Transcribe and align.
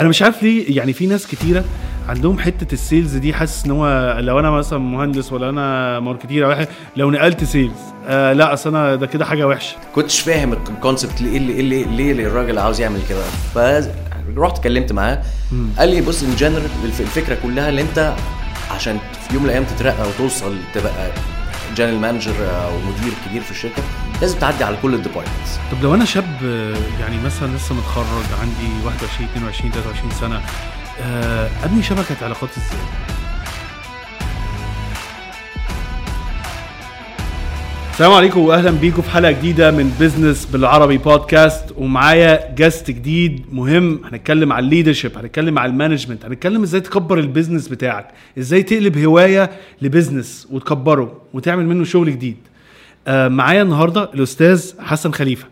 أنا 0.00 0.08
مش 0.08 0.22
عارف 0.22 0.42
ليه 0.42 0.76
يعني 0.76 0.92
في 0.92 1.06
ناس 1.06 1.26
كتيرة 1.26 1.64
عندهم 2.08 2.38
حتة 2.38 2.72
ال 2.74 2.81
sales 2.81 3.16
دي 3.16 3.34
حاسس 3.34 3.64
إن 3.64 3.70
هو 3.70 4.16
لو 4.20 4.38
أنا 4.40 4.50
مثلا 4.50 4.78
مهندس 4.78 5.32
ولا 5.32 5.48
أنا 5.50 6.00
marketer 6.00 6.44
أو 6.44 6.48
واحد 6.50 6.68
لو 6.96 7.10
نقلت 7.10 7.44
sales 7.44 7.72
آه 8.06 8.32
لا 8.32 8.52
أصل 8.52 8.70
أنا 8.76 8.94
ده 8.94 9.06
كده 9.06 9.24
حاجة 9.24 9.46
وحشة. 9.46 9.76
كنتش 9.94 10.20
فاهم 10.20 10.52
ال 10.52 10.60
concept 10.60 11.20
ليه 11.20 11.38
ليه 11.38 11.62
ليه, 11.62 11.86
ليه, 11.86 12.12
ليه 12.12 12.26
الراجل 12.26 12.58
عاوز 12.58 12.80
يعمل 12.80 13.00
كده. 13.08 13.22
فرحت 13.54 14.58
اتكلمت 14.58 14.92
معاه 14.92 15.22
قال 15.78 15.88
لي 15.88 16.00
بص 16.00 16.22
in 16.22 16.34
general 16.36 16.62
الفكرة 16.84 17.38
كلها 17.42 17.68
اللي 17.68 17.82
أنت 17.82 18.14
عشان 18.70 18.98
في 19.28 19.34
يوم 19.34 19.42
من 19.42 19.48
الأيام 19.48 19.64
تترقى 19.64 20.08
وتوصل 20.08 20.56
تبقى 20.74 21.10
general 21.76 22.00
manager 22.00 22.32
أو 22.40 22.70
مدير 22.78 23.12
كبير 23.28 23.42
في 23.42 23.50
الشركة 23.50 23.82
لازم 24.20 24.38
تعدي 24.38 24.64
على 24.64 24.76
كل 24.82 24.94
ال 24.94 24.99
departments 24.99 25.58
طب 25.72 25.82
لو 25.82 25.94
أنا 25.94 26.04
شاب 26.04 26.42
يعني 27.00 27.16
مثلا 27.24 27.56
لسه 27.56 27.74
متخرج 27.74 28.24
عندي 28.40 28.84
21 28.86 29.28
22 29.36 29.70
23 29.72 30.10
سنة 30.10 30.40
آه، 31.00 31.50
أبني 31.64 31.82
شبكة 31.82 32.16
علاقات 32.24 32.50
إزاي؟ 32.56 32.78
السلام 37.92 38.12
عليكم 38.12 38.40
واهلا 38.40 38.70
بيكم 38.70 39.02
في 39.02 39.10
حلقة 39.10 39.30
جديدة 39.32 39.70
من 39.70 39.96
business 40.00 40.46
بالعربي 40.46 40.98
بودكاست 40.98 41.64
ومعايا 41.78 42.54
guest 42.54 42.90
جديد 42.90 43.44
مهم. 43.52 44.00
هنتكلم 44.04 44.52
على 44.52 44.64
ال 44.64 44.69
leadership 44.69 45.18
هنتكلم 45.18 45.58
على 45.58 45.70
ال 45.72 45.77
management 45.77 46.24
هنتكلم 46.24 46.62
إزاي 46.62 46.80
تكبر 46.80 47.18
ال 47.18 47.24
business 47.24 47.68
بتاعك 47.68 48.08
إزاي 48.38 48.62
تقلب 48.62 48.98
هواية 48.98 49.50
ل 49.82 49.89
business 49.89 50.46
وتكبره 50.50 51.20
وتعمل 51.34 51.66
منه 51.66 51.84
شغل 51.84 52.10
جديد. 52.10 52.36
معايا 53.08 53.62
النهارده 53.62 54.10
الأستاذ 54.14 54.72
حسن 54.80 55.12
خليفة. 55.12 55.46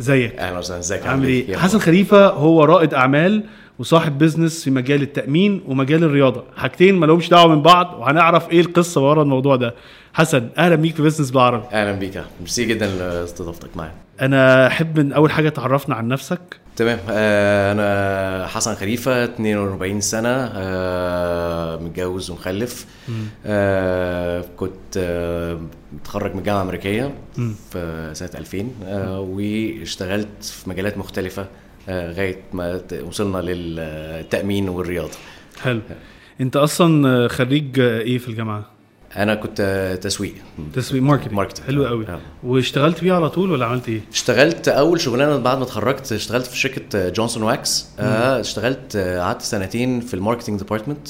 إزيك؟ 0.00 0.36
أهلا 0.38 0.58
وسهلا. 0.58 0.80
إزيك؟ 0.80 1.06
عامل 1.06 1.26
إيه؟ 1.26 1.56
حسن 1.56 1.78
خليفة 1.78 2.28
هو 2.28 2.64
رائد 2.64 2.94
أعمال 2.94 3.44
وصاحب 3.78 4.18
business 4.18 4.64
في 4.64 4.70
مجال 4.70 5.02
التأمين 5.02 5.62
ومجال 5.66 6.04
الرياضة. 6.04 6.44
حاجتين 6.56 6.94
ما 6.94 7.06
لهمش 7.06 7.28
دعوة 7.28 7.54
من 7.54 7.62
بعض 7.62 7.96
وهنعرف 7.98 8.50
إيه 8.50 8.60
القصة 8.60 9.08
ورا 9.08 9.22
الموضوع 9.22 9.56
ده. 9.56 9.74
حسن 10.14 10.48
أهلا 10.58 10.74
بيك 10.74 10.94
في 10.94 11.02
business 11.02 11.30
بالعربي. 11.30 11.64
أهلا 11.72 11.92
بيك 11.92 12.22
ميرسي 12.40 12.64
جدا 12.64 12.86
لاستضافتك 12.86 13.76
معايا. 13.76 13.94
أنا 14.20 14.66
أحب 14.66 14.98
من 14.98 15.12
أول 15.12 15.32
حاجة 15.32 15.48
تعرفنا 15.48 15.94
عن 15.94 16.08
نفسك. 16.08 16.40
تمام. 16.78 16.98
آه 17.10 17.72
أنا 17.72 18.46
حسن 18.46 18.74
خليفة 18.74 19.24
42 19.24 20.00
سنة 20.00 20.28
آه 20.54 21.76
متجوز 21.76 22.30
ومخلف. 22.30 22.86
آه 23.46 24.44
كنت 24.56 24.98
متخرج 25.92 26.32
من 26.32 26.38
الجامعة 26.38 26.60
الامريكيه 26.62 27.14
في 27.70 28.10
سنة 28.14 28.30
2000 28.34 28.68
آه 28.84 29.20
واشتغلت 29.20 30.44
في 30.44 30.70
مجالات 30.70 30.98
مختلفة 30.98 31.46
لغاية 31.88 32.40
ما 32.52 32.80
وصلنا 33.06 33.38
للتأمين 33.38 34.68
والرياضة. 34.68 35.16
حلو. 35.60 35.80
أنت 36.40 36.56
أصلا 36.56 37.28
خريج 37.28 37.80
إيه 37.80 38.18
في 38.18 38.28
الجامعة؟ 38.28 38.77
أنا 39.16 39.34
كنت 39.34 39.98
تسويق. 40.02 40.34
تسويق 40.74 41.02
marketing 41.02 41.32
marketing. 41.32 41.66
حلو 41.66 41.86
قوي. 41.86 42.06
آه. 42.08 42.20
واشتغلت 42.42 43.00
بيه 43.00 43.12
على 43.12 43.30
طول 43.30 43.50
ولا 43.50 43.66
عملت 43.66 43.88
إيه؟ 43.88 44.00
اشتغلت 44.12 44.68
أول 44.68 45.00
شغلانة 45.00 45.36
بعد 45.36 45.56
ما 45.56 45.62
اتخرجت 45.64 46.12
اشتغلت 46.12 46.46
في 46.46 46.56
شركة 46.56 47.08
Johnson 47.08 47.42
Wax 47.42 47.86
آه 47.98 48.40
اشتغلت 48.40 48.96
آه، 48.96 49.20
قعدت 49.20 49.42
سنتين 49.42 50.00
في 50.00 50.14
ال 50.14 50.18
marketing 50.18 50.58
department. 50.58 51.08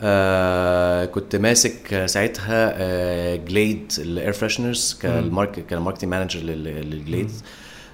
آه 0.00 1.04
كنت 1.04 1.36
ماسك 1.36 2.02
ساعتها 2.06 2.72
آه 2.76 3.36
جليد 3.36 3.92
الاير 3.98 4.32
فريشنرز 4.32 4.98
كالمارك 5.02 5.66
كالماركتنج 5.66 6.10
مانجر 6.10 6.40
للجليد 6.40 7.30
آه، 7.30 7.44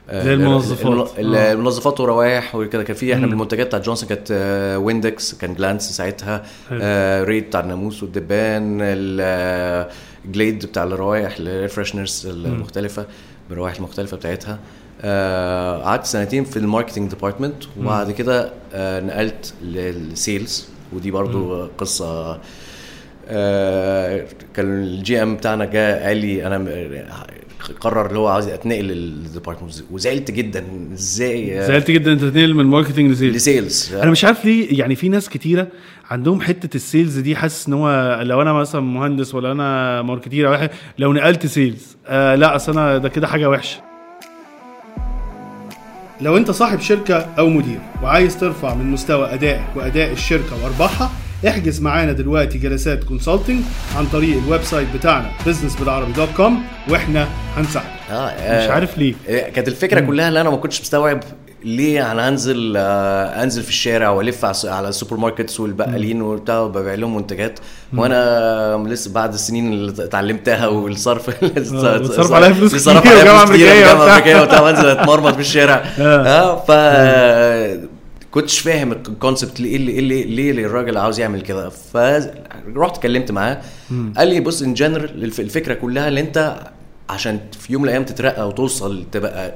المنظفات. 0.08 1.18
الم- 1.18 1.34
آه. 1.34 1.52
المنظفات 1.52 2.00
والروائح 2.00 2.54
وكده 2.54 2.82
كان 2.82 2.96
في 2.96 3.14
إحنا 3.14 3.24
مم. 3.26 3.30
بالمنتجات 3.30 3.66
بتاعت 3.66 3.84
جونسون 3.84 4.08
كانت 4.08 4.28
آه، 4.32 4.78
Windex 4.78 5.34
كان 5.34 5.54
Glance 5.54 5.82
ساعتها. 5.82 6.42
آه 6.72 7.24
Raid 7.24 7.44
بتاع 7.46 7.60
الناموس 7.60 8.02
والدبان 8.02 8.78
ال 10.24 10.31
Glade 10.31 10.66
بتاع 10.66 10.82
الروائح 10.84 11.36
ال 11.36 11.44
air 11.44 11.68
fresheners 11.68 12.26
المختلفة 12.26 13.06
بالروائح 13.48 13.76
المختلفة 13.76 14.16
بتاعتها 14.16 14.58
آه 15.02 15.78
قعدت 15.82 16.04
سنتين 16.06 16.44
في 16.44 16.56
ال 16.56 16.62
marketing 16.62 17.10
department 17.10 17.64
وبعد 17.80 18.10
كده 18.10 18.52
آه 18.74 19.00
نقلت 19.00 19.54
لل 19.62 19.93
sales 19.93 20.68
ودي 20.92 21.10
برضو 21.10 21.66
قصة 21.78 22.38
آه 23.28 24.24
كان 24.56 24.82
ال 24.82 25.22
GM 25.22 25.36
بتاعنا 25.36 25.64
جه 25.64 26.06
قال 26.06 26.16
لي 26.16 26.46
أنا 26.46 26.58
قرر 27.80 28.06
اللي 28.06 28.18
هو 28.18 28.28
عاوز 28.28 28.46
اتنقل 28.48 28.84
لل 28.84 28.98
department. 28.98 29.74
وزعلت 29.90 30.30
جدا. 30.30 30.64
إزاي؟ 30.92 31.66
زعلت 31.66 31.90
جدا 31.90 32.12
إنت 32.12 32.24
تنقل 32.24 32.54
من 32.54 32.64
marketing 32.64 33.10
ل 33.10 33.15
sales 33.15 33.36
ل 33.36 33.46
sales 33.46 33.94
أنا 33.94 34.10
مش 34.10 34.24
عارف 34.24 34.44
ليه 34.44 34.78
يعني 34.78 34.94
في 34.94 35.08
ناس 35.08 35.28
كتيرة 35.28 35.68
عندهم 36.10 36.40
حتة 36.40 36.76
ال 36.76 36.83
sales 36.83 37.18
دي 37.18 37.36
حاسس 37.36 37.68
إن 37.68 37.72
هو 37.74 38.20
لو 38.22 38.42
أنا 38.42 38.52
مثلا 38.52 38.80
مهندس 38.80 39.34
ولا 39.34 39.52
أنا 39.52 40.02
marketer 40.02 40.46
أو 40.46 40.52
واحد 40.52 40.70
لو 40.98 41.12
نقلت 41.12 41.46
sales 41.46 41.96
آه 42.06 42.34
لا 42.34 42.56
أصل 42.56 42.72
أنا 42.72 42.98
ده 42.98 43.08
كده 43.08 43.26
حاجة 43.26 43.48
وحشة. 43.50 43.80
لو 46.20 46.36
أنت 46.36 46.50
صاحب 46.50 46.80
شركة 46.80 47.14
أو 47.38 47.48
مدير 47.48 47.78
وعايز 48.02 48.40
ترفع 48.40 48.74
من 48.74 48.86
مستوى 48.86 49.34
أدائك 49.34 49.62
وأداء 49.76 50.12
الشركة 50.12 50.64
وأرباحها 50.64 51.10
احجز 51.48 51.80
معانا 51.80 52.12
دلوقتي 52.12 52.58
جلسات 52.58 53.04
consulting 53.04 53.60
عن 53.96 54.06
طريق 54.06 54.36
ال 54.44 54.62
website 54.62 54.88
بتاعنا 54.96 55.30
businessبالعربي.com 55.46 56.52
وإحنا 56.90 57.28
هنساعدك. 57.56 57.88
آه 58.10 58.64
مش 58.64 58.70
عارف 58.70 58.98
ليه. 58.98 59.14
آه، 59.28 59.48
كانت 59.48 59.68
الفكرة 59.68 60.00
كلها 60.00 60.28
اللي 60.28 60.40
أنا 60.40 60.50
ما 60.50 60.56
كنتش 60.56 60.80
مستوعب 60.80 61.20
ليه 61.64 62.12
أنا 62.12 62.28
هنزل 62.28 62.74
آه 62.76 63.42
أنزل 63.42 63.62
في 63.62 63.68
الشارع 63.68 64.10
وألف 64.10 64.44
على 64.44 64.50
الس- 64.50 64.66
على 64.66 64.88
ال 64.88 65.16
supermarkets 65.16 65.60
والبقالين 65.60 66.22
وبتاع 66.22 66.58
وببيع 66.60 66.94
لهم 66.94 67.16
منتجات. 67.16 67.58
وأنا 67.96 68.84
لسه 68.88 69.12
بعد 69.12 69.32
السنين 69.34 69.72
اللي 69.72 70.04
اتعلمتها 70.04 70.66
والصرف 70.66 71.28
وتصرف 71.42 72.32
عليها 72.32 72.52
فلوس 72.52 72.70
اللي 72.70 72.78
صرف 72.82 73.00
كتير 73.00 73.18
عليها 73.18 73.44
فلوس 73.46 73.56
كتير 73.56 73.68
وبتاع. 73.94 74.16
أمريكية 74.16 74.42
وبتاع 74.42 74.60
وانزل 74.60 74.86
أتمرمط 74.88 75.34
في 75.34 75.40
الشارع. 75.40 75.74
آه. 75.98 76.26
آه 76.26 76.56
ف 76.64 76.70
كنتش 78.30 78.58
فاهم 78.58 78.92
ال 78.92 79.01
concept 79.01 79.60
ليه 79.60 79.76
ليه 79.78 80.00
ليه, 80.00 80.24
ليه, 80.24 80.52
ليه 80.52 80.66
الراجل 80.66 80.96
عاوز 80.98 81.20
يعمل 81.20 81.40
كده. 81.40 81.68
فرحت 81.68 82.96
اتكلمت 82.96 83.32
معاه. 83.32 83.60
قال 84.16 84.28
لي 84.28 84.40
بص 84.40 84.62
in 84.62 84.74
general 84.74 85.24
الفكرة 85.24 85.74
كلها 85.74 86.08
اللي 86.08 86.20
أنت 86.20 86.66
عشان 87.10 87.40
في 87.60 87.72
يوم 87.72 87.82
من 87.82 87.88
الأيام 87.88 88.04
تترقى 88.04 88.48
وتوصل 88.48 89.04
تبقى 89.12 89.54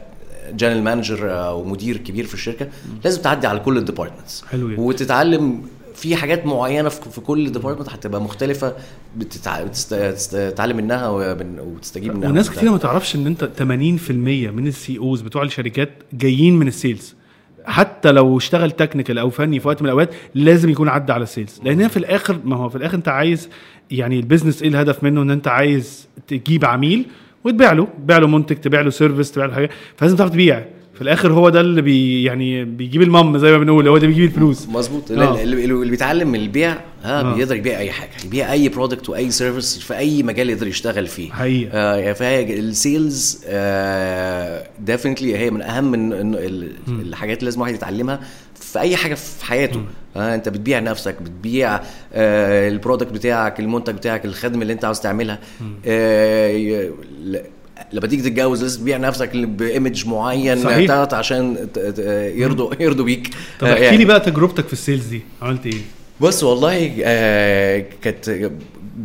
general 0.52 0.82
manager 0.82 1.30
أو 1.46 1.64
مدير 1.64 1.96
كبير 1.96 2.26
في 2.26 2.34
الشركة 2.34 2.68
لازم 3.04 3.22
تعدي 3.22 3.46
على 3.46 3.58
كل 3.60 3.78
ال 3.78 3.84
departments 3.84 4.44
حلو 4.50 4.70
جدا. 4.70 4.80
وتتعلم 4.80 5.62
في 5.94 6.16
حاجات 6.16 6.46
معينة 6.46 6.88
في 6.88 7.20
كل 7.20 7.52
department 7.52 7.88
هتبقى 7.88 8.20
مختلفة 8.20 8.74
بتتع... 9.16 9.62
بتست... 9.62 9.94
تتعلم 10.34 10.76
منها 10.76 11.08
وتستجيب 11.08 12.16
منها. 12.16 12.28
وناس 12.28 12.50
كتير 12.50 12.70
ما 12.70 12.78
تعرفش 12.78 13.14
إن 13.14 13.26
أنت 13.26 13.50
80% 13.58 13.62
من 14.52 14.66
ال 14.66 14.98
CEOs 14.98 15.20
بتوع 15.20 15.42
الشركات 15.42 15.90
جايين 16.12 16.56
من 16.56 16.68
ال 16.69 16.76
sales 16.76 17.14
حتى 17.64 18.12
لو 18.12 18.38
اشتغل 18.38 18.70
technical 18.70 19.19
أو 19.19 19.30
فني 19.30 19.60
في 19.60 19.69
وقت 19.69 19.82
من 19.82 19.88
الأوقات 19.88 20.14
لازم 20.34 20.70
يكون 20.70 20.88
عدى 20.88 21.12
على 21.12 21.22
ال 21.22 21.29
sales 21.29 21.60
لأن 21.64 21.80
هي 21.80 21.88
في 21.88 21.97
الآخر 21.97 22.41
ما 22.44 22.56
هو 22.56 22.69
في 22.69 22.76
الآخر 22.76 22.97
أنت 22.97 23.08
عايز 23.08 23.48
يعني 23.91 24.20
ال 24.20 24.25
business 24.25 24.62
إيه 24.62 24.69
الهدف 24.69 25.04
منه؟ 25.04 25.22
إن 25.22 25.30
أنت 25.30 25.48
عايز 25.48 26.08
تجيب 26.28 26.64
عميل 26.64 27.06
وتبيع 27.44 27.72
له 27.72 27.88
تبيع 27.98 28.19
له 28.19 28.26
منتج 28.26 28.56
تبيع 28.56 28.80
له 28.80 28.91
service 28.91 29.32
تبيع 29.32 29.47
له 29.47 29.54
حاجة. 29.54 29.70
فلازم 29.97 30.16
تعرف 30.16 30.30
تبيع. 30.30 30.64
في 30.94 31.03
الآخر 31.03 31.32
هو 31.32 31.49
ده 31.49 31.60
اللي 31.60 31.82
بي 31.82 32.25
يعني 32.25 32.65
بيجيب 32.65 33.03
المام 33.03 33.38
زي 33.38 33.50
ما 33.50 33.59
بنقول 33.59 33.88
هو 33.88 33.99
ده 33.99 34.06
بيجيب 34.06 34.25
الفلوس. 34.25 34.69
مظبوط. 34.69 35.10
آه. 35.12 35.43
اللي, 35.43 35.91
بيتعلم 35.91 36.28
من 36.28 36.41
البيع 36.41 36.77
ها 37.03 37.21
آه. 37.21 37.34
بيقدر 37.34 37.56
يبيع 37.56 37.78
أي 37.78 37.91
حاجة 37.91 38.10
يبيع 38.25 38.53
أي 38.53 38.69
product 38.69 39.08
وأي 39.09 39.31
service 39.30 39.78
في 39.78 39.97
أي 39.99 40.22
مجال 40.22 40.50
يقدر 40.50 40.66
يشتغل 40.66 41.06
فيه. 41.06 41.32
حقيقة. 41.32 41.71
آه 41.72 42.12
فهي 42.12 42.59
ال 42.58 42.73
sales 42.73 43.44
آه 43.47 44.66
definitely 44.80 45.38
هي 45.38 45.50
من 45.50 45.62
أهم 45.62 45.91
من 45.91 46.09
من 46.09 46.34
ال- 46.34 46.72
الحاجات 46.88 47.38
اللي 47.38 47.44
لازم 47.44 47.59
الواحد 47.61 47.75
يتعلمها 47.75 48.21
في 48.61 48.78
أي 48.81 48.97
حاجة 48.97 49.15
في 49.15 49.44
حياته. 49.44 49.82
آه 50.16 50.34
أنت 50.34 50.49
بتبيع 50.49 50.81
نفسك 50.81 51.23
بتبيع 51.23 51.81
آه 52.12 52.69
ال 52.69 52.74
product 52.74 53.12
بتاعك 53.12 53.61
المنتج 53.61 53.94
بتاعك 53.94 54.25
الخدمة 54.25 54.62
اللي 54.62 54.73
أنت 54.73 54.85
عاوز 54.85 55.00
تعملها. 55.00 55.38
آه 55.87 56.90
لما 57.93 58.06
تيجي 58.06 58.23
تتجوز 58.23 58.62
لازم 58.62 58.81
تبيع 58.81 58.97
نفسك 58.97 59.37
ب 59.37 59.48
image 59.48 60.06
معين 60.06 60.62
صحيح. 60.62 60.79
بتاعت 60.85 61.15
عشان 61.15 61.69
يرضوا 62.37 62.82
يرضوا 62.82 63.05
بيك. 63.05 63.31
طب 63.61 63.67
آه، 63.67 63.73
احكي 63.73 63.85
يعني. 63.85 63.97
لي 63.97 64.05
بقى 64.05 64.21
تجربتك 64.21 64.67
في 64.67 64.73
ال 64.72 64.78
sales 64.78 65.06
دي. 65.06 65.23
عملت 65.43 65.67
إيه؟ 65.67 65.81
بص 66.21 66.44
والله 66.44 66.93
آه 67.05 67.85
كانت 68.03 68.50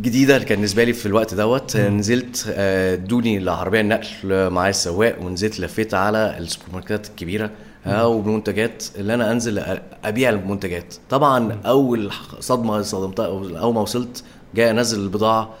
جديدة 0.00 0.38
كان 0.38 0.56
بالنسبة 0.56 0.84
لي 0.84 0.92
في 0.92 1.06
الوقت 1.06 1.34
دوت. 1.34 1.76
نزلت 1.76 2.46
آه 2.50 2.94
ادوني 2.94 3.38
العربية 3.38 3.80
النقل 3.80 4.06
معايا 4.50 4.70
السواق 4.70 5.22
ونزلت 5.22 5.60
لفيت 5.60 5.94
على 5.94 6.36
السوبر 6.38 6.66
ماركتات 6.72 7.06
الكبيرة 7.08 7.50
آه 7.86 8.08
ومنتجات 8.08 8.84
اللي 8.98 9.14
أنا 9.14 9.32
أنزل 9.32 9.78
أبيع 10.04 10.30
المنتجات. 10.30 10.94
طبعا 11.10 11.60
أول 11.66 12.10
صدمة 12.40 12.82
صدمتها 12.82 13.26
اول 13.26 13.74
ما 13.74 13.80
وصلت 13.80 14.24
جاي 14.54 14.70
انزل 14.70 15.00
البضاعة. 15.00 15.54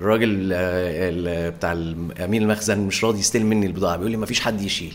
الراجل 0.00 0.50
آه، 0.52 1.48
بتاع 1.48 1.72
أمين 2.24 2.42
المخزن 2.42 2.78
مش 2.78 3.04
راضي 3.04 3.18
يستلم 3.18 3.46
مني 3.46 3.66
البضاعة 3.66 3.96
بيقول 3.96 4.10
لي 4.10 4.16
ما 4.16 4.26
فيش 4.26 4.40
حد 4.40 4.62
يشيل. 4.62 4.94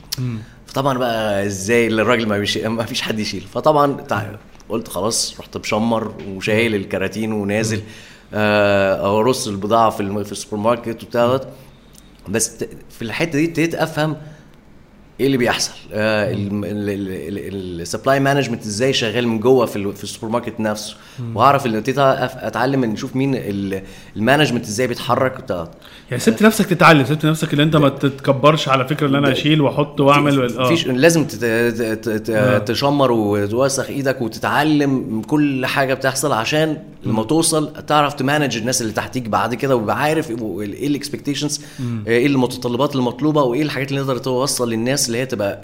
فطبعا 0.68 0.98
بقى 0.98 1.46
إزاي 1.46 1.88
الراجل 1.88 2.28
ما 2.28 2.38
بيشيل 2.38 2.68
ما 2.68 2.86
فيش 2.86 3.02
حد 3.02 3.20
يشيل. 3.20 3.42
فطبعا 3.42 3.98
قلت 4.70 4.88
خلاص 4.88 5.40
رحت 5.40 5.58
مشمر 5.58 6.14
وشايل 6.28 6.76
الكراتين 6.76 7.32
ونازل 7.32 7.82
آه، 8.34 9.20
ارص 9.20 9.48
البضاعة 9.48 9.90
في 9.90 10.02
السوبر 10.02 10.58
ماركت 10.58 11.04
وبتاع. 11.04 11.40
بس 12.30 12.66
في 12.90 13.02
الحتة 13.02 13.32
دي 13.40 13.46
ابتديت 13.46 13.76
أفهم 13.76 14.18
إيه 15.24 15.28
اللي 15.28 15.38
بيحصل؟ 15.38 15.72
ال 16.63 16.86
supply 16.86 18.19
management 18.19 18.66
إزاي 18.66 18.94
شغال 18.94 19.28
من 19.28 19.40
جوه 19.40 19.66
في 19.66 19.94
في 19.94 20.04
السوبر 20.04 20.28
ماركت 20.31 20.60
نفسه 20.60 20.96
واعرف 21.36 21.66
اللي 21.66 21.78
ابتديت 21.78 22.00
أتعلم 22.00 22.84
إن 22.84 22.92
أشوف 22.94 23.16
مين 23.16 23.36
ال- 23.36 23.84
management 24.16 24.66
إزاي 24.66 24.88
بيتحرك. 24.88 25.34
يعني 26.12 26.24
سبت 26.24 26.44
نفسك 26.44 26.66
تتعلم 26.66 27.06
سبت 27.06 27.25
نفسك 27.25 27.54
اللي 27.54 27.64
أنت 27.64 27.75
ما 27.75 27.90
تتكبرش 27.90 28.70
على 28.70 28.88
فكرة 28.88 29.08
إن 29.08 29.16
أنا 29.16 29.31
أشيل 29.31 29.62
وأحط 29.62 30.00
وأعمل 30.02 30.58
آه. 30.60 30.68
فيش 30.70 30.88
لازم 30.88 31.26
آه. 31.44 32.58
تشمر 32.58 33.12
وتوسخ 33.12 33.90
إيدك 33.90 34.22
وتتعلم 34.22 35.22
كل 35.28 35.66
حاجة 35.66 35.94
بتحصل 35.94 36.31
عشان 36.31 36.78
لما 37.06 37.24
توصل 37.24 37.74
تعرف 37.88 38.14
ت 38.13 38.20
manage 38.20 38.57
الناس 38.58 38.81
اللي 38.81 38.94
تحتيك 38.94 39.28
بعد 39.30 39.56
كده 39.56 39.76
ويبقى 39.76 40.00
عارف 40.02 40.30
إيه 40.31 40.88
ال 40.88 40.93
expectations 40.93 41.62
إيه 42.08 42.26
المتطلبات 42.28 42.96
المطلوبة 42.96 43.42
وإيه 43.44 43.62
الحاجات 43.62 43.90
اللي 43.92 44.02
نقدر 44.02 44.18
توصل 44.18 44.69
للناس 44.69 45.10
اللي 45.13 45.21
هي 45.21 45.25
تبقى 45.25 45.62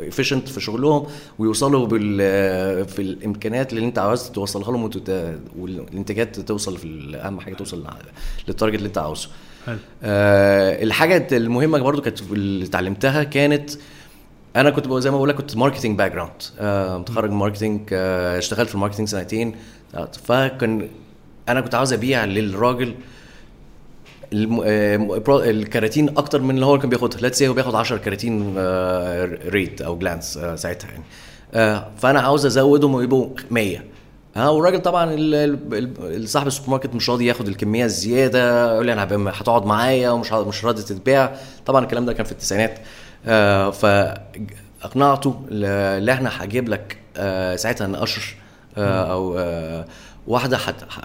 efficient 0.00 0.48
في 0.48 0.60
شغلهم 0.60 1.06
ويوصلوا 1.38 1.86
بال 1.86 2.18
في 2.88 3.02
الإمكانيات 3.02 3.72
اللي 3.72 3.86
أنت 3.86 3.98
عاوز 3.98 4.22
توصلها 4.30 4.72
لهم 4.72 4.90
والانتاجات 5.58 6.40
توصل 6.40 6.76
في 6.78 7.16
أهم 7.16 7.40
حاجة 7.40 7.54
توصل 7.54 7.84
لل 8.48 8.55
target 8.55 8.74
اللي 8.74 8.86
أنت 8.86 8.98
عاوزه. 8.98 9.28
آه 10.02 10.82
الحاجة 10.82 11.26
المهمة 11.32 11.78
برضو 11.78 12.02
كانت 12.02 12.22
اللي 12.32 12.64
اتعلمتها 12.64 13.22
كانت 13.22 13.70
أنا 14.56 14.70
كنت 14.70 14.92
زي 14.92 15.10
ما 15.10 15.16
بقول 15.16 15.28
لك 15.28 15.34
كنت 15.34 15.56
marketing 15.56 15.98
background 15.98 16.32
آه 16.58 16.98
متخرج 16.98 17.30
من 17.30 17.36
marketing 17.36 17.80
آه 17.92 18.38
اشتغلت 18.38 18.68
في 18.68 18.74
ال 18.74 18.77
marketing 18.77 19.08
سنتين 19.08 19.54
آه، 19.94 20.08
فكان 20.24 20.88
أنا 21.48 21.60
كنت 21.60 21.74
عاوز 21.74 21.92
أبيع 21.92 22.24
للراجل. 22.24 22.88
آه، 22.88 23.15
الكراتين 24.32 26.08
أكتر 26.08 26.40
من 26.42 26.54
اللي 26.54 26.66
هو 26.66 26.78
كان 26.78 26.90
بياخدها. 26.90 27.20
let's 27.20 27.42
هو 27.42 27.52
بياخد 27.52 27.74
10 27.74 27.96
كراتين 27.96 28.54
آه، 28.58 29.38
Raid 29.48 29.80
أو 29.80 29.98
Glance 29.98 30.36
آه، 30.36 30.54
ساعتها 30.56 30.88
يعني. 30.90 31.04
آه، 31.54 31.86
فأنا 31.98 32.20
عاوز 32.20 32.46
أزودهم 32.46 32.94
ويبقوا 32.94 33.28
100 33.50 33.78
ها 34.36 34.48
والراجل 34.48 34.82
طبعا 34.82 35.06
صاحب 36.24 36.46
السوبر 36.46 36.70
ماركت 36.70 36.94
مش 36.94 37.10
راضي 37.10 37.26
ياخد 37.26 37.48
الكمية 37.48 37.84
الزيادة 37.84 38.72
يقول 38.74 38.86
لي 38.86 38.92
أنا 38.92 39.04
هتقعد 39.30 39.66
معايا 39.66 40.10
ومش 40.10 40.32
مش 40.32 40.64
راضي 40.64 40.82
تتباع. 40.82 41.36
طبعا 41.66 41.84
الكلام 41.84 42.06
ده 42.06 42.12
كان 42.12 42.26
في 42.26 42.32
التسعينات. 42.32 42.78
آه، 43.26 43.70
فاقنعته 43.70 45.42
اللي 45.50 46.12
إحنا 46.12 46.30
هجيب 46.44 46.68
لك 46.68 46.98
آه، 47.16 47.56
ساعتها 47.56 47.86
نقشر 47.86 48.36
آه، 48.78 49.12
أو 49.12 49.38
آه، 49.38 49.86
واحدة 50.26 50.58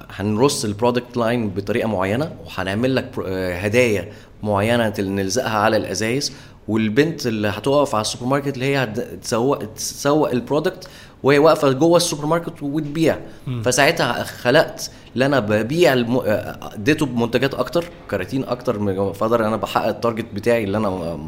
هنرص 0.10 0.66
ال 0.66 0.72
product 0.72 1.18
line 1.18 1.50
بطريقة 1.50 1.88
معينة 1.88 2.32
وهنعمل 2.46 2.96
لك 2.96 3.12
آه، 3.26 3.58
هدايا 3.58 4.12
معينة 4.44 4.94
نلزقها 5.00 5.58
على 5.58 5.78
الأزايز 5.78 6.34
والبنت 6.68 7.28
اللي 7.28 7.48
هتقف 7.48 7.96
على 7.96 8.02
السوبر 8.02 8.26
ماركت 8.26 8.54
اللي 8.54 8.66
هي 8.66 8.84
هتسوق 8.84 9.64
تسوق 9.76 10.30
ال 10.32 10.39
product 10.39 10.88
وهي 11.24 11.40
واقفة 11.40 11.72
جوه 11.72 11.98
السوبر 11.98 12.26
ماركت 12.26 12.64
وتبيع 12.64 13.20
فساعتها 13.64 14.24
خلقت 14.24 14.92
اللي 15.14 15.26
أنا 15.26 15.40
ببيع 15.40 15.94
الم... 15.94 16.18
آه، 16.18 16.58
اديته 16.74 17.06
بمنتجات 17.06 17.54
أكتر 17.54 17.86
كراتين 18.12 18.44
أكتر 18.44 19.14
فاقدر 19.14 19.48
أنا 19.48 19.56
بحقق 19.56 19.88
ال 19.88 19.93
target 19.93 20.26
بتاعي 20.34 20.64
اللي 20.64 20.78
أنا 20.78 21.20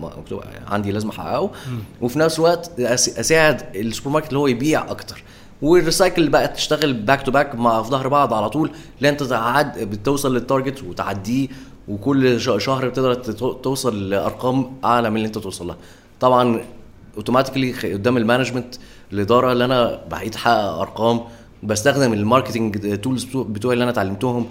عندي 0.67 0.91
لازم 0.91 1.09
أحققه. 1.09 1.51
وفي 2.01 2.19
نفس 2.19 2.39
الوقت 2.39 2.79
أساعد 2.79 3.75
السوبر 3.75 4.09
ماركت 4.09 4.27
اللي 4.27 4.39
هو 4.39 4.47
يبيع 4.47 4.91
أكتر. 4.91 5.23
وال 5.63 5.78
recycle 5.78 6.29
بقى 6.29 6.47
تشتغل 6.47 6.93
back 6.93 7.21
to 7.21 7.31
back 7.31 7.55
مع 7.55 7.83
في 7.83 7.89
ظهر 7.89 8.07
بعض 8.07 8.33
على 8.33 8.49
طول 8.49 8.71
لا 9.01 9.09
انت 9.09 9.23
تعد 9.23 9.79
بتوصل 9.79 10.33
لل 10.33 10.46
target 10.46 10.83
وتعديه 10.83 11.47
وكل 11.87 12.41
شهر 12.61 12.87
بتقدر 12.89 13.13
توصل 13.53 14.09
لأرقام 14.09 14.71
أعلى 14.85 15.09
من 15.09 15.15
اللي 15.17 15.27
انت 15.27 15.37
توصل 15.37 15.67
لها. 15.67 15.77
طبعا 16.19 16.61
automatically 17.17 17.93
قدام 17.93 18.17
ال 18.17 18.23
management 18.23 18.75
الإدارة 19.13 19.51
اللي 19.51 19.65
أنا 19.65 19.99
بقيت 20.11 20.35
أحقق 20.35 20.79
أرقام 20.79 21.21
بستخدم 21.63 22.13
ال 22.13 22.22
marketing 22.22 22.97
tools 23.01 23.23
بتوعي 23.35 23.73
اللي 23.73 23.83
أنا 23.83 23.91
اتعلمتهم. 23.91 24.45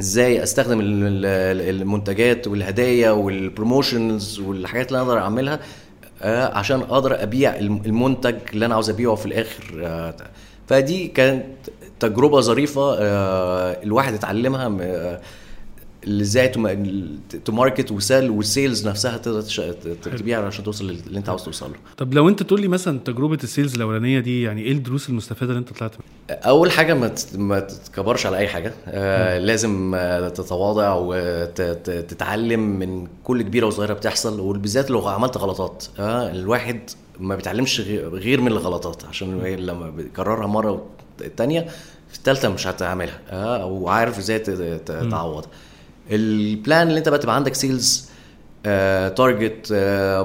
إزاي 0.00 0.42
أستخدم 0.42 0.80
ال- 0.80 0.86
ال- 1.26 1.80
المنتجات 1.80 2.46
والهدايا 2.48 3.10
وال 3.10 3.31
promotions 3.31 4.38
والحاجات 4.40 4.88
اللي 4.88 5.02
أنا 5.02 5.08
أقدر 5.10 5.20
أعملها 5.22 5.60
عشان 6.28 6.80
أقدر 6.80 7.22
أبيع 7.22 7.56
الم- 7.56 7.82
المنتج 7.86 8.34
اللي 8.52 8.66
أنا 8.66 8.74
عاوز 8.74 8.90
أبيعه 8.90 9.14
في 9.14 9.26
الآخر. 9.26 9.64
آه، 9.84 10.14
فدي 10.68 11.06
كانت 11.08 11.44
تجربة 12.00 12.40
ظريفة 12.40 12.94
آه، 12.98 13.82
الواحد 13.82 14.14
اتعلمها 14.14 14.78
آه، 14.82 15.20
اللي 16.04 16.22
إزاي 16.22 16.48
ت 17.44 17.51
market 17.51 17.92
و 17.92 18.00
sell 18.00 18.30
وال 18.30 18.47
sales 18.47 18.88
نفسها 18.88 19.16
تقدر 19.16 19.42
تبيع 20.02 20.46
عشان 20.46 20.64
توصل 20.64 20.86
للي 20.86 21.18
انت 21.18 21.28
عاوز 21.28 21.42
توصل 21.42 21.70
له. 21.70 21.76
طب 21.96 22.14
لو 22.14 22.28
انت 22.28 22.42
تقول 22.42 22.60
لي 22.60 22.68
مثلا 22.68 22.98
تجربة 22.98 23.38
ال 23.44 23.49
sales 23.49 23.74
الأولانية 23.74 24.20
دي 24.20 24.42
يعني 24.42 24.62
إيه 24.62 24.72
الدروس 24.72 25.08
المستفادة 25.08 25.52
اللي 25.52 25.60
انت 25.60 25.72
طلعت 25.72 25.92
منها؟ 25.94 26.40
أول 26.42 26.70
حاجة 26.70 26.94
ما 26.94 27.14
ما 27.34 27.60
تتكبرش 27.60 28.26
على 28.26 28.36
أي 28.36 28.48
حاجة. 28.48 28.74
آه 28.88 29.38
لازم 29.38 29.92
آه 29.94 30.28
تتواضع 30.28 30.94
وتتعلم 31.00 32.60
من 32.60 33.06
كل 33.24 33.42
كبيرة 33.42 33.66
وصغيرة 33.66 33.94
بتحصل 33.94 34.40
وبالذات 34.40 34.90
لو 34.90 35.08
عملت 35.08 35.36
غلطات. 35.36 35.84
آه 35.98 36.30
الواحد 36.30 36.80
ما 37.20 37.36
بيتعلمش 37.36 37.80
غي- 37.80 38.04
غير 38.06 38.40
من 38.40 38.48
الغلطات 38.48 39.04
عشان 39.04 39.40
لما 39.42 39.90
بيكررها 39.90 40.46
مرة 40.46 40.86
الثانية 41.20 41.60
في 42.08 42.16
الثالثه 42.18 42.48
مش 42.48 42.66
هتعملها. 42.66 43.20
آه 43.30 43.66
وعارف 43.66 44.18
إزاي 44.18 44.38
تعوض 45.10 45.44
ال 46.10 46.26
plan 46.26 46.88
اللي 46.88 46.98
انت 46.98 47.08
بقى 47.08 47.18
تبقى 47.18 47.34
عندك 47.36 47.54
sales 47.54 48.10
target 49.16 49.72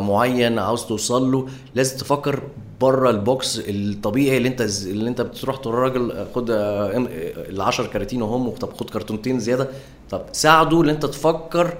معين 0.01 0.59
عاوز 0.59 0.83
توصل 0.85 1.31
له 1.31 1.47
لازم 1.75 1.97
تفكر 1.97 2.43
بره 2.81 3.09
ال 3.09 3.22
box 3.22 3.62
الطبيعي 3.67 4.37
اللي 4.37 4.47
انت 4.49 4.61
اللي 4.85 5.09
انت 5.09 5.21
بتروح 5.21 5.57
تقول 5.57 5.73
للراجل 5.75 6.11
آه، 6.11 6.27
خد 6.35 6.45
ال 6.49 7.61
10 7.61 7.87
كراتين 7.87 8.21
اهم 8.21 8.49
طب 8.49 8.73
خد 8.73 8.89
كرتونتين 8.89 9.39
زيادة. 9.39 9.67
طب 10.11 10.21
ساعده 10.31 10.81
ان 10.81 10.89
انت 10.89 11.05
تفكر 11.05 11.77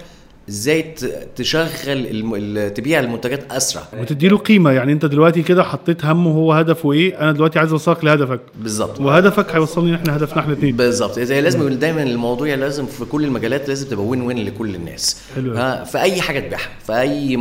إزاي 0.50 0.96
تشغل 1.36 2.72
تبيع 2.76 3.00
المنتجات 3.00 3.52
أسرع. 3.52 3.84
وتدي 4.02 4.28
له 4.28 4.38
قيمة. 4.38 4.72
يعني 4.72 4.92
انت 4.92 5.06
دلوقتي 5.06 5.42
كده 5.42 5.64
حطيت 5.64 6.06
همه 6.06 6.32
هو 6.32 6.54
هدفه 6.54 6.92
إيه 6.92 7.20
أنا 7.22 7.32
دلوقتي 7.32 7.60
عايز 7.60 7.72
اوصلك 7.72 8.04
لهدفك. 8.04 8.40
بالظبط. 8.62 9.02
وهدفك 9.02 9.56
هيوصلني 9.56 9.96
إحنا 9.96 10.16
هدفنا 10.18 10.42
إحنا 10.42 10.54
الاثنين 10.54 10.76
بالظبط. 10.76 11.20
زي 11.20 11.42
لازم 11.42 11.70
دايما 11.70 12.04
الموضوع 12.04 12.54
لازم 12.54 12.86
في 12.86 13.06
كل 13.06 13.24
المجالات 13.24 13.68
لازم 13.68 13.88
تبقى 13.90 14.06
وين 14.06 14.22
وين 14.22 14.46
لكل 14.46 14.76
الناس. 14.76 15.18
حلو 15.36 15.54
في 15.86 16.02
اي 16.02 16.22
حاجة 16.22 16.40
تبيعها 16.40 16.70
في 16.86 16.94
اي 17.02 17.38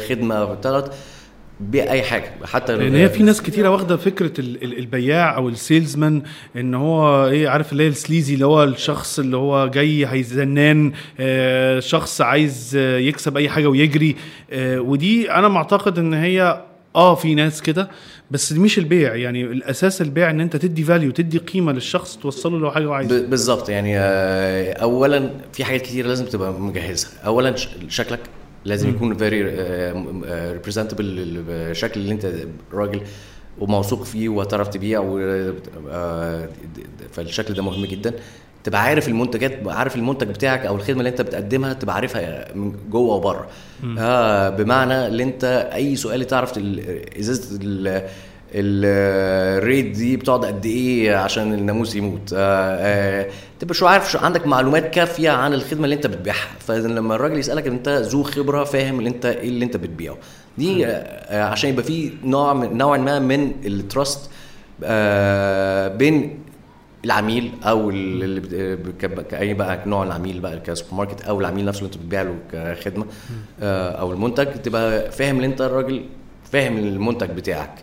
خدمة 0.00 0.44
بتاعت 0.44 0.94
بيع 1.60 1.92
اي 1.92 2.02
حاجة 2.02 2.30
حتى 2.44 2.76
لأن 2.76 2.94
هي 2.94 3.08
في 3.08 3.22
ناس 3.22 3.42
كتيرة 3.42 3.68
واخدة 3.68 3.96
فكرة 3.96 4.40
ال- 4.40 4.64
ال- 4.64 4.78
البياع 4.78 5.36
أو 5.36 5.48
السيلزمان 5.48 6.22
إن 6.56 6.74
هو 6.74 7.26
إيه 7.26 7.48
عارف 7.48 7.72
اللي 7.72 7.82
هي 7.82 7.88
السليزي 7.88 8.34
اللي 8.34 8.46
هو 8.46 8.64
الشخص 8.64 9.18
اللي 9.18 9.36
هو 9.36 9.66
جاي 9.68 10.06
هيزنان 10.06 10.92
آه 11.20 11.80
شخص 11.80 12.20
عايز 12.20 12.76
آه 12.76 12.98
يكسب 12.98 13.36
أي 13.36 13.48
حاجة 13.48 13.66
ويجري 13.66 14.16
آه 14.52 14.80
ودي 14.80 15.30
أنا 15.32 15.48
معتقد 15.48 15.98
إن 15.98 16.14
هي 16.14 16.62
آه 16.96 17.14
في 17.14 17.34
ناس 17.34 17.62
كده 17.62 17.88
بس 18.30 18.52
مش 18.52 18.78
البيع. 18.78 19.14
يعني 19.14 19.42
الأساس 19.44 20.02
البيع 20.02 20.30
إن 20.30 20.40
أنت 20.40 20.56
تدي 20.56 20.82
value 20.84 21.10
تدي 21.10 21.38
قيمة 21.38 21.72
للشخص 21.72 22.16
توصله 22.16 22.58
له 22.60 22.70
حاجة 22.70 22.84
هو 22.84 22.92
عايزها. 22.92 23.20
بالظبط. 23.26 23.68
يعني 23.68 23.98
اولا 24.72 25.30
في 25.52 25.64
حاجات 25.64 25.82
كتير 25.82 26.06
لازم 26.06 26.24
تبقى 26.26 26.52
مجهزها 26.52 27.10
اولا 27.26 27.54
شكلك 27.88 28.20
لازم 28.68 28.88
يكون 28.88 29.16
very 29.16 29.42
representable 30.52 31.04
الشكل 31.48 32.00
اللي 32.00 32.12
انت 32.12 32.32
راجل 32.72 33.00
وموثوق 33.58 34.02
فيه 34.02 34.28
وهتعرف 34.28 34.68
تبيع 34.68 35.00
آه، 35.90 36.48
فالشكل 37.12 37.54
ده 37.54 37.62
مهم 37.62 37.84
جدا. 37.86 38.12
تبقى 38.64 38.82
عارف 38.82 39.08
المنتجات 39.08 39.58
عارف 39.66 39.96
المنتج 39.96 40.28
بتاعك 40.28 40.66
أو 40.66 40.76
الخدمة 40.76 40.98
اللي 40.98 41.08
انت 41.10 41.20
بتقدمها 41.22 41.72
تبقى 41.72 41.94
عارفها 41.94 42.54
من 42.54 42.72
جوه 42.90 43.14
وبره. 43.14 43.48
آه 43.98 44.48
بمعنى 44.50 45.06
ان 45.06 45.20
انت 45.20 45.70
أي 45.74 45.96
سؤال 45.96 46.26
تعرف 46.26 46.52
ازازه 47.18 47.58
ال 48.54 48.80
Raid 48.80 49.86
دي 49.96 50.16
بتقعد 50.16 50.44
قد 50.44 50.66
إيه 50.66 51.16
عشان 51.16 51.54
الناموس 51.54 51.96
يموت؟ 51.96 52.32
آه 52.32 52.36
آه 52.76 53.30
تبقى 53.60 53.74
شو 53.74 53.86
عارف 53.86 54.10
شو 54.12 54.18
عندك 54.18 54.46
معلومات 54.46 54.90
كافية 54.94 55.30
عن 55.30 55.54
الخدمة 55.54 55.84
اللي 55.84 55.94
أنت 55.94 56.06
بتبيعها. 56.06 56.48
فلما 56.60 57.14
الراجل 57.14 57.38
يسألك 57.38 57.66
أنت 57.66 57.88
ذو 57.88 58.22
خبرة 58.22 58.64
فاهم 58.64 58.98
اللي 58.98 59.08
أنت 59.10 59.26
إيه 59.26 59.48
اللي 59.48 59.64
أنت 59.64 59.76
بتبيعه. 59.76 60.16
دي 60.58 60.86
آه 60.86 61.42
عشان 61.42 61.70
يبقى 61.70 61.84
في 61.84 62.12
نوع 62.24 62.54
من 62.54 62.76
نوعا 62.78 62.98
ما 62.98 63.18
من 63.18 63.52
ال 63.66 63.77
trust 63.77 64.30
بين 65.98 66.38
العميل 67.04 67.52
أو 67.64 67.90
اللي 67.90 68.76
كأي 69.30 69.54
بقى 69.54 69.78
نوع 69.86 70.02
العميل 70.04 70.40
بقى 70.40 70.58
كسوبر 70.60 70.94
ماركت 70.94 71.20
أو 71.22 71.40
العميل 71.40 71.64
نفسه 71.64 71.78
اللي 71.78 71.86
أنت 71.94 71.96
بتبيع 72.02 72.22
له 72.22 72.34
كخدمة 72.52 73.06
أو 73.62 74.12
المنتج 74.12 74.46
تبقى 74.46 75.10
فاهم 75.10 75.38
ان 75.38 75.44
أنت 75.44 75.60
الراجل 75.60 76.04
فاهم 76.52 76.76
المنتج 76.78 77.30
بتاعك. 77.30 77.74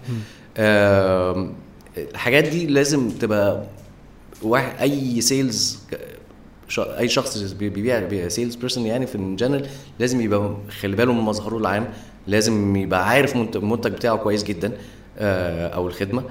الحاجات 0.58 2.44
دي 2.44 2.68
لازم 2.68 3.10
تبقى 3.10 3.64
واحد 4.44 4.82
أي 4.82 5.22
sales 5.22 5.80
أي 6.80 7.08
شخص 7.10 7.38
بي- 7.38 7.70
بيبيع 7.70 8.28
sales 8.28 8.56
person 8.56 8.86
يعني 8.86 9.08
في 9.08 9.16
الجنرال 9.16 9.68
لازم 10.00 10.22
يبقى 10.22 10.56
خلي 10.82 10.96
باله 10.96 11.14
من 11.14 11.22
مظهره 11.22 11.58
العام 11.58 11.88
لازم 12.28 12.76
يبقى 12.76 13.10
عارف 13.10 13.36
منت- 13.36 13.56
المنتج 13.56 13.92
بتاعه 13.92 14.18
كويس 14.18 14.44
جدا 14.44 14.72
آه، 15.20 15.68
أو 15.68 15.88
الخدمة. 15.88 16.24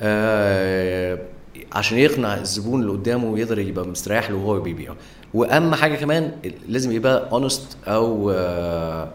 آه، 0.00 1.18
عشان 1.72 1.98
يقنع 1.98 2.34
الزبون 2.36 2.80
اللي 2.80 2.92
قدامه 2.92 3.24
ويقدر 3.30 3.58
يبقى 3.58 3.86
مستريح 3.86 4.30
له 4.30 4.36
وهو 4.36 4.60
بيبيعه. 4.60 4.96
وأهم 5.34 5.74
حاجة 5.74 5.96
كمان 5.96 6.32
لازم 6.68 6.92
يبقى 6.92 7.28
اونست 7.32 7.76
أو 7.86 8.30
آه، 8.30 9.08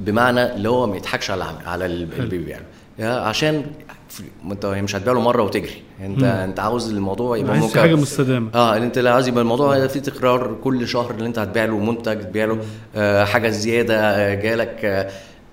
بمعنى 0.00 0.54
اللي 0.54 0.68
هو 0.68 0.86
ما 0.86 0.96
يضحكش 0.96 1.30
على 1.30 1.44
على 1.66 1.86
اللي 1.86 2.06
بيبيع 2.28 2.58
يا 2.98 3.10
عشان 3.10 3.64
في- 4.08 4.22
انت 4.50 4.64
هي 4.64 4.82
مش 4.82 4.96
هتبيع 4.96 5.12
له 5.12 5.20
مره 5.20 5.42
وتجري. 5.42 5.82
انت 6.04 6.18
مم. 6.18 6.24
انت 6.24 6.60
عاوز 6.60 6.90
الموضوع 6.90 7.36
يبقى 7.36 7.52
عايز 7.52 7.64
ممكن. 7.64 7.80
حاجة 7.80 7.94
مستدامة. 7.94 8.50
آه 8.54 8.76
انت 8.76 8.98
اللي 8.98 9.10
عايز 9.10 9.28
يبقى 9.28 9.42
الموضوع 9.42 9.86
فيه 9.86 10.00
تكرار 10.00 10.56
كل 10.64 10.88
شهر 10.88 11.10
اللي 11.10 11.26
انت 11.26 11.38
هتبيع 11.38 11.64
له 11.64 11.78
منتج 11.78 12.20
تبيع 12.20 12.44
له 12.44 12.58
آه 12.96 13.24
حاجة 13.24 13.48
زيادة 13.48 14.00
آه 14.00 14.34
جالك 14.34 14.84
آه 14.84 15.10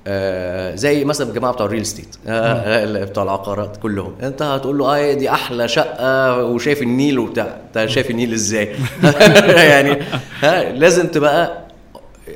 آه 0.08 0.76
زي 0.76 1.06
مثلا 1.06 1.30
الجماعة 1.30 1.54
بتوع 1.54 1.66
ال 1.66 1.70
real 1.70 1.86
estate 1.86 2.16
آه 2.28 2.32
آه 2.32 3.04
بتوع 3.06 3.24
العقارات 3.24 3.78
كلهم. 3.78 4.14
انت 4.24 4.42
هتقول 4.42 4.78
له 4.78 4.96
آه 4.98 5.14
دي 5.14 5.30
أحلى 5.32 5.68
شقة 5.68 6.44
وشايف 6.44 6.82
النيل 6.82 7.20
وبتاع. 7.20 7.58
انت 7.76 7.90
شايف 7.90 8.12
النيل 8.12 8.34
إزاي؟ 8.34 8.76
يعني 9.72 9.98
ها 10.42 10.72
لازم 10.72 11.08
تبقى 11.08 11.67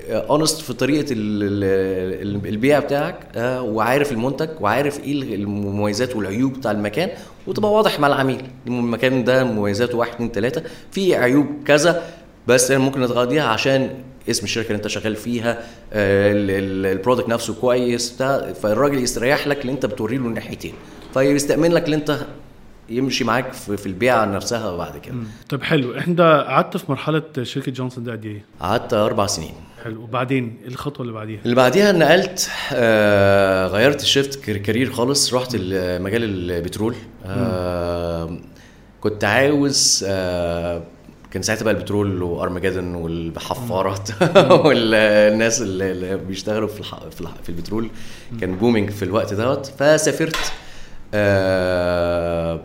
honest 0.10 0.62
في 0.62 0.74
طريقة 0.74 1.12
ال- 1.13 1.43
ال- 1.43 2.36
ال- 2.43 2.48
البيع 2.50 2.79
بتاعك 2.79 3.15
آه، 3.36 3.62
وعارف 3.62 4.12
المنتج 4.12 4.50
وعارف 4.62 5.00
إيه 5.03 5.36
المميزات 5.36 6.15
والعيوب 6.15 6.53
بتاع 6.53 6.71
المكان 6.71 7.10
وتبقى 7.48 7.71
واضح 7.71 8.00
مع 8.00 8.07
العميل. 8.07 8.41
المكان 8.67 9.24
ده 9.24 9.43
مميزاته 9.43 9.98
واحد 9.98 10.13
اتنين 10.13 10.31
تلاتة. 10.31 10.62
في 10.91 11.15
عيوب 11.15 11.45
كذا 11.65 12.03
بس 12.48 12.71
أنا 12.71 12.79
ممكن 12.79 13.01
نتغاضيها 13.01 13.43
عشان 13.43 13.89
اسم 14.29 14.43
الشركة 14.43 14.67
اللي 14.67 14.75
أنت 14.77 14.88
شغال 14.88 15.15
فيها 15.15 15.51
آه، 15.93 16.31
ال- 16.31 16.51
ال- 16.51 16.86
ال 16.98 17.01
product 17.01 17.29
نفسه 17.29 17.53
كويس 17.53 18.12
بتاع 18.12 18.53
فالراجل 18.53 19.03
يستريح 19.03 19.48
لك 19.48 19.62
اللي 19.62 19.71
أنت 19.71 19.86
بتوري 19.86 20.17
له 20.17 20.25
الناحيتين. 20.25 20.74
فيستأمن 21.13 21.71
لك 21.71 21.86
اللي 21.86 21.95
أنت 21.95 22.19
يمشي 22.91 23.24
معاك 23.24 23.53
في 23.53 23.86
البيعة 23.86 24.25
نفسها 24.25 24.77
بعد 24.77 24.98
كده. 24.98 25.15
طيب 25.50 25.63
حلو. 25.63 25.98
إحنا 25.98 26.41
قعدت 26.41 26.77
في 26.77 26.91
مرحلة 26.91 27.24
شركة 27.43 27.71
جونسون 27.71 28.03
ده 28.03 28.12
قد 28.12 28.25
إيه؟ 28.25 28.45
قعدت 28.60 28.93
أربع 28.93 29.25
سنين. 29.25 29.53
حلو. 29.83 30.01
وبعدين 30.03 30.57
إيه 30.62 30.67
الخطوة 30.67 31.01
اللي 31.01 31.13
بعديها؟ 31.13 31.39
اللي 31.43 31.55
بعديها 31.55 31.91
نقلت 31.91 32.50
آه 32.74 33.67
غيرت 33.67 34.01
ال 34.01 34.08
shift 34.08 34.39
career 34.50 34.91
خالص. 34.91 35.33
رحت 35.33 35.51
ال- 35.55 36.01
مجال 36.01 36.24
البترول. 36.24 36.95
آه 37.25 38.38
كنت 39.01 39.24
عاوز 39.24 40.05
آه 40.07 40.81
كان 41.31 41.41
ساعتها 41.41 41.63
بقى 41.65 41.74
البترول 41.74 42.24
وارمجدن 42.24 42.95
والحفارات 42.95 44.10
والناس 44.65 45.62
اللي 45.62 45.91
اللي 45.91 46.17
بيشتغلوا 46.17 46.67
في 46.67 46.79
الح... 46.79 46.95
في, 47.12 47.21
الح... 47.21 47.31
في 47.43 47.50
البترول. 47.50 47.89
كان 48.41 48.55
booming 48.55 48.89
في 48.89 49.03
الوقت 49.05 49.33
دوت. 49.33 49.65
فسافرت 49.79 50.36
آه 51.13 52.60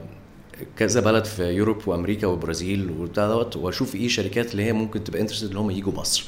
كذا 0.79 1.01
بلد 1.01 1.25
في 1.25 1.43
Europe 1.45 1.77
وأمريكا 1.89 2.27
والبرازيل 2.27 2.91
وبتاع 3.01 3.27
دوت 3.27 3.57
وأشوف 3.57 3.95
إيه 3.95 4.09
شركات 4.09 4.53
اللي 4.53 4.65
هي 4.65 4.73
ممكن 4.73 5.05
تبقى 5.05 5.21
interested 5.21 5.47
اللي 5.49 5.59
هم 5.61 5.71
يجوا 5.71 5.93
مصر 5.93 6.25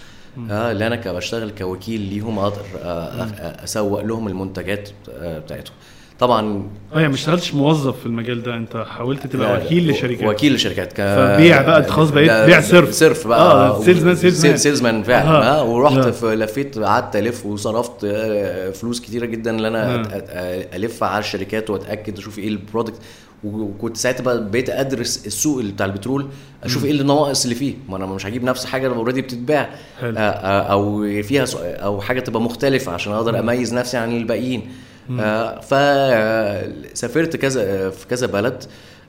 آه 0.51 0.73
اللي 0.73 0.87
أنا 0.87 1.13
بشتغل 1.13 1.51
كوكيل 1.51 2.01
ليهم 2.01 2.39
أقدر 2.39 2.63
آه، 2.83 3.27
أ- 3.27 3.63
أسوق 3.65 4.01
لهم 4.05 4.29
المنتجات 4.29 4.89
آه، 5.13 5.39
بتاعتهم 5.39 5.75
طبعا 6.19 6.63
آه 6.95 6.97
يعني 6.97 7.09
ما 7.09 7.15
اشتغلتش 7.15 7.55
موظف 7.55 8.01
في 8.01 8.07
المجال 8.07 8.43
ده 8.43 8.55
أنت 8.57 8.77
حاولت 8.77 9.27
تبقى 9.27 9.65
وكيل 9.65 9.91
لشركات 9.91 10.29
وكيل 10.29 10.55
لشركات 10.55 10.93
ك... 10.93 10.97
فبيع 10.97 11.63
بقى، 11.63 11.79
أنت 11.79 11.91
خلاص 11.91 12.11
بقيت 12.11 12.31
بيع 12.31 12.61
صرف. 12.61 12.91
صرف 12.91 13.27
بقى 13.27 13.41
آه، 13.41 13.83
sales 13.83 14.05
man، 14.05 14.17
sales 14.17 14.47
man. 14.47 14.57
sales 14.57 14.83
man 14.83 15.03
فعلا 15.03 15.29
آه. 15.31 15.61
آه 15.61 15.65
ورحت 15.65 15.97
آه. 16.07 16.11
في 16.11 16.27
لفيت 16.37 16.79
قعدت 16.79 17.17
ألف 17.17 17.47
وصرفت 17.47 18.05
آه، 18.05 18.71
فلوس 18.71 19.01
كتيرة 19.01 19.27
جدا 19.27 19.51
إن 19.51 19.65
أنا 19.65 19.95
آه. 19.95 20.77
الف 20.77 21.03
على 21.03 21.19
الشركات 21.19 21.71
وأتأكد 21.71 22.19
أشوف 22.19 22.39
إيه 22.39 22.49
ال 22.49 22.55
product 22.55 22.99
وكنت 23.45 23.97
ساعتها 23.97 24.35
بقيت 24.35 24.71
أدرس 24.71 25.27
السوق 25.27 25.59
اللي 25.59 25.73
بتاع 25.73 25.87
البترول 25.87 26.29
أشوف 26.65 26.85
إيه 26.85 26.91
النواقص 26.91 27.43
اللي 27.43 27.55
فيه. 27.55 27.75
ما 27.89 27.97
أنا 27.97 28.07
مش 28.07 28.27
هجيب 28.27 28.45
نفس 28.45 28.65
حاجة 28.65 28.89
already 28.89 29.23
بتتباع. 29.23 29.71
آه، 30.03 30.13
آه، 30.19 30.63
أو 30.63 31.03
فيها 31.23 31.45
أو 31.57 32.01
حاجة 32.01 32.21
تبقى 32.21 32.41
مختلفة 32.41 32.93
عشان 32.93 33.13
أقدر 33.13 33.39
أميز 33.39 33.75
نفسي 33.75 33.97
عن 33.97 34.17
الباقيين. 34.17 34.69
آه، 35.21 35.61
فسافرت 35.61 37.37
كذا 37.37 37.91
في 37.91 38.07
كذا 38.07 38.27
بلد. 38.27 38.65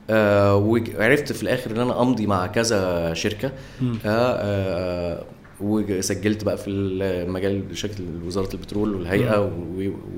آه، 0.09 0.55
وعرفت 0.55 1.31
في 1.31 1.43
الآخر 1.43 1.71
إن 1.71 1.79
أنا 1.79 2.01
أمضي 2.01 2.27
مع 2.27 2.47
كذا 2.47 3.13
شركة. 3.13 3.51
آه، 4.05 5.23
وسجلت 5.61 6.43
بقى 6.43 6.57
في 6.57 6.69
المجال 6.69 7.63
شركه 7.77 7.95
وزارة 8.25 8.49
البترول 8.53 8.95
والهيئة 8.95 9.51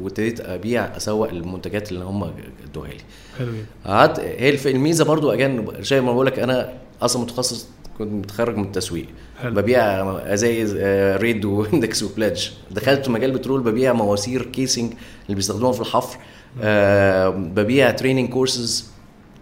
وابتديت 0.01 0.39
أبيع 0.39 0.97
أسوق 0.97 1.29
المنتجات 1.29 1.91
اللي 1.91 2.05
هم 2.05 2.31
ادوها 2.69 2.89
لي. 2.89 2.97
حلو 3.39 3.51
قعدت 3.85 4.19
هي 4.19 4.71
الميزة 4.71 5.05
برضو 5.05 5.31
again 5.31 5.67
زي 5.79 6.01
ما 6.01 6.13
بقول 6.13 6.25
لك 6.25 6.39
أنا 6.39 6.73
أصلا 7.01 7.21
متخصص 7.21 7.67
كنت 7.97 8.11
متخرج 8.13 8.57
من 8.57 8.63
التسويق. 8.63 9.05
حلو. 9.39 9.51
ببيع 9.55 10.11
أزايز 10.33 10.75
آه، 10.79 11.17
ريد 11.17 11.45
وإندكس 11.45 12.03
وبلاج 12.03 12.53
دخلت 12.71 13.09
مجال 13.09 13.31
بترول 13.31 13.61
ببيع 13.61 13.93
مواسير 13.93 14.43
casing 14.45 14.93
اللي 15.25 15.35
بيستخدموها 15.35 15.71
في 15.71 15.81
الحفر. 15.81 16.17
آه، 16.61 17.29
ببيع 17.29 17.91
training 17.91 18.29
courses 18.29 18.91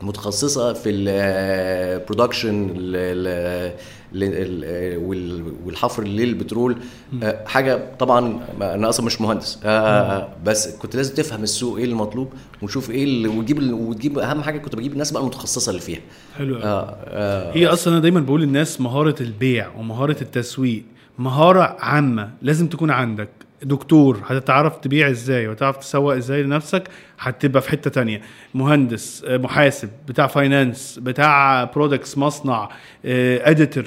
متخصصة 0.01 0.73
في 0.73 0.89
ال 0.89 1.06
production 1.06 2.69
والحفر 5.65 6.03
للبترول 6.03 6.77
آه، 7.23 7.45
حاجة 7.45 7.95
طبعا 7.99 8.39
أنا 8.61 8.89
أصلا 8.89 9.05
مش 9.05 9.21
مهندس. 9.21 9.59
آه، 9.65 10.29
بس 10.45 10.75
كنت 10.75 10.95
لازم 10.95 11.15
تفهم 11.15 11.43
السوق 11.43 11.77
إيه 11.77 11.85
المطلوب 11.85 12.33
وتشوف 12.61 12.91
إيه 12.91 13.03
اللي 13.03 13.27
وتجيب 13.27 13.73
وتجيب 13.73 14.19
أهم 14.19 14.41
حاجة 14.41 14.57
كنت 14.57 14.75
بجيب 14.75 14.93
الناس 14.93 15.11
بقى 15.11 15.21
المتخصصة 15.21 15.69
اللي 15.69 15.81
فيها. 15.81 15.99
حلو 16.37 16.57
آه، 16.57 16.97
آه، 17.07 17.53
هي 17.53 17.67
أصلا 17.67 17.93
أنا 17.93 18.01
دايما 18.01 18.19
بقول 18.19 18.41
للناس 18.41 18.81
مهارة 18.81 19.15
البيع 19.21 19.67
ومهارة 19.77 20.17
التسويق 20.21 20.83
مهارة 21.19 21.77
عامة 21.79 22.29
لازم 22.41 22.67
تكون 22.67 22.91
عندك. 22.91 23.29
دكتور 23.63 24.19
هتعرف 24.27 24.77
تبيع 24.77 25.09
إزاي 25.09 25.47
وتعرف 25.47 25.77
تسوق 25.77 26.15
إزاي 26.15 26.43
لنفسك 26.43 26.83
هتبقى 27.19 27.61
في 27.61 27.69
حتة 27.69 27.89
تانية. 27.89 28.21
مهندس 28.53 29.23
آه، 29.27 29.37
محاسب 29.37 29.89
بتاع 30.07 30.27
finance 30.27 30.99
بتاع 31.03 31.63
products 31.63 32.17
مصنع 32.17 32.69
editor 33.05 33.83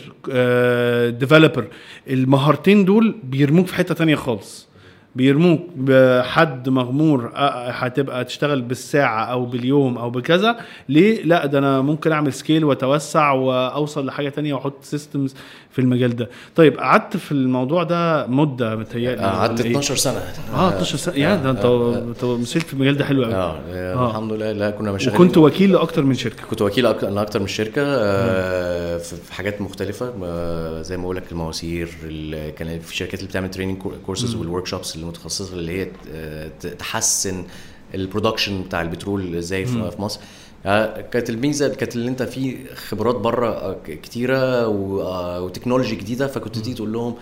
developer 1.11 1.65
المهارتين 2.11 2.85
دول 2.85 3.15
بيرموك 3.25 3.67
في 3.67 3.75
حتة 3.75 3.95
تانية 3.95 4.15
خالص. 4.15 4.73
بيرموك 5.17 5.61
بحد 5.77 6.69
مغمور 6.69 7.33
آه، 7.35 7.71
هتبقى 7.71 8.25
تشتغل 8.25 8.63
بالساعة 8.63 9.25
أو 9.25 9.45
باليوم 9.47 9.99
أو 9.99 10.11
بكذا. 10.11 10.57
ليه؟ 10.89 11.23
لا 11.23 11.47
ده 11.47 11.59
أنا 11.59 11.81
ممكن 11.81 12.13
أعمل 12.13 12.33
scale 12.33 12.65
وأتوسع 12.65 13.33
وأوصل 13.33 14.07
لحاجة 14.07 14.29
تانية 14.29 14.55
وأحط 14.55 14.85
systems 14.85 15.35
في 15.73 15.79
المجال 15.79 16.17
ده. 16.17 16.29
طيب 16.57 16.79
قعدت 16.79 17.17
في 17.17 17.33
الموضوع 17.33 17.83
ده 17.83 18.27
مدة 18.27 18.77
متهيألي 18.77 19.23
قعدت 19.23 19.53
ولا 19.61 19.65
إيه؟ 19.65 19.71
12 19.71 19.97
سنة. 19.97 20.23
آه 20.55 20.69
12 20.69 20.97
سنة. 20.97 21.15
يا 21.17 21.37
ده 21.37 21.51
أنت 21.51 21.65
أنت 22.09 22.25
مسكت 22.25 22.67
في 22.67 22.75
المجال 22.75 22.97
ده 22.97 23.05
حلو 23.05 23.25
قوي 23.25 23.35
آه 23.35 23.61
آه. 23.95 24.11
الحمد 24.11 24.33
لله. 24.33 24.53
لا 24.53 24.71
كنا 24.71 24.93
مشغلين 24.93 25.21
وكنت 25.21 25.37
وكيل 25.39 25.73
لأكتر 25.73 26.03
من 26.05 26.15
شركة. 26.15 26.43
كنت 26.51 26.63
وكيل 26.63 26.85
لاكتر 26.85 27.41
من 27.41 27.47
شركة 27.47 27.83
آه، 27.87 28.99
في 28.99 29.33
حاجات 29.33 29.61
مختلفة. 29.61 30.13
آه، 30.25 30.83
زي 30.83 30.97
ما 30.97 31.03
بقول 31.03 31.17
لك 31.17 31.33
المواسير 31.33 31.89
ال- 32.05 32.55
كان 32.55 32.81
في 32.81 32.97
شركات 32.97 33.15
اللي 33.21 33.29
بتعمل 33.29 33.51
training 33.51 33.79
courses 34.07 34.35
وال 34.35 34.67
workshops 34.67 34.95
اللي 34.95 35.07
متخصصه 35.07 35.55
اللي 35.55 35.73
هي 35.83 35.89
آه، 36.15 36.49
تحسن 36.79 37.45
ال 37.95 38.01
production 38.01 38.63
بتاع 38.63 38.83
البترول 38.83 39.37
إزاي 39.37 39.65
في 39.67 39.93
مصر. 39.99 40.21
آه، 40.67 41.01
كانت 41.01 41.31
الميزة 41.31 41.69
كانت 41.69 41.97
اللي 41.97 42.09
انت 42.09 42.23
في 42.23 42.57
خبرات 42.75 43.15
بره 43.15 43.77
كتيرة 43.85 44.69
و- 44.69 45.03
آه، 45.03 45.43
و 45.43 45.48
technology 45.48 45.97
جديدة 45.97 46.27
فكنت 46.27 46.55
تيجي 46.59 46.75
تقول 46.75 46.93
لهم 46.93 47.15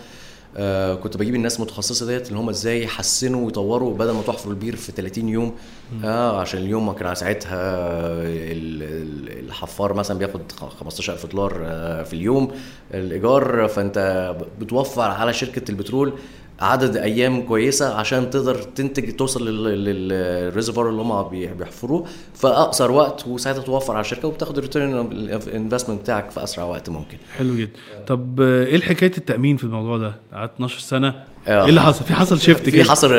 آه 0.56 0.94
كنت 0.94 1.16
بجيب 1.16 1.34
الناس 1.34 1.56
المتخصصه 1.56 2.06
ديت 2.06 2.28
اللي 2.28 2.38
هم 2.38 2.48
إزاي 2.48 2.82
يحسنوا 2.82 3.44
ويطوروا 3.46 3.94
بدل 3.94 4.10
ما 4.10 4.22
تحفروا 4.22 4.52
البير 4.54 4.76
في 4.76 4.92
30 4.92 5.28
يوم. 5.28 5.54
آه 6.04 6.40
عشان 6.40 6.60
اليوم 6.60 6.86
ما 6.86 6.92
كان 6.92 7.14
ساعتها 7.14 7.56
ال- 8.22 8.82
ال- 8.82 9.44
الحفار 9.46 9.92
مثلا 9.94 10.18
بياخد 10.18 10.52
خ- 10.52 10.74
15000 10.80 11.26
دولار 11.26 11.60
آه 11.64 12.02
في 12.02 12.12
اليوم 12.14 12.50
الإيجار 12.94 13.68
فانت 13.68 14.34
بتوفر 14.60 15.02
على 15.02 15.32
شركة 15.32 15.70
البترول 15.70 16.12
عدد 16.60 16.96
أيام 16.96 17.42
كويسة 17.42 17.94
عشان 17.94 18.30
تقدر 18.30 18.54
تنتج 18.62 19.12
توصل 19.16 19.46
لل 19.48 19.74
reservoir 19.74 20.88
اللي 20.88 21.02
هم 21.02 21.22
بي- 21.22 21.46
بيحفروه 21.46 22.04
في 22.34 22.46
أقصر 22.46 22.90
وقت 22.90 23.26
وساعتها 23.28 23.62
توفر 23.62 23.92
على 23.92 24.00
الشركة 24.00 24.28
وبتاخد 24.28 24.56
ال 24.58 24.63
return 24.63 24.94
investment 25.54 26.00
بتاعك 26.00 26.30
في 26.30 26.42
أسرع 26.44 26.64
وقت 26.64 26.88
ممكن. 26.90 27.16
حلو 27.38 27.54
جدا. 27.56 27.70
طب 28.06 28.40
آه، 28.40 28.64
إيه 28.66 28.80
حكايه 28.80 29.12
التأمين 29.18 29.56
في 29.56 29.64
الموضوع 29.64 29.98
ده؟ 29.98 30.14
قعدت 30.32 30.52
12 30.54 30.78
سنة. 30.80 31.14
آه. 31.48 31.62
إيه 31.64 31.68
اللي 31.68 31.80
حصل؟ 31.80 32.04
في 32.04 32.14
حصل 32.14 32.40
shift 32.40 32.62
في 32.64 32.70
كده؟ 32.70 32.84
حصل 32.90 33.10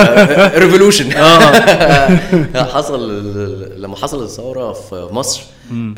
revolution 0.62 1.10
حصل 2.74 3.10
لما 3.82 3.96
حصلت 3.96 4.22
الثورة 4.22 4.72
في 4.72 5.08
مصر 5.12 5.42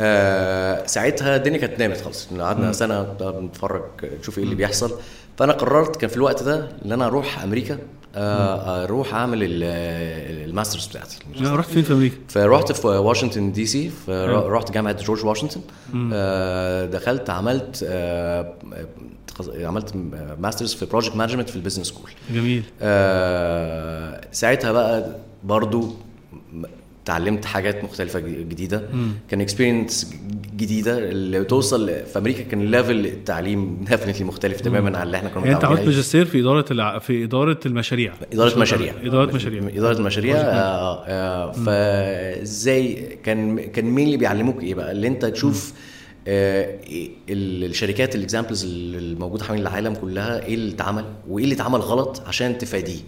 آه، 0.00 0.86
ساعتها 0.86 1.36
الدنيا 1.36 1.58
كانت 1.58 1.78
نامت 1.78 2.00
خالص. 2.00 2.28
قعدنا 2.40 2.72
سنة 2.72 3.02
بنتفرج 3.02 3.82
نشوف 4.20 4.38
إيه 4.38 4.44
اللي 4.44 4.54
بيحصل. 4.54 4.92
فأنا 5.42 5.52
قررت 5.52 5.96
كان 5.96 6.10
في 6.10 6.16
الوقت 6.16 6.42
ده 6.42 6.68
إن 6.84 6.92
أنا 6.92 7.06
أروح 7.06 7.42
أمريكا 7.42 7.78
آه، 8.14 8.84
أروح 8.84 9.14
أعمل 9.14 9.42
ال- 9.42 10.48
ال 10.48 10.53
masters 10.53 10.86
بتاعتي. 10.86 11.18
آه، 11.44 11.54
رحت 11.56 11.70
فين 11.70 11.82
في 11.82 11.92
أمريكا؟ 11.92 12.16
فرحت 12.28 12.72
في 12.72 12.86
واشنطن 12.86 13.52
دي 13.52 13.66
سي 13.66 13.90
رحت 14.08 14.70
جامعة 14.72 15.02
جورج 15.02 15.24
واشنطن. 15.24 15.60
آه، 16.12 16.86
دخلت 16.86 17.30
عملت 17.30 17.84
آه، 17.88 18.54
عملت 19.54 19.92
masters 20.38 20.74
في 20.74 20.86
project 20.86 21.16
management 21.16 21.50
في 21.50 21.56
ال 21.56 21.60
business 21.60 21.86
school 21.86 22.10
جميل. 22.34 22.62
آه، 22.82 24.20
ساعتها 24.32 24.72
بقى 24.72 25.16
برضو 25.44 25.94
اتعلمت 27.04 27.44
حاجات 27.44 27.84
مختلفة 27.84 28.18
ج- 28.20 28.48
جديدة. 28.48 28.88
كان 29.30 29.40
experience 29.40 30.14
جديدة. 30.56 30.98
اللي 30.98 31.44
توصل 31.44 31.86
في 31.88 32.18
أمريكا 32.18 32.42
كان 32.42 32.70
level 32.70 33.06
التعليم 33.06 33.84
definitely 33.90 34.24
مختلف 34.24 34.60
تماما 34.60 34.98
عن 34.98 35.06
اللي 35.06 35.16
إحنا 35.16 35.28
كنا 35.28 35.42
يعني 35.44 35.54
انت 35.56 35.64
عملت. 35.64 35.80
ماجستير 35.80 36.24
في 36.24 36.40
إدارة 36.40 36.64
الع... 36.70 36.98
في 36.98 37.24
إدارة 37.24 37.60
المشاريع. 37.66 38.12
إدارة 38.32 38.58
مشاريع. 38.58 38.94
إدارة 39.04 39.32
مشاريع. 39.34 39.68
إدارة 39.68 39.98
المشاريع 39.98 40.36
آه 40.36 41.04
آه 41.06 41.52
فإزاي 41.52 42.94
كان 43.24 43.60
كان 43.60 43.84
مين 43.84 44.06
اللي 44.06 44.16
بيعلموك 44.16 44.62
إيه 44.62 44.74
بقى؟ 44.74 44.92
اللي 44.92 45.06
انت 45.06 45.24
تشوف 45.24 45.72
آه 46.28 46.78
ال- 47.30 47.64
الشركات 47.64 48.14
ال 48.14 48.20
examples 48.20 48.64
الموجوده 48.64 49.44
حوالين 49.44 49.62
العالم 49.66 49.94
كلها 49.94 50.44
إيه 50.46 50.54
اللي 50.54 50.74
اتعمل؟ 50.74 51.04
وإيه 51.28 51.44
اللي 51.44 51.54
اتعمل 51.54 51.80
غلط 51.80 52.22
عشان 52.26 52.58
تفاديه؟ 52.58 53.00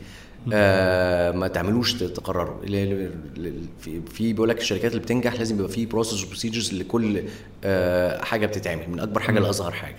آه 0.52 1.30
ما 1.30 1.48
تعملوش 1.48 1.92
تقرروا. 1.92 2.64
ال- 2.64 2.74
ال- 2.74 3.10
ال- 3.46 3.62
في 3.80 4.00
في 4.14 4.32
بيقول 4.32 4.48
لك 4.48 4.58
الشركات 4.58 4.90
اللي 4.90 5.02
بتنجح 5.02 5.34
لازم 5.34 5.56
يبقى 5.58 5.68
في 5.68 5.86
process 5.86 6.24
و 6.24 6.29
procedures 6.29 6.74
لكل 6.74 7.22
آه 7.64 8.24
حاجة 8.24 8.46
بتتعمل. 8.46 8.90
من 8.90 9.00
أكبر 9.00 9.20
حاجة 9.20 9.38
لأصغر 9.40 9.72
حاجة. 9.72 9.96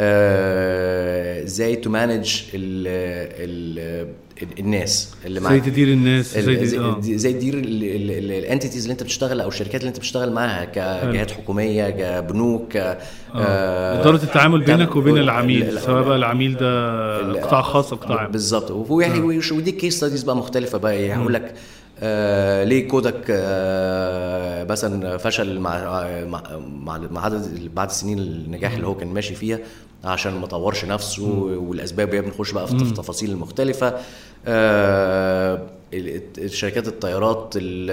آه، 0.00 1.42
إزاي 1.44 1.76
to 1.76 1.90
manage 1.90 2.42
الناس 4.58 5.14
اللي 5.26 5.40
معاك. 5.40 5.64
تدير 5.64 5.88
الناس 5.88 6.36
ال- 6.36 6.44
تدير 6.44 7.14
إزاي 7.14 7.32
تدير 7.32 7.54
ال 7.54 7.68
entities 7.68 8.82
اللي 8.82 8.92
انت 8.92 9.02
بتشتغل 9.02 9.40
أو 9.40 9.48
الشركات 9.48 9.74
اللي 9.80 9.88
انت 9.88 9.98
بتشتغل 9.98 10.32
معاها 10.32 10.64
كجهات 10.64 11.30
حكومية 11.30 11.90
كبنوك 11.90 12.72
ك- 12.72 12.98
آه. 13.34 14.00
إدارة 14.00 14.22
التعامل 14.22 14.60
بينك 14.64 14.96
وبين 14.96 15.16
ال- 15.16 15.22
العميل 15.22 15.62
ال- 15.68 15.80
سواء 15.80 16.02
بقى 16.02 16.16
العميل 16.16 16.56
ده 16.56 17.40
قطاع 17.42 17.62
خاص 17.62 17.92
أو 17.92 17.98
قطاع 17.98 18.20
عام 18.20 18.30
بالظبط 18.32 18.70
وهي- 18.70 19.40
ودي 19.52 19.72
case 19.72 19.96
studies 19.96 20.22
بقى 20.22 20.36
مختلفة 20.36 20.78
بقى. 20.78 21.02
يعني 21.02 21.28
لك 21.28 21.54
آه 22.02 22.64
ليه 22.64 22.88
Kodak 22.88 23.24
آه 23.30 24.64
مثلا 24.64 25.16
فشل 25.16 25.58
مع 25.60 26.02
مع 26.24 26.42
مع, 26.58 26.98
مع 26.98 27.24
عدد 27.24 27.70
بعد 27.74 27.90
سنين 27.90 28.18
النجاح 28.18 28.72
اللي 28.72 28.86
هو 28.86 28.94
كان 28.94 29.08
ماشي 29.08 29.34
فيها 29.34 29.58
عشان 30.04 30.32
ما 30.34 30.46
طورش 30.46 30.84
نفسه 30.84 31.24
والأسباب 31.58 32.14
هي 32.14 32.20
بنخش 32.22 32.50
بقى 32.52 32.66
في 32.68 32.74
التفاصيل 32.74 33.30
المختلفه 33.30 33.94
آه 34.46 35.62
ال- 35.94 36.22
الشركات 36.38 36.88
الطيارات 36.88 37.52
ال- 37.56 37.90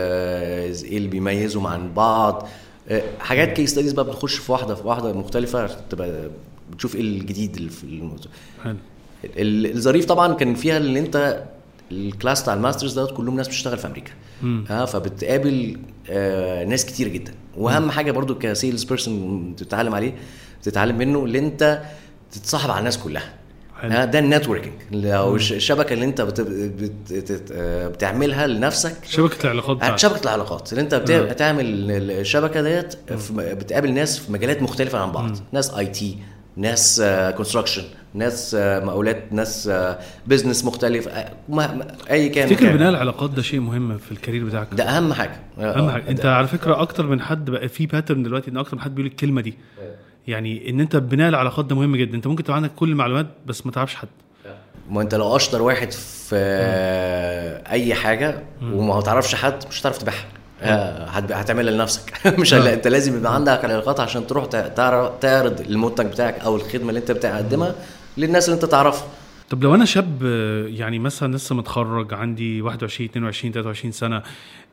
إيه 0.85 0.97
اللي 0.97 1.07
بيميزهم 1.07 1.67
عن 1.67 1.93
بعض 1.93 2.47
آه، 2.89 3.01
حاجات 3.19 3.53
case 3.53 3.71
studies 3.71 3.91
بقى 3.93 4.05
بتخش 4.05 4.35
في 4.35 4.51
واحدة 4.51 4.75
في 4.75 4.87
واحدة 4.87 5.13
مختلفة 5.13 5.61
عشان 5.63 5.77
تبقى 5.89 6.29
بتشوف 6.73 6.95
إيه 6.95 7.01
الجديد 7.01 7.55
اللي 7.55 7.69
في 7.69 7.83
الموضوع. 7.83 8.31
الظريف 9.37 10.05
طبعا 10.05 10.33
كان 10.33 10.55
فيها 10.55 10.77
اللي 10.77 10.99
أنت 10.99 11.43
ال 11.91 12.00
class 12.00 12.41
بتاع 12.41 12.53
ال 12.53 12.58
masters 12.58 12.93
دوت 12.93 13.11
كلهم 13.17 13.35
ناس 13.35 13.47
بتشتغل 13.47 13.77
في 13.77 13.87
أمريكا. 13.87 14.11
ها 14.69 14.85
فبتقابل 14.85 15.77
آه 16.09 16.63
ناس 16.63 16.85
كتير 16.85 17.07
جدا. 17.07 17.33
وأهم 17.57 17.91
حاجة 17.91 18.11
برضو 18.11 18.35
ك 18.35 18.43
sales 18.43 18.83
person 18.83 19.55
تتعلم 19.55 19.95
عليه 19.95 20.13
تتعلم 20.63 20.97
منه 20.97 21.23
اللي 21.25 21.39
أنت 21.39 21.81
تتصاحب 22.31 22.69
على 22.69 22.79
الناس 22.79 22.97
كلها. 22.97 23.33
حلو. 23.81 23.91
ها 23.91 24.05
ده 24.05 24.19
ال 24.19 24.24
networking. 24.24 24.73
الش- 24.93 25.53
الشبكة 25.53 25.93
اللي 25.93 26.05
أنت 26.05 26.21
بت 26.21 26.41
بت 26.41 27.13
بت 27.13 27.51
آه، 27.51 27.87
بتعملها 27.87 28.47
لنفسك. 28.47 28.95
شبكة 29.05 29.43
العلاقات 29.43 29.77
بتاعتك. 29.77 29.97
شبكة 29.97 30.23
العلاقات. 30.23 30.71
اللي 30.71 30.81
أنت 30.81 30.95
بتعمل 30.95 31.65
الشبكة 32.11 32.61
ديت 32.61 32.93
في 33.19 33.33
بتقابل 33.55 33.93
ناس 33.93 34.19
في 34.19 34.31
مجالات 34.31 34.61
مختلفة 34.61 34.99
عن 34.99 35.11
بعض. 35.11 35.37
ناس 35.51 35.73
IT 35.73 36.17
ناس 36.57 37.03
construction 37.37 37.83
ناس 38.13 38.55
آه، 38.59 38.79
مقاولات 38.79 39.23
ناس 39.33 39.71
business 40.27 40.65
مختلف 40.65 41.07
آه، 41.07 41.31
ما- 41.49 41.73
ما- 41.73 41.87
أي 42.11 42.29
كان 42.29 42.49
تفتكر. 42.49 42.71
بناء 42.77 42.89
العلاقات 42.89 43.29
ده 43.29 43.41
شيء 43.41 43.59
مهم 43.59 43.97
في 43.97 44.11
ال 44.11 44.16
career 44.16 44.45
بتاعك؟ 44.45 44.67
ده 44.73 44.83
أهم 44.83 45.13
حاجة. 45.13 45.39
اهم 45.59 45.87
آه، 45.87 45.91
حاجة. 45.91 46.09
أنت 46.09 46.25
على 46.25 46.47
فكرة 46.47 46.81
أكتر 46.81 47.07
من 47.07 47.21
حد 47.21 47.49
بقى 47.49 47.67
في 47.69 47.85
pattern 47.85 48.23
دلوقتي 48.23 48.51
إن 48.51 48.57
أكتر 48.57 48.75
من 48.75 48.81
حد 48.81 48.95
بيقول 48.95 49.11
الكلمة 49.11 49.41
دي. 49.41 49.53
يعني 50.27 50.69
إن 50.69 50.79
أنت 50.79 50.95
بناء 50.95 51.29
العلاقات 51.29 51.65
ده 51.65 51.75
مهم 51.75 51.95
جدا. 51.95 52.15
أنت 52.17 52.27
ممكن 52.27 52.43
تبقى 52.43 52.55
عندك 52.55 52.71
كل 52.75 52.89
المعلومات 52.89 53.27
بس 53.45 53.65
ما 53.65 53.71
تعرفش 53.71 53.95
حد. 53.95 54.07
ما 54.89 55.01
أنت 55.01 55.15
لو 55.15 55.35
أشطر 55.35 55.61
واحد 55.61 55.91
في 55.91 56.35
آه، 56.35 57.71
أي 57.71 57.93
حاجة 57.95 58.43
وما 58.63 59.01
تعرفش 59.01 59.35
حد 59.35 59.63
مش 59.69 59.81
هتعرف 59.81 59.97
تبيعها. 59.97 60.17
آه، 60.17 60.25
هتعملها 61.31 61.73
لنفسك. 61.73 62.13
مش 62.39 62.53
هلا 62.53 62.73
انت 62.73 62.87
لازم 62.87 63.17
يبقى 63.17 63.35
عندك 63.35 63.65
علاقات 63.65 63.99
عشان 63.99 64.27
تروح 64.27 64.45
تعرض 65.21 65.61
المنتج 65.61 66.05
بتاعك 66.05 66.39
أو 66.39 66.55
الخدمة 66.55 66.89
اللي 66.89 66.99
انت 66.99 67.11
بتقدمها 67.11 67.75
للناس 68.17 68.45
اللي 68.49 68.55
انت 68.55 68.65
تعرفها. 68.65 69.07
طب 69.49 69.63
لو 69.63 69.75
أنا 69.75 69.85
شاب 69.85 70.21
آه، 70.25 70.67
يعني 70.67 70.99
مثلا 70.99 71.35
لسه 71.35 71.55
متخرج 71.55 72.13
عندي 72.13 72.61
21 72.61 73.09
22 73.09 73.53
23 73.53 73.91
سنة 73.91 74.23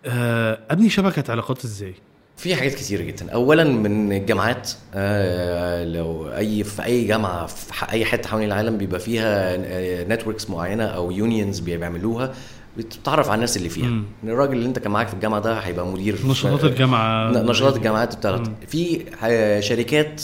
آه، 0.06 0.58
أبني 0.70 0.90
شبكة 0.90 1.30
علاقات 1.32 1.64
إزاي؟ 1.64 1.94
في 2.36 2.56
حاجات 2.56 2.74
كتيرة 2.74 3.02
جدا. 3.02 3.30
اولا 3.30 3.64
من 3.64 4.12
الجامعات 4.12 4.70
آه 4.94 5.84
لو 5.84 6.28
أي 6.28 6.64
في 6.64 6.84
أي 6.84 7.04
جامعة 7.04 7.46
في 7.46 7.92
أي 7.92 8.04
حتة 8.04 8.28
حوالين 8.28 8.48
العالم 8.48 8.78
بيبقى 8.78 9.00
فيها 9.00 9.56
networks 10.04 10.50
معينة 10.50 10.84
أو 10.84 11.10
unions 11.10 11.58
بيعملوها. 11.58 12.32
بتتعرف 12.76 13.26
على 13.28 13.34
الناس 13.34 13.56
اللي 13.56 13.68
فيها. 13.68 13.86
مم. 13.86 14.04
الراجل 14.24 14.52
اللي 14.52 14.66
انت 14.66 14.78
كان 14.78 14.92
معاك 14.92 15.08
في 15.08 15.14
الجامعة 15.14 15.40
ده 15.40 15.54
هيبقى 15.58 15.86
مدير 15.86 16.18
نشاطات 16.26 16.64
الجامعة. 16.64 17.30
نشاطات 17.30 17.76
الجامعات 17.76 18.16
بتاعت 18.16 18.40
في 18.68 19.00
آه، 19.24 19.60
شركات 19.60 20.22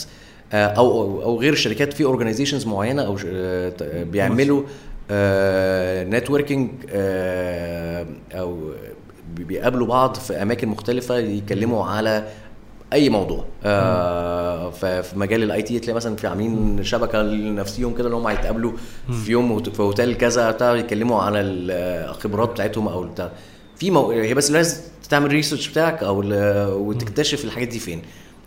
آه، 0.53 0.65
أو 0.65 1.21
أو 1.23 1.39
غير 1.39 1.53
الشركات 1.53 1.93
في 1.93 2.03
organizations 2.03 2.65
معينة 2.67 3.01
أو 3.01 3.17
آه، 3.27 4.03
بيعملوا 4.03 4.63
networking 6.09 6.69
أو 8.33 8.71
بي- 9.35 9.43
بيقابلوا 9.43 9.87
بعض 9.87 10.15
في 10.15 10.33
أماكن 10.41 10.67
مختلفة 10.67 11.17
يتكلموا 11.17 11.85
على 11.85 12.27
أي 12.93 13.09
موضوع. 13.09 13.45
آه 13.63 14.69
ففي 14.69 15.19
مجال 15.19 15.43
ال 15.43 15.61
IT 15.61 15.79
تلاقي 15.79 15.95
مثلا 15.95 16.15
في 16.15 16.27
عاملين 16.27 16.83
شبكة 16.83 17.21
لنفسيهم 17.21 17.95
كده 17.95 18.07
ان 18.07 18.13
هم 18.13 18.27
هيتقابلوا 18.27 18.71
في 19.25 19.31
يوم 19.31 19.63
في 19.63 19.81
هوتيل 19.81 20.15
كذا 20.15 20.51
بتاع 20.51 20.75
يتكلموا 20.75 21.21
على 21.21 21.41
الخبرات 21.41 22.49
بتاعتهم 22.49 22.87
أو 22.87 23.03
بتاع. 23.03 23.31
في 23.75 23.91
مو... 23.91 24.11
هي 24.11 24.33
بس 24.33 24.51
لازم 24.51 24.81
تعمل 25.09 25.31
research 25.31 25.67
بتاعك 25.69 26.03
أو 26.03 26.23
وتكتشف 26.87 27.45
الحاجات 27.45 27.67
دي 27.67 27.79
فين. 27.79 28.01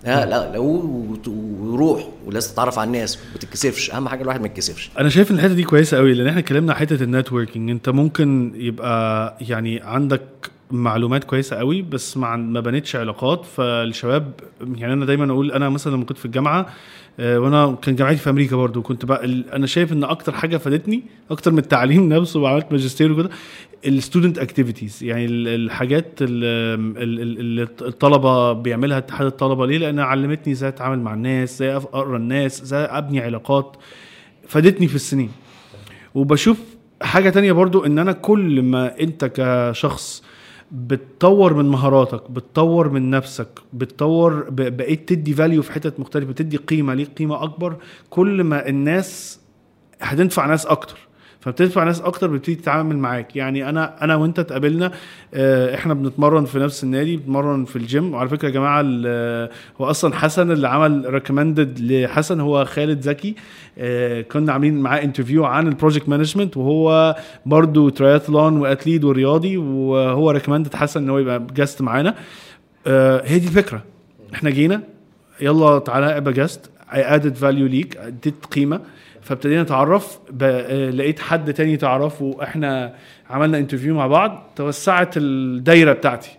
لا 0.05 0.27
لا 0.27 0.59
وروح 0.59 2.09
ولازم 2.27 2.53
تتعرف 2.53 2.79
على 2.79 2.87
الناس 2.87 3.19
ما 3.33 3.39
تتكسفش. 3.39 3.91
أهم 3.91 4.09
حاجة 4.09 4.23
الواحد 4.23 4.41
ما 4.41 4.47
يتكسفش. 4.47 4.91
أنا 4.99 5.09
شايف 5.09 5.31
إن 5.31 5.37
الحتة 5.37 5.55
دي 5.55 5.63
كويسة 5.63 5.97
قوي 5.97 6.15
لأن 6.15 6.27
إحنا 6.27 6.41
اتكلمنا 6.41 6.75
حتة 6.75 7.03
ال 7.05 7.11
networking 7.11 7.71
أنت 7.71 7.89
ممكن 7.89 8.53
يبقى 8.55 9.37
يعني 9.41 9.81
عندك 9.81 10.23
معلومات 10.73 11.25
كويسة 11.25 11.57
قوي 11.57 11.83
بس 11.83 12.17
ما 12.17 12.37
ما 12.37 12.61
بنتش 12.61 12.97
علاقات. 12.97 13.45
فالشباب 13.45 14.33
يعني 14.77 14.93
أنا 14.93 15.05
دايما 15.07 15.33
أقول 15.33 15.53
أنا 15.53 15.69
مثلا 15.69 15.93
لما 15.97 16.05
كنت 16.05 16.19
في 16.19 16.25
الجامعة 16.25 16.67
آه، 17.21 17.39
وأنا 17.41 17.77
كان 17.83 17.97
جامعتي 17.97 18.17
في 18.19 18.31
أمريكا 18.31 18.57
برضو 18.57 18.83
كنت 18.83 19.05
بقى 19.05 19.25
أنا 19.53 19.67
شايف 19.67 19.93
إن 19.93 20.05
أكتر 20.05 20.33
حاجة 20.33 20.57
فادتني 20.57 21.03
أكتر 21.31 21.51
من 21.53 21.59
التعليم 21.59 22.09
نفسه 22.15 22.41
وعملت 22.41 22.67
ماجستير 22.73 23.13
وكده 23.13 23.31
ال 23.87 23.93
student 23.93 24.39
activities 24.39 25.05
يعني 25.05 25.25
ال- 25.25 25.49
الحاجات 25.49 26.07
ال- 26.21 26.45
ال- 27.03 27.21
ال- 27.21 27.39
اللي 27.41 27.63
الطلبة 27.63 28.53
بيعملها 28.53 28.99
اتحاد 28.99 29.27
الطلبة. 29.27 29.67
ليه؟ 29.67 29.79
لأنها 29.79 30.05
علمتني 30.05 30.53
إزاي 30.53 30.69
أتعامل 30.69 30.99
مع 31.01 31.15
الناس 31.15 31.53
إزاي 31.53 31.77
أقرأ 31.77 32.17
الناس 32.17 32.63
إزاي 32.63 32.85
أبني 32.85 33.21
علاقات. 33.21 33.77
فادتني 34.49 34.87
في 34.89 34.95
السنين. 34.95 35.31
وبشوف 36.15 36.59
حاجة 37.03 37.31
تانية 37.31 37.53
برضو 37.53 37.85
إن 37.87 37.99
أنا 37.99 38.13
كل 38.13 38.63
ما 38.63 39.01
أنت 39.01 39.25
كشخص 39.35 40.23
بتطور 40.73 41.55
من 41.55 41.65
مهاراتك 41.65 42.31
بتطور 42.31 42.89
من 42.89 43.11
نفسك 43.11 43.49
بتطور 43.73 44.47
بقيت 44.51 45.09
تدي 45.09 45.35
value 45.35 45.63
في 45.63 45.73
حتت 45.73 46.01
مختلفة 46.01 46.33
تدي 46.33 46.57
قيمة 46.57 46.95
ليك 46.95 47.09
قيمة 47.19 47.43
أكبر. 47.43 47.77
كل 48.11 48.45
ما 48.45 48.69
الناس 48.69 49.41
هتنفع 50.01 50.47
ناس 50.47 50.67
أكتر. 50.67 50.99
فبتدفع 51.43 51.85
ناس 51.85 52.01
أكتر 52.01 52.27
بتبتدي 52.27 52.55
تتعامل 52.55 52.97
معاك. 52.97 53.37
يعني 53.37 53.69
أنا 53.69 54.05
أنا 54.05 54.17
وأنت 54.17 54.39
اتقابلنا 54.39 54.93
آه، 55.35 55.75
إحنا 55.75 55.95
بنتمرن 55.95 56.45
في 56.45 56.59
نفس 56.59 56.85
النادي 56.85 57.17
بنتمرن 57.17 57.65
في 57.65 57.77
الجيم. 57.77 58.15
وعلى 58.15 58.29
فكرة 58.29 58.49
يا 58.49 58.53
جماعة 58.53 58.83
هو 59.81 59.91
أصلا 59.91 60.15
حسن 60.15 60.51
اللي 60.51 60.69
عمل 60.69 61.05
recommended 61.15 61.81
لحسن 61.81 62.41
هو 62.41 62.65
خالد 62.65 63.01
زكي. 63.01 63.35
آه، 63.79 64.21
كنا 64.21 64.53
عاملين 64.53 64.81
معاه 64.81 65.03
interview 65.03 65.45
عن 65.45 65.69
ال 65.69 65.74
project 65.74 66.09
management 66.09 66.57
وهو 66.57 67.17
برضو 67.47 67.89
triathlon 67.89 68.57
و 68.57 68.63
athlete 68.63 69.05
ورياضي 69.05 69.57
وهو 69.57 70.31
recommended 70.31 70.75
حسن 70.75 71.03
إن 71.03 71.11
هو 71.11 71.19
يبقى 71.19 71.47
guest 71.55 71.83
معانا. 71.83 72.15
آه، 72.87 73.23
هي 73.25 73.39
دي 73.39 73.47
الفكرة. 73.47 73.83
إحنا 74.35 74.51
جينا 74.51 74.83
يلا 75.41 75.79
تعالى 75.79 76.17
ابقى 76.17 76.33
guest 76.33 76.71
اي 76.95 77.15
add 77.15 77.35
value 77.35 77.67
ليك 77.67 77.97
اديت 77.97 78.47
قيمة. 78.47 78.81
فابتدينا 79.23 79.63
نتعرف 79.63 80.19
آه، 80.43 80.91
لقيت 80.91 81.21
حد 81.21 81.55
تاني 81.55 81.77
تعرفه 81.77 82.37
إحنا 82.43 82.95
عملنا 83.31 83.59
interview 83.59 83.95
مع 83.95 84.07
بعض 84.07 84.53
توسعت 84.57 85.15
الدايرة 85.17 85.93
بتاعتي. 85.93 86.31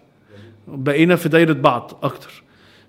بقينا 0.68 1.16
في 1.16 1.30
دايرة 1.30 1.54
بعض 1.54 2.00
أكتر. 2.04 2.44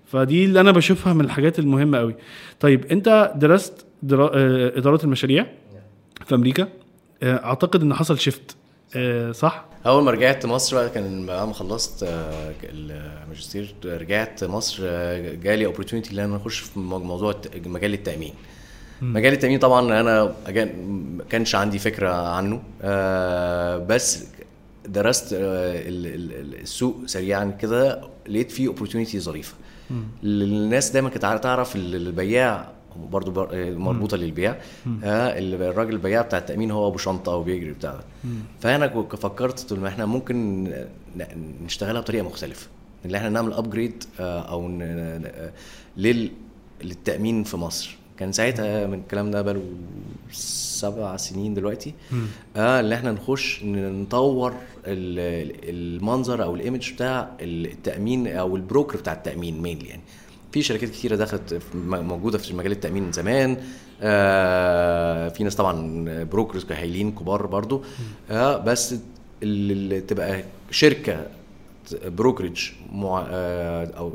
فدي 0.05 0.45
اللي 0.45 0.59
أنا 0.59 0.71
بشوفها 0.71 1.13
من 1.13 1.25
الحاجات 1.25 1.59
المهمة 1.59 1.97
قوي 1.97 2.15
طيب 2.59 2.85
أنت 2.85 3.33
درست 3.35 3.85
درا... 4.03 4.31
آه، 4.33 4.77
إدارة 4.77 5.03
المشاريع 5.03 5.47
في 6.25 6.35
أمريكا. 6.35 6.67
آه، 7.23 7.45
أعتقد 7.45 7.81
إن 7.81 7.93
حصل 7.93 8.19
shift 8.19 8.55
صح؟ 9.31 9.65
أول 9.85 10.03
ما 10.03 10.11
رجعت 10.11 10.45
مصر 10.45 10.75
بقى 10.77 10.89
كان 10.89 11.25
بعد 11.25 11.47
ما 11.47 11.53
خلصت 11.53 12.05
الماجستير 12.63 13.75
رجعت 13.85 14.43
مصر 14.43 14.83
جالي 15.33 15.65
opportunity 15.65 16.13
إن 16.13 16.19
أنا 16.19 16.35
أخش 16.35 16.59
في 16.59 16.79
مو- 16.79 16.99
موضوع 16.99 17.35
مجال 17.65 17.93
التأمين. 17.93 18.33
مجال 19.01 19.33
التأمين 19.33 19.59
طبعا 19.59 19.99
أنا 20.01 20.33
ما 20.47 21.23
كانش 21.29 21.55
عندي 21.55 21.79
فكرة 21.79 22.09
عنه. 22.29 22.63
آه، 22.81 23.77
بس 23.77 24.23
درست 24.87 25.33
آه، 25.33 25.39
ال- 25.89 26.07
ال- 26.07 26.31
ال- 26.33 26.61
السوق 26.61 26.95
سريعا 27.05 27.45
كده 27.61 28.01
لقيت 28.27 28.51
فيه 28.51 28.67
opportunity 28.67 29.19
ظريفة. 29.19 29.53
الناس 30.23 30.89
دايما 30.89 31.09
كانت 31.09 31.25
تعرف 31.43 31.75
ال- 31.75 31.95
البياع 31.95 32.71
برضه 33.11 33.31
بر- 33.31 33.49
آه، 33.53 33.71
مربوطة 33.71 34.17
للبيع 34.17 34.51
آه 35.03 35.39
ال- 35.39 35.61
الراجل 35.63 35.93
البياع 35.93 36.21
بتاع 36.21 36.39
التأمين 36.39 36.71
هو 36.71 36.87
أبو 36.87 36.97
شنطة 36.97 37.31
أو 37.33 37.43
بيجري 37.43 37.71
بتاع 37.71 37.91
ده. 37.93 38.03
فأنا 38.59 38.87
فكرت 39.15 39.59
قلت 39.71 39.79
ما 39.79 39.87
إحنا 39.87 40.05
ممكن 40.05 40.67
نشتغلها 41.65 42.01
بطريقة 42.01 42.23
مختلفة. 42.25 42.67
اللي 43.05 43.17
إحنا 43.17 43.29
نعمل 43.29 43.53
upgrade 43.53 44.03
أو 44.19 44.77
آه، 44.81 45.51
لل 45.97 46.31
للتأمين 46.83 47.43
في 47.43 47.57
مصر. 47.57 47.97
كان 48.19 48.31
ساعتها 48.31 48.87
من 48.87 48.99
الكلام 48.99 49.31
ده 49.31 49.41
بقاله 49.41 49.61
سبع 50.31 51.17
سنين 51.17 51.53
دلوقتي. 51.53 51.93
آه 52.55 52.79
اللي 52.79 52.95
إحنا 52.95 53.11
نخش 53.11 53.63
نطور 53.63 54.51
ال- 54.85 55.69
المنظر 55.69 56.43
أو 56.43 56.55
ال 56.55 56.61
image 56.61 56.93
بتاع 56.93 57.29
التأمين 57.41 58.27
أو 58.27 58.55
ال 58.55 58.61
broker 58.61 58.97
بتاع 58.97 59.13
التأمين 59.13 59.61
mainly 59.61 59.85
يعني. 59.87 60.01
في 60.51 60.61
شركات 60.61 60.89
كتيرة 60.89 61.15
دخلت 61.15 61.61
موجودة 61.85 62.37
في 62.37 62.53
مجال 62.53 62.71
التأمين 62.71 63.03
من 63.03 63.11
زمان. 63.11 63.57
آه 64.01 65.29
في 65.29 65.43
ناس 65.43 65.55
طبعا 65.55 66.03
brokers 66.23 66.65
هايلين 66.71 67.11
كبار 67.11 67.45
برضو. 67.45 67.83
آه 68.31 68.57
بس 68.57 68.95
اللي 69.43 70.01
تبقى 70.01 70.43
شركة 70.71 71.27
brokerage 72.05 72.71
مع 72.91 73.25
آه 73.29 73.85
أو 73.97 74.13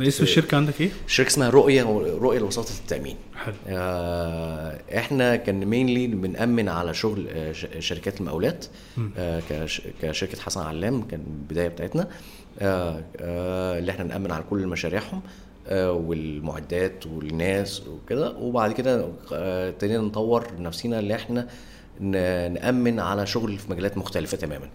اسم 0.00 0.22
الشركة 0.24 0.56
عندك 0.56 0.80
إيه؟ 0.80 0.90
شركة 1.06 1.28
اسمها 1.28 1.50
رؤية 1.50 1.82
رؤية 2.20 2.38
لوساطة 2.38 2.70
التأمين. 2.82 3.16
حلو. 3.36 3.54
آه، 3.68 4.80
إحنا 4.96 5.36
كان 5.36 5.64
مينلي 5.64 6.06
بنأمن 6.06 6.68
على 6.68 6.94
شغل 6.94 7.26
آه، 7.28 7.52
شركات 7.78 8.20
المقاولات 8.20 8.66
آه، 9.18 9.42
كش- 9.50 9.82
كشركة 10.02 10.40
حسن 10.40 10.60
علام 10.60 11.02
كان 11.02 11.20
البدايه 11.26 11.68
بتاعتنا. 11.68 12.08
آه، 12.60 13.02
آه، 13.16 13.78
اللي 13.78 13.90
إحنا 13.92 14.04
نأمن 14.04 14.30
على 14.32 14.44
كل 14.50 14.66
مشاريعهم 14.66 15.20
آه، 15.68 15.92
والمعدات 15.92 17.06
والناس 17.06 17.82
وكده. 17.88 18.36
وبعد 18.36 18.72
كده 18.72 19.08
آه، 19.32 19.68
ابتدينا 19.68 20.02
نطور 20.02 20.46
نفسينا 20.58 20.98
اللي 20.98 21.14
إحنا 21.14 21.40
ن- 21.40 21.46
نأمن 22.00 23.00
على 23.00 23.26
شغل 23.26 23.58
في 23.58 23.70
مجالات 23.70 23.98
مختلفة 23.98 24.36
تماما. 24.36 24.68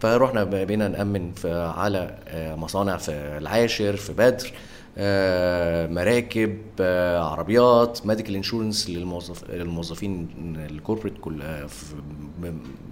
فروحنا 0.00 0.44
بقينا 0.44 0.88
نأمن 0.88 1.32
في 1.32 1.52
على 1.76 2.18
آه، 2.28 2.54
مصانع 2.54 2.96
في 2.96 3.12
العاشر 3.12 3.96
في 3.96 4.12
بدر 4.12 4.52
آه، 4.98 5.86
مراكب 5.86 6.58
آه، 6.80 7.18
عربيات 7.18 8.06
medical 8.06 8.34
insurance 8.34 8.90
للموظف 8.90 9.50
للموظفين 9.50 10.28
ال 10.70 10.74
corporate 10.74 11.14
كل 11.20 11.42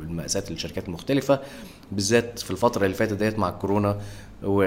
مقاسات 0.01 0.51
الشركات 0.51 0.89
المختلفه 0.89 1.41
بالذات 1.93 2.39
في 2.39 2.51
الفترة 2.51 2.85
اللي 2.85 2.97
فاتت 2.97 3.13
ديت 3.13 3.39
مع 3.39 3.49
الكورونا 3.49 3.99
و 4.43 4.63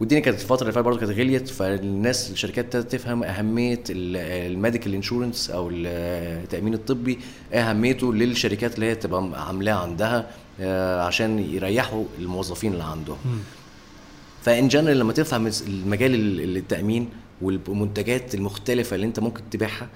والدنيا 0.00 0.20
كانت 0.22 0.40
الفترة 0.40 0.62
اللي 0.62 0.72
فاتت 0.72 0.84
برضه 0.84 0.98
كانت 1.00 1.12
غليت 1.12 1.48
فالناس 1.48 2.30
الشركات 2.30 2.64
ابتدت 2.76 2.92
تفهم 2.92 3.22
أهمية 3.24 3.82
ال 3.90 4.03
medical 4.03 4.94
insurance 4.94 5.50
أو 5.50 5.70
التأمين 5.72 6.74
الطبي 6.74 7.18
أهميته 7.52 8.14
للشركات 8.14 8.74
اللي 8.74 8.86
هي 8.86 8.94
تبقى 8.94 9.46
عاملاه 9.46 9.72
عندها 9.74 10.30
آه، 10.60 11.02
عشان 11.02 11.38
يريحوا 11.38 12.04
الموظفين 12.18 12.72
اللي 12.72 12.84
عندهم. 12.84 13.16
ف 14.42 14.51
in 14.51 14.68
general 14.68 14.98
لما 14.98 15.12
تفهم 15.12 15.50
المجال 15.66 16.14
ال- 16.14 16.56
التأمين 16.56 17.08
والمنتجات 17.42 18.34
المختلفة 18.34 18.94
اللي 18.94 19.06
أنت 19.06 19.20
ممكن 19.20 19.42
تبيعها 19.50 19.88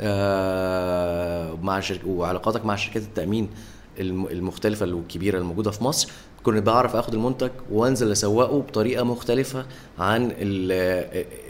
آه، 0.00 1.54
مع 1.62 1.80
شرك 1.80 2.00
وعلاقاتك 2.06 2.64
مع 2.66 2.76
شركات 2.76 3.02
التأمين 3.02 3.48
المختلفة 3.98 4.94
والكبيره 4.94 5.38
الموجودة 5.38 5.70
في 5.70 5.84
مصر 5.84 6.10
كنت 6.42 6.62
بعرف 6.66 6.96
آخد 6.96 7.14
المنتج 7.14 7.50
وأنزل 7.70 8.12
أسوقه 8.12 8.58
بطريقة 8.60 9.04
مختلفة 9.04 9.66
عن 9.98 10.24
ال 10.24 10.72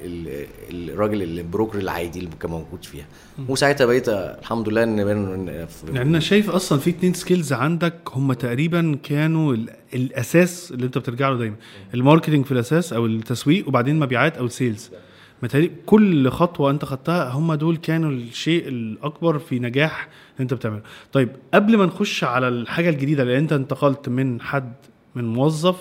ال 0.04 0.46
الراجل 0.90 1.22
ال 1.22 1.30
broker 1.30 1.78
العادي 1.78 2.18
اللي 2.18 2.30
كان 2.40 2.50
موجود 2.50 2.84
فيها. 2.84 3.04
وساعتها 3.48 3.84
بقيت 3.84 4.08
الحمد 4.08 4.68
لله 4.68 4.82
إن 4.82 4.98
يعني 5.94 6.02
أنا 6.02 6.20
شايف 6.20 6.50
أصلا 6.50 6.78
في 6.78 6.90
اتنين 6.90 7.14
skills 7.14 7.52
عندك 7.52 7.94
هم 8.12 8.32
تقريبا 8.32 8.98
كانوا 9.02 9.54
ال- 9.54 9.70
الأساس 9.94 10.72
اللي 10.72 10.86
أنت 10.86 10.98
بترجع 10.98 11.28
له 11.28 11.38
دايما. 11.38 11.56
ال 11.94 11.99
marketing 11.99 12.44
في 12.44 12.52
الأساس 12.52 12.92
أو 12.92 13.06
التسويق 13.06 13.68
وبعدين 13.68 13.98
مبيعات 13.98 14.36
أو 14.36 14.44
ال 14.46 14.53
sales 14.53 14.90
متهيألي 15.42 15.70
كل 15.86 16.30
خطوة 16.30 16.70
انت 16.70 16.84
خدتها 16.84 17.30
هم 17.30 17.54
دول 17.54 17.76
كانوا 17.76 18.10
الشيء 18.10 18.68
الأكبر 18.68 19.38
في 19.38 19.58
نجاح 19.58 20.08
اللي 20.32 20.42
انت 20.42 20.54
بتعمله. 20.54 20.82
طيب 21.12 21.28
قبل 21.54 21.76
ما 21.76 21.86
نخش 21.86 22.24
على 22.24 22.48
الحاجة 22.48 22.90
الجديدة 22.90 23.24
لأن 23.24 23.36
انت 23.36 23.52
انتقلت 23.52 24.08
من 24.08 24.40
حد 24.40 24.72
من 25.14 25.24
موظف 25.24 25.76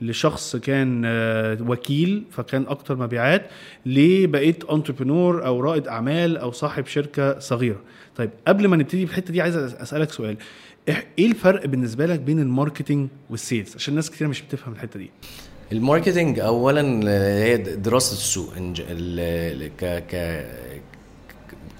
لشخص 0.00 0.56
كان 0.56 1.02
آه، 1.06 1.58
وكيل 1.66 2.24
فكان 2.30 2.66
أكتر 2.68 2.96
مبيعات 2.96 3.50
ليه 3.86 4.26
بقيت 4.26 4.64
entrepreneur 4.64 5.46
أو 5.46 5.60
رائد 5.60 5.88
أعمال 5.88 6.36
أو 6.36 6.50
صاحب 6.52 6.86
شركة 6.86 7.38
صغيرة؟ 7.38 7.80
طيب 8.16 8.30
قبل 8.48 8.68
ما 8.68 8.76
نبتدي 8.76 9.06
في 9.06 9.12
الحتة 9.12 9.32
دي 9.32 9.40
عايز 9.42 9.56
أسألك 9.56 10.10
سؤال. 10.10 10.36
إيه 11.18 11.26
الفرق 11.26 11.66
بالنسبة 11.66 12.06
لك 12.06 12.20
بين 12.20 12.40
ال 12.40 12.47
marketing 12.47 13.08
وال 13.30 13.43
sales 13.43 13.74
عشان 13.76 13.94
ناس 13.94 14.10
كتير 14.10 14.28
مش 14.28 14.42
بتفهم 14.42 14.74
الحتة 14.74 14.98
دي. 14.98 15.10
ال 15.72 15.79
marketing 15.79 16.38
اولا 16.40 17.10
هي 17.44 17.56
دراسة 17.56 18.12
السوق 18.12 18.52
ك 19.68 19.84
ك 19.84 20.46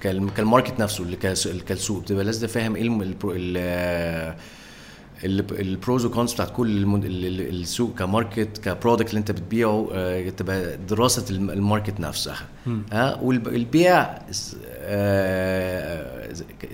كالم- 0.03 0.29
كال 0.31 0.43
market 0.43 0.81
نفسه 0.81 1.05
اللي 1.05 1.17
كالسوق. 1.17 2.03
بتبقى 2.03 2.25
لازم 2.25 2.47
فاهم 2.47 2.77
إيه 2.77 2.83
ال 5.25 5.41
pros 5.41 6.05
وال 6.05 6.14
cons 6.14 6.33
بتاعت 6.35 6.53
كل 6.57 6.85
السوق 7.51 7.95
ك 7.99 8.07
market 8.07 8.59
ك 8.59 8.65
product 8.65 9.09
اللي 9.11 9.19
أنت 9.19 9.31
بتبيعه 9.31 9.89
آه، 9.93 10.29
تبقى 10.31 10.77
دراسة 10.77 11.25
الم- 11.31 11.51
ال 11.51 11.58
market 11.58 12.01
نفسها. 12.01 12.47
ها 12.93 13.21
والبيع 13.23 14.03
اس- 14.31 14.57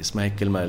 اسمها 0.00 0.26
الكلمة؟ 0.26 0.60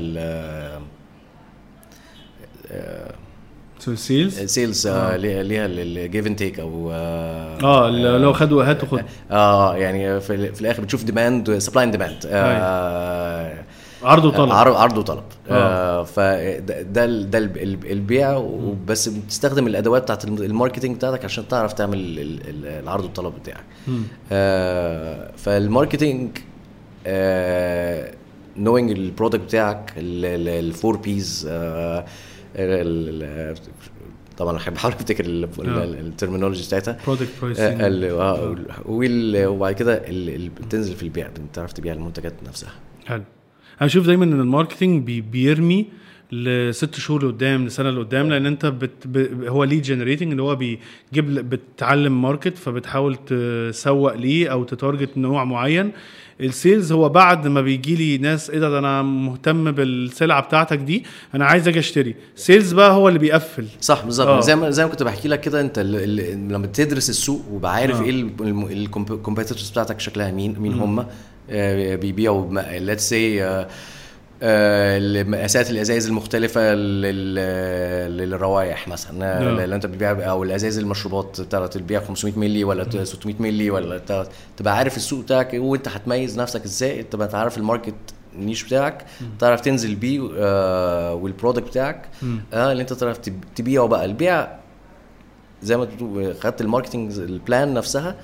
ال 3.88 3.97
sales 3.97 4.40
sales 4.40 4.86
آه. 4.86 5.16
ليها 5.16 5.42
ليها 5.42 5.66
ال 5.66 5.78
give 5.78 6.26
and 6.26 6.36
take 6.36 6.60
أو 6.60 6.90
آه 6.92 7.58
آه 7.62 7.88
اللي 7.88 8.18
لو 8.18 8.32
خدوا 8.32 8.64
هات 8.64 8.84
وخد 8.84 9.02
آه 9.30 9.76
يعني 9.76 10.20
في, 10.20 10.52
في 10.54 10.60
الآخر 10.60 10.82
بتشوف 10.82 11.04
demand 11.04 11.58
supply 11.58 11.84
and 11.84 11.92
demand 11.92 12.26
عرض 14.02 14.24
وطلب. 14.24 14.50
عرض 14.50 14.76
عرض 14.76 14.98
وطلب. 14.98 15.22
آه. 15.50 15.54
آه 16.00 16.04
فده 16.04 16.82
ده 16.82 17.04
ال- 17.04 17.30
ده 17.30 17.38
ال- 17.38 17.62
ال- 17.62 17.90
البيع 17.92 18.36
وبس 18.36 19.08
بتستخدم 19.08 19.66
الأدوات 19.66 20.02
بتاعت 20.02 20.24
الم- 20.24 20.42
ال 20.42 20.47
marketing 20.47 20.96
بتاعتك 20.96 21.24
عشان 21.24 21.48
تعرف 21.48 21.72
تعمل 21.72 21.98
ال- 21.98 22.18
ال- 22.48 22.66
العرض 22.82 23.04
والطلب 23.04 23.34
بتاعك. 23.42 23.64
آه 24.32 25.30
فال 25.36 25.55
marketing 25.55 26.38
آه 27.06 28.10
knowing 28.56 28.90
ال 28.90 28.97
product 28.97 29.42
بتاعك 29.42 29.92
ال 29.96 30.16
four 30.16 30.96
Ps 30.96 31.48
طبعا 34.38 34.56
احب 34.56 34.74
احاول 34.74 34.94
افتكر 34.94 35.24
آه. 35.24 35.84
ال 35.84 35.91
terminology 35.91 36.66
بتاعتها. 36.66 36.98
product 37.06 37.28
آه، 37.36 37.40
pricing 37.42 37.80
آه، 38.04 38.56
وال- 38.86 39.46
وبعد 39.46 39.74
كده 39.74 39.94
ال- 39.94 40.34
ال- 40.34 40.48
بتنزل 40.48 40.94
في 40.94 41.02
البيع 41.02 41.28
بتعرف 41.50 41.72
تبيع 41.72 41.92
المنتجات 41.92 42.32
نفسها. 42.48 42.70
حلو. 43.06 43.22
أنا 43.80 43.86
بشوف 43.86 44.06
دايما 44.06 44.24
إن 44.24 44.40
ال 44.40 44.46
marketing 44.46 45.02
بي 45.06 45.20
بيرمي 45.20 45.86
لست 46.32 46.94
شهور 46.94 47.24
لقدام 47.26 47.66
لسنة 47.66 47.90
لقدام 47.90 48.28
لأن 48.28 48.46
أنت 48.46 48.66
بت 48.66 49.06
ب 49.06 49.44
هو 49.44 49.64
lead 49.64 49.82
generating 49.82 50.30
اللي 50.30 50.42
هو 50.42 50.56
بيجيب 50.56 51.50
بتتعلم 51.50 52.22
market 52.22 52.56
فبتحاول 52.58 53.16
تسوق 53.16 54.14
ليه 54.14 54.48
أو 54.52 54.64
ت 54.64 54.72
target 54.72 55.18
نوع 55.18 55.44
معين. 55.44 55.92
ال 56.40 56.49
sales 56.49 56.92
هو 56.92 57.08
بعد 57.08 57.46
ما 57.46 57.60
بيجي 57.60 57.94
لي 57.96 58.18
ناس 58.18 58.50
إيه 58.50 58.58
ده 58.58 58.70
ده 58.70 58.78
أنا 58.78 59.02
مهتم 59.02 59.70
بالسلعة 59.72 60.42
بتاعتك 60.42 60.78
دي 60.78 61.04
أنا 61.34 61.44
عايز 61.46 61.68
أجي 61.68 61.78
اشتري 61.78 62.14
sales 62.36 62.72
بقى 62.72 62.90
هو 62.92 63.08
اللي 63.08 63.18
بيقفل 63.18 63.66
صح 63.80 64.04
بالظبط 64.04 64.28
آه. 64.28 64.40
زي 64.40 64.56
ما 64.56 64.70
زي 64.70 64.84
ما 64.84 64.90
كنت 64.90 65.02
بحكي 65.02 65.28
لك 65.28 65.40
كده 65.40 65.60
انت 65.60 65.78
ال- 65.78 65.96
ال- 66.20 66.48
لما 66.48 66.66
تدرس 66.66 67.10
السوق 67.10 67.42
وبقى 67.52 67.74
عارف 67.74 68.00
آه. 68.00 68.04
إيه 68.04 68.10
ال 68.10 68.23
competitors 68.23 69.70
بتاعتك 69.70 70.00
شكلها 70.00 70.30
مين 70.30 70.56
مين 70.58 70.72
هم 70.72 71.06
بيبيعوا 71.96 72.60
let's 72.78 73.08
say 73.08 73.66
مقاسات 75.30 75.70
الأزايز 75.70 76.06
المختلفة 76.06 76.74
لل- 76.74 78.16
للروائح 78.18 78.88
مثلا. 78.88 79.12
نعم. 79.40 79.58
اللي 79.58 79.74
أنت 79.74 79.86
بتبيع 79.86 80.30
أو 80.30 80.42
الأزايز 80.44 80.78
المشروبات 80.78 81.40
بتاعت 81.40 81.76
بتبيع 81.78 82.00
500 82.00 82.38
مللي 82.38 82.64
ولا 82.64 83.04
600 83.04 83.34
مللي 83.40 83.70
ولا 83.70 83.98
تبقى 84.56 84.76
عارف 84.76 84.96
السوق 84.96 85.24
بتاعك 85.24 85.54
إيه 85.54 85.60
وأنت 85.60 85.88
هتميز 85.88 86.38
نفسك 86.38 86.64
إزاي 86.64 87.02
تبقى 87.02 87.28
تعرف 87.28 87.58
ال 87.58 87.63
market 87.63 87.94
ال 88.34 88.39
niche 88.39 88.62
بتاعك 88.64 89.04
تعرف 89.38 89.60
تنزل 89.60 89.94
بيه 89.94 90.30
آه 90.38 91.14
وال 91.14 91.26
product 91.26 91.66
بتاعك 91.68 92.08
آه 92.52 92.72
اللي 92.72 92.80
أنت 92.80 92.92
تعرف 92.92 93.18
تب- 93.18 93.44
تبيعه 93.56 93.86
بقى. 93.86 94.04
البيع 94.04 94.48
زي 95.66 95.76
ما 95.76 95.88
خدت 96.40 96.60
ال 96.60 96.66
marketing 96.66 97.18
ال 97.18 97.29
plan 97.29 97.74
نفسها 97.74 98.14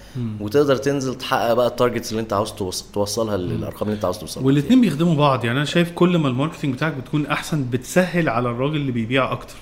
وتقدر 0.40 0.76
تنزل 0.76 1.14
تحقق 1.14 1.52
بقى 1.52 1.66
ال 1.66 1.72
targets 1.72 2.10
اللي 2.10 2.20
انت 2.22 2.32
عاوز 2.32 2.50
توص- 2.52 2.84
توصلها 2.94 3.36
للارقام 3.36 3.82
اللي 3.88 3.94
انت 3.96 4.04
عاوز 4.04 4.18
توصلها. 4.18 4.46
والاثنين 4.46 4.80
بيخدموا 4.80 5.14
بعض. 5.14 5.44
يعني 5.44 5.56
أنا 5.58 5.64
شايف 5.66 5.90
كل 5.94 6.18
ما 6.18 6.28
ال 6.28 6.33
marketing 6.33 6.74
بتاعك 6.74 6.92
بتكون 6.92 7.26
أحسن 7.26 7.64
بتسهل 7.70 8.28
على 8.28 8.48
الراجل 8.50 8.76
اللي 8.76 8.92
بيبيع 8.92 9.32
أكتر. 9.32 9.54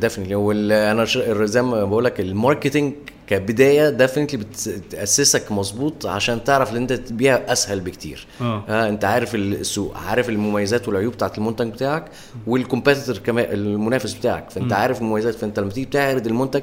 definitely 0.00 0.34
وأنا 0.34 1.04
زي 1.46 1.62
ما 1.62 1.84
بقول 1.84 2.04
لك 2.04 2.20
ال 2.20 2.27
marketing 2.27 2.92
كبداية 3.26 3.90
definitely 3.90 4.44
بتأسسك 4.88 5.52
مظبوط 5.52 6.06
عشان 6.06 6.44
تعرف 6.44 6.70
إن 6.72 6.76
أنت 6.76 6.92
تبيع 6.92 7.34
أسهل 7.52 7.80
بكتير. 7.80 8.26
آه. 8.40 8.64
آه 8.68 8.88
أنت 8.88 9.04
عارف 9.04 9.34
السوق 9.34 9.96
عارف 9.96 10.28
المميزات 10.28 10.88
والعيوب 10.88 11.12
بتاعت 11.12 11.38
المنتج 11.38 11.66
بتاعك 11.70 12.04
وال 12.46 12.58
competitor 12.58 13.18
كمان 13.18 13.46
المنافس 13.52 14.14
بتاعك. 14.14 14.50
فأنت 14.50 14.72
مم. 14.72 14.78
عارف 14.78 15.00
المميزات. 15.00 15.34
فأنت 15.34 15.60
لما 15.60 15.70
تيجي 15.70 15.86
تعرض 15.86 16.26
المنتج 16.26 16.62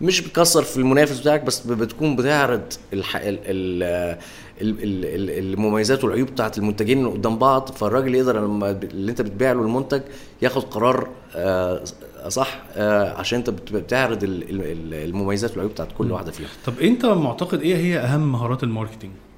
مش 0.00 0.20
بتكسر 0.20 0.62
في 0.62 0.76
المنافس 0.76 1.20
بتاعك 1.20 1.44
بس 1.44 1.60
بتكون 1.66 2.16
بتعرض 2.16 2.62
الح... 2.92 3.16
ال... 3.16 3.22
ال... 3.26 3.82
ال... 4.62 4.82
ال... 4.82 5.04
ال- 5.04 5.52
المميزات 5.54 6.04
والعيوب 6.04 6.28
بتاعت 6.28 6.58
المنتجين 6.58 7.08
قدام 7.08 7.38
بعض. 7.38 7.68
فالراجل 7.70 8.14
يقدر 8.14 8.40
لما 8.44 8.70
اللي 8.70 9.10
انت 9.10 9.22
بتبيع 9.22 9.52
له 9.52 9.62
المنتج 9.62 10.00
ياخد 10.42 10.62
قرار 10.64 11.08
آه 11.36 11.82
صح 12.28 12.58
آه 12.76 13.12
عشان 13.18 13.38
انت 13.38 13.50
بت- 13.50 13.72
بتعرض 13.72 14.24
ال... 14.24 14.42
ال- 14.50 14.94
المميزات 14.94 15.50
والعيوب 15.50 15.72
بتاعت 15.72 15.88
كل 15.98 16.12
واحدة 16.12 16.30
فيهم. 16.32 16.48
طب 16.66 16.72
انت 16.82 17.06
معتقد 17.06 17.60
إيه 17.62 17.76
هي 17.76 17.98
اهم 17.98 18.32
مهارات 18.32 18.62
ال 18.62 18.67
marketing 18.67 19.10
آه 19.10 19.29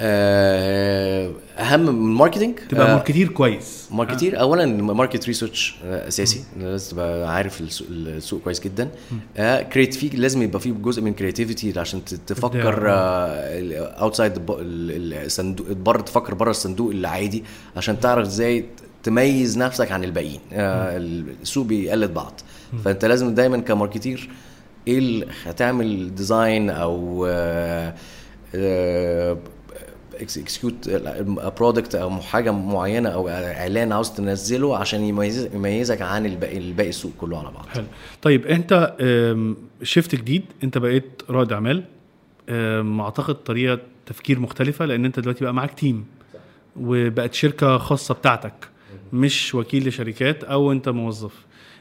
أهم 0.00 1.80
من 1.80 1.88
ال 1.88 1.95
marketing 1.95 2.58
تبقى 2.68 2.90
آه، 2.90 2.94
marketeer 2.94 3.28
كويس. 3.28 3.88
marketeer. 3.90 4.40
اولا 4.40 4.66
market 4.66 5.26
research 5.26 5.76
أساسي. 5.84 6.44
لازم 6.60 6.90
تبقى 6.90 7.34
عارف 7.34 7.60
السوق, 7.90 8.40
كويس 8.40 8.60
جدا. 8.60 8.88
آه 9.36 9.62
creative 9.62 10.10
لازم 10.10 10.42
يبقى 10.42 10.60
فيه 10.60 10.72
جزء 10.72 11.02
من 11.02 11.14
creativity 11.14 11.80
عشان 11.80 12.04
تفكر 12.04 12.84
outside 14.00 14.32
الصندوق 14.48 15.72
بره 15.72 16.00
تفكر 16.00 16.34
بره 16.34 16.50
الصندوق 16.50 16.90
العادي 16.90 17.44
عشان 17.76 18.00
تعرف 18.00 18.26
إزاي 18.26 18.64
تميز 19.02 19.58
نفسك 19.58 19.92
عن 19.92 20.04
الباقيين. 20.04 20.40
آه 20.52 20.96
السوق 20.96 21.66
بيقلد 21.66 22.14
بعض. 22.14 22.40
فأنت 22.84 23.04
لازم 23.04 23.34
دايما 23.34 23.58
ك 23.58 23.65
marketeer 23.65 24.30
إيه 24.88 24.98
اللي 24.98 25.26
هتعمل 25.44 26.14
design 26.14 26.70
أو 26.70 27.26
آه 27.30 27.94
آه 28.54 29.38
execute 30.20 30.90
product 31.58 31.94
أو 31.94 32.10
حاجة 32.10 32.50
معينة 32.50 33.08
أو 33.08 33.28
إعلان 33.28 33.92
عاوز 33.92 34.10
تنزله 34.10 34.76
عشان 34.78 35.00
يميز 35.00 35.48
يميزك 35.54 36.02
عن 36.02 36.26
الباقي 36.26 36.58
الباقي 36.58 36.88
السوق 36.88 37.12
كله 37.18 37.38
على 37.38 37.50
بعض. 37.50 37.66
حلو. 37.66 37.84
طيب 38.22 38.46
أنت 38.46 38.96
شفت 39.82 40.14
جديد 40.14 40.42
أنت 40.64 40.78
بقيت 40.78 41.22
رائد 41.30 41.52
أعمال. 41.52 41.84
أعتقد 43.00 43.34
طريقة 43.34 43.78
تفكير 44.06 44.40
مختلفة 44.40 44.84
لأن 44.84 45.04
أنت 45.04 45.20
دلوقتي 45.20 45.44
بقى 45.44 45.54
معاك 45.54 45.74
team 45.74 46.06
وبقت 46.80 47.34
شركة 47.34 47.78
خاصة 47.78 48.14
بتاعتك 48.14 48.68
مش 49.12 49.54
وكيل 49.54 49.88
لشركات 49.88 50.44
أو 50.44 50.72
أنت 50.72 50.88
موظف. 50.88 51.32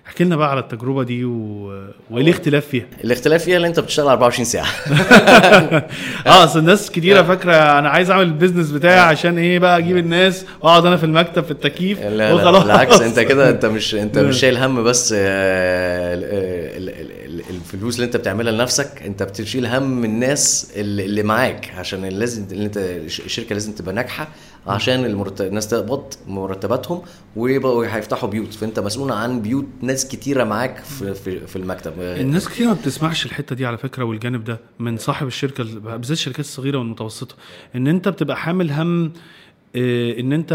احكي 0.08 0.24
لنا 0.24 0.36
بقى 0.36 0.52
على 0.52 0.60
التجربة 0.60 1.04
دي 1.04 1.26
و... 1.26 1.66
وإيه 2.10 2.24
الاختلاف 2.24 2.66
فيها؟ 2.68 2.86
الاختلاف 3.04 3.44
فيها 3.44 3.58
اللي 3.58 3.68
انت 3.68 3.80
بتشتغل 3.80 4.08
24 4.08 4.46
ساعة. 4.46 4.66
آه 6.28 6.44
أصل 6.44 6.60
الناس 6.60 6.92
كتيرة 6.92 7.22
فاكرة 7.22 7.56
أنا 7.80 7.90
عايز 7.90 8.12
أعمل 8.12 8.24
ال 8.24 8.29
business 8.29 8.72
بتاعي 8.72 9.00
عشان 9.00 9.38
إيه 9.38 9.60
بقى؟ 9.60 9.78
أجيب 9.78 9.98
الناس 9.98 10.46
وأقعد 10.62 10.86
أنا 10.86 10.98
في 10.98 11.04
المكتب 11.04 11.44
في 11.44 11.52
التكييف 11.52 12.00
لا 12.02 12.10
لا 12.10 12.34
وخلاص. 12.34 12.64
بالعكس 12.64 13.02
أنت 13.02 13.20
كده 13.20 13.50
أنت 13.56 13.66
مش 13.66 13.96
أنت 13.96 14.18
مش 14.18 14.40
شايل 14.40 14.58
هم 14.58 14.84
بس 14.84 15.14
آه، 15.18 16.14
ال- 16.16 16.24
ال- 16.24 17.40
ال- 17.40 17.56
الفلوس 17.56 17.96
اللي 17.96 18.06
أنت 18.06 18.18
بتعملها 18.18 18.52
لنفسك 18.54 19.02
أنت 19.06 19.24
بتشيل 19.24 19.66
هم 19.66 20.04
الناس 20.04 20.72
اللي 20.76 21.06
اللي 21.06 21.24
معاك 21.24 21.72
عشان 21.78 22.06
لازم 22.06 22.46
اللي 22.52 22.66
أنت 22.66 22.78
الشركة 22.78 23.54
لازم 23.54 23.72
تبقى 23.72 23.94
ناجحة. 23.96 24.28
عشان 24.68 25.06
المرتب 25.06 25.46
الناس 25.46 25.68
تقبض 25.68 26.14
مرتباتهم 26.28 27.02
ويبقوا 27.36 27.86
هيفتحوا 27.86 28.30
بيوت. 28.30 28.54
فأنت 28.54 28.80
مسؤول 28.80 29.12
عن 29.12 29.42
بيوت 29.42 29.66
ناس 29.82 30.08
كتيرة 30.08 30.44
معاك 30.44 30.78
في 30.80 31.14
في, 31.14 31.48
في 31.48 31.56
المكتب. 31.56 31.94
الناس 32.00 32.50
كتير 32.50 32.68
ما 32.68 32.74
بتسمعش 32.74 33.26
الحتة 33.26 33.56
دي 33.56 33.66
على 33.66 33.78
فكرة 33.78 34.04
والجانب 34.04 34.44
ده 34.44 34.60
من 34.80 34.98
صاحب 34.98 35.28
الشركة 35.28 35.64
بالذات 35.64 36.12
الشركات 36.12 36.40
الصغيرة 36.40 36.78
والمتوسطة. 36.78 37.36
إن 37.76 37.88
أنت 37.88 38.10
بتبقى 38.10 38.38
حامل 38.38 38.72
هم 38.72 39.14
إن 39.76 40.34
أنت 40.34 40.52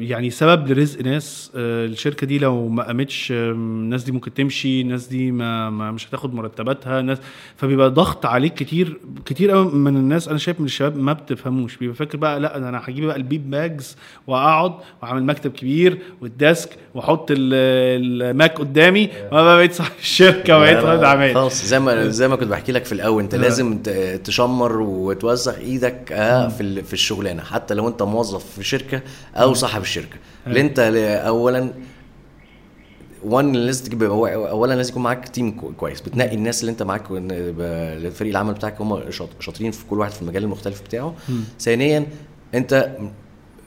يعني 0.00 0.30
سبب 0.30 0.68
لرزق 0.68 1.00
ناس 1.02 1.50
آه، 1.56 1.86
الشركة 1.86 2.26
دي 2.26 2.38
لو 2.38 2.68
ما 2.68 2.82
قامتش 2.86 3.32
آه، 3.32 3.50
الناس 3.52 4.04
دي 4.04 4.12
ممكن 4.12 4.34
تمشي 4.34 4.80
الناس 4.80 5.06
دي 5.06 5.30
ما, 5.30 5.70
ما 5.70 5.90
مش 5.92 6.08
هتاخد 6.08 6.34
مرتباتها 6.34 7.02
ناس 7.02 7.18
فبيبقى 7.56 7.90
ضغط 7.90 8.26
عليك 8.26 8.54
كتير 8.54 8.98
كتير 9.26 9.50
قوي 9.50 9.64
من 9.72 9.96
الناس. 9.96 10.28
أنا 10.28 10.38
شايف 10.38 10.60
من 10.60 10.66
الشباب 10.66 10.96
ما 10.98 11.12
بتفهموش 11.12 11.76
بيبقى 11.76 11.96
فاكر 11.96 12.18
بقى 12.18 12.40
لأ 12.40 12.56
أنا 12.56 12.82
هجيب 12.84 13.04
بقى 13.04 13.16
ال 13.16 13.23
bean 13.23 13.50
bags 13.50 13.96
وأقعد 14.26 14.72
وأعمل 15.02 15.24
مكتب 15.24 15.52
كبير 15.52 15.98
وال 16.20 16.37
desk 16.37 16.70
وأحط 16.94 17.30
ال- 17.30 17.54
ال 18.30 18.37
Mac 18.37 18.58
قدامي 18.58 19.08
وأنا 19.32 19.42
بقى 19.44 19.56
بقيت 19.56 19.72
صاحب 19.72 19.92
الشركة 20.00 20.56
وبقيت 20.56 20.78
رائد 20.78 21.02
اعمال 21.02 21.34
خلاص 21.34 21.64
زي 21.64 21.80
ما 21.80 22.08
زي 22.08 22.28
ما 22.28 22.36
كنت 22.36 22.48
بحكي 22.48 22.72
لك 22.72 22.84
في 22.84 22.92
الأول 22.92 23.22
أنت 23.22 23.34
آه. 23.34 23.38
لازم 23.38 23.78
تشمر 24.24 24.80
وتوسخ 24.80 25.58
إيدك 25.58 26.12
آه 26.12 26.48
في 26.48 26.82
في 26.82 26.92
الشغلانة. 26.92 27.42
حتى 27.42 27.74
لو 27.74 27.88
أنت 27.88 28.02
موظف 28.02 28.43
في 28.56 28.64
شركة 28.64 29.00
أو 29.36 29.54
صاحب 29.54 29.82
الشركة. 29.82 30.16
اللي 30.46 30.60
أنت 30.60 30.78
اولا 31.26 31.72
وان 33.24 33.52
لازم 33.56 33.84
تجيب 33.84 34.02
اولا 34.02 34.74
لازم 34.74 34.90
يكون 34.90 35.02
معاك 35.02 35.28
team 35.28 35.50
كو- 35.50 35.72
كويس. 35.72 36.00
بتنقي 36.00 36.34
الناس 36.34 36.60
اللي 36.60 36.72
أنت 36.72 36.82
معاك 36.82 37.06
فريق 38.12 38.30
العمل 38.30 38.54
بتاعك 38.54 38.80
هم 38.80 39.10
شاط- 39.10 39.40
شاطرين 39.40 39.70
في 39.70 39.84
كل 39.90 39.98
واحد 39.98 40.10
في 40.12 40.22
المجال 40.22 40.42
المختلف 40.44 40.82
بتاعه. 40.82 41.14
ثانيا 41.60 42.06
أنت 42.54 42.96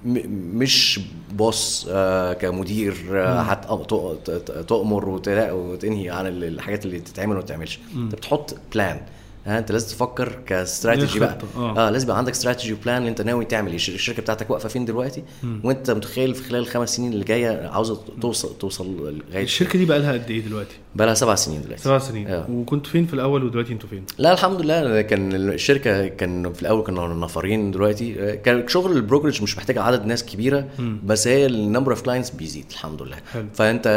مش 0.05 0.99
بوس 1.31 1.87
آه 1.91 2.33
كمدير 2.33 2.95
آه 3.11 3.41
هت- 3.41 3.89
ت- 4.25 4.31
ت- 4.31 4.51
تؤمر 4.67 5.09
وت- 5.09 5.27
وتنهي 5.51 6.09
عن 6.09 6.27
ال- 6.27 6.43
الحاجات 6.43 6.85
اللي 6.85 6.99
تتعمل 6.99 7.31
وما 7.35 7.41
تتعملش. 7.41 7.79
أنت 7.95 8.15
بتحط 8.15 8.55
بلان 8.73 8.99
ها 9.47 9.59
انت 9.59 9.71
لازم 9.71 9.87
تفكر 9.87 10.39
كاستراتيجي 10.45 11.19
بقى. 11.19 11.29
خطة، 11.39 11.47
آه. 11.61 11.87
آه 11.87 11.89
لازم 11.89 12.05
يبقى 12.05 12.17
عندك 12.17 12.31
استراتيجي 12.31 12.73
وبلان 12.73 13.07
انت 13.07 13.21
ناوي 13.21 13.45
تعمل 13.45 13.67
إيه؟ 13.69 13.75
الش- 13.75 13.89
الشركة 13.89 14.21
بتاعتك 14.21 14.49
واقفة 14.49 14.69
فين 14.69 14.85
دلوقتي؟ 14.85 15.23
وانت 15.63 15.91
متخيل 15.91 16.35
في 16.35 16.43
خلال 16.49 16.59
الخمس 16.61 16.95
سنين 16.95 17.13
اللي 17.13 17.23
جاية 17.25 17.67
عاوزة 17.67 17.99
توصل 18.21 18.57
توصل 18.57 19.11
لغاية 19.31 19.43
الشركة 19.43 19.79
دي 19.79 19.85
بقى 19.85 19.99
لها 19.99 20.13
قد 20.13 20.29
إيه 20.31 20.41
دلوقتي؟ 20.41 20.75
بقى 20.95 21.07
لها 21.07 21.13
سبع 21.15 21.35
سنين 21.35 21.61
دلوقتي. 21.61 21.83
سبع 21.83 21.99
سنين. 21.99 22.27
آه. 22.27 22.45
وكنت 22.51 22.87
فين 22.87 23.05
في 23.05 23.13
الأول 23.13 23.43
ودلوقتي 23.43 23.73
أنتوا 23.73 23.89
فين؟ 23.89 24.03
لا 24.17 24.33
الحمد 24.33 24.61
لله 24.61 25.01
كان 25.01 25.33
الشركة 25.49 26.07
كان 26.07 26.53
في 26.53 26.61
الأول 26.61 26.83
كنا 26.83 27.07
نفرين 27.07 27.71
دلوقتي. 27.71 28.37
كان 28.37 28.67
شغل 28.67 28.91
ال 28.91 28.96
brokerage 28.96 29.43
مش 29.43 29.57
محتاج 29.57 29.77
عدد 29.77 30.05
ناس 30.05 30.25
كبيرة 30.25 30.67
بس 31.05 31.27
هي 31.27 31.45
ال 31.45 31.52
number 31.52 31.91
of 31.91 32.01
clients 32.01 32.29
بيزيد 32.29 32.65
الحمد 32.71 33.01
لله. 33.01 33.17
حلو. 33.33 33.45
فأنت 33.53 33.87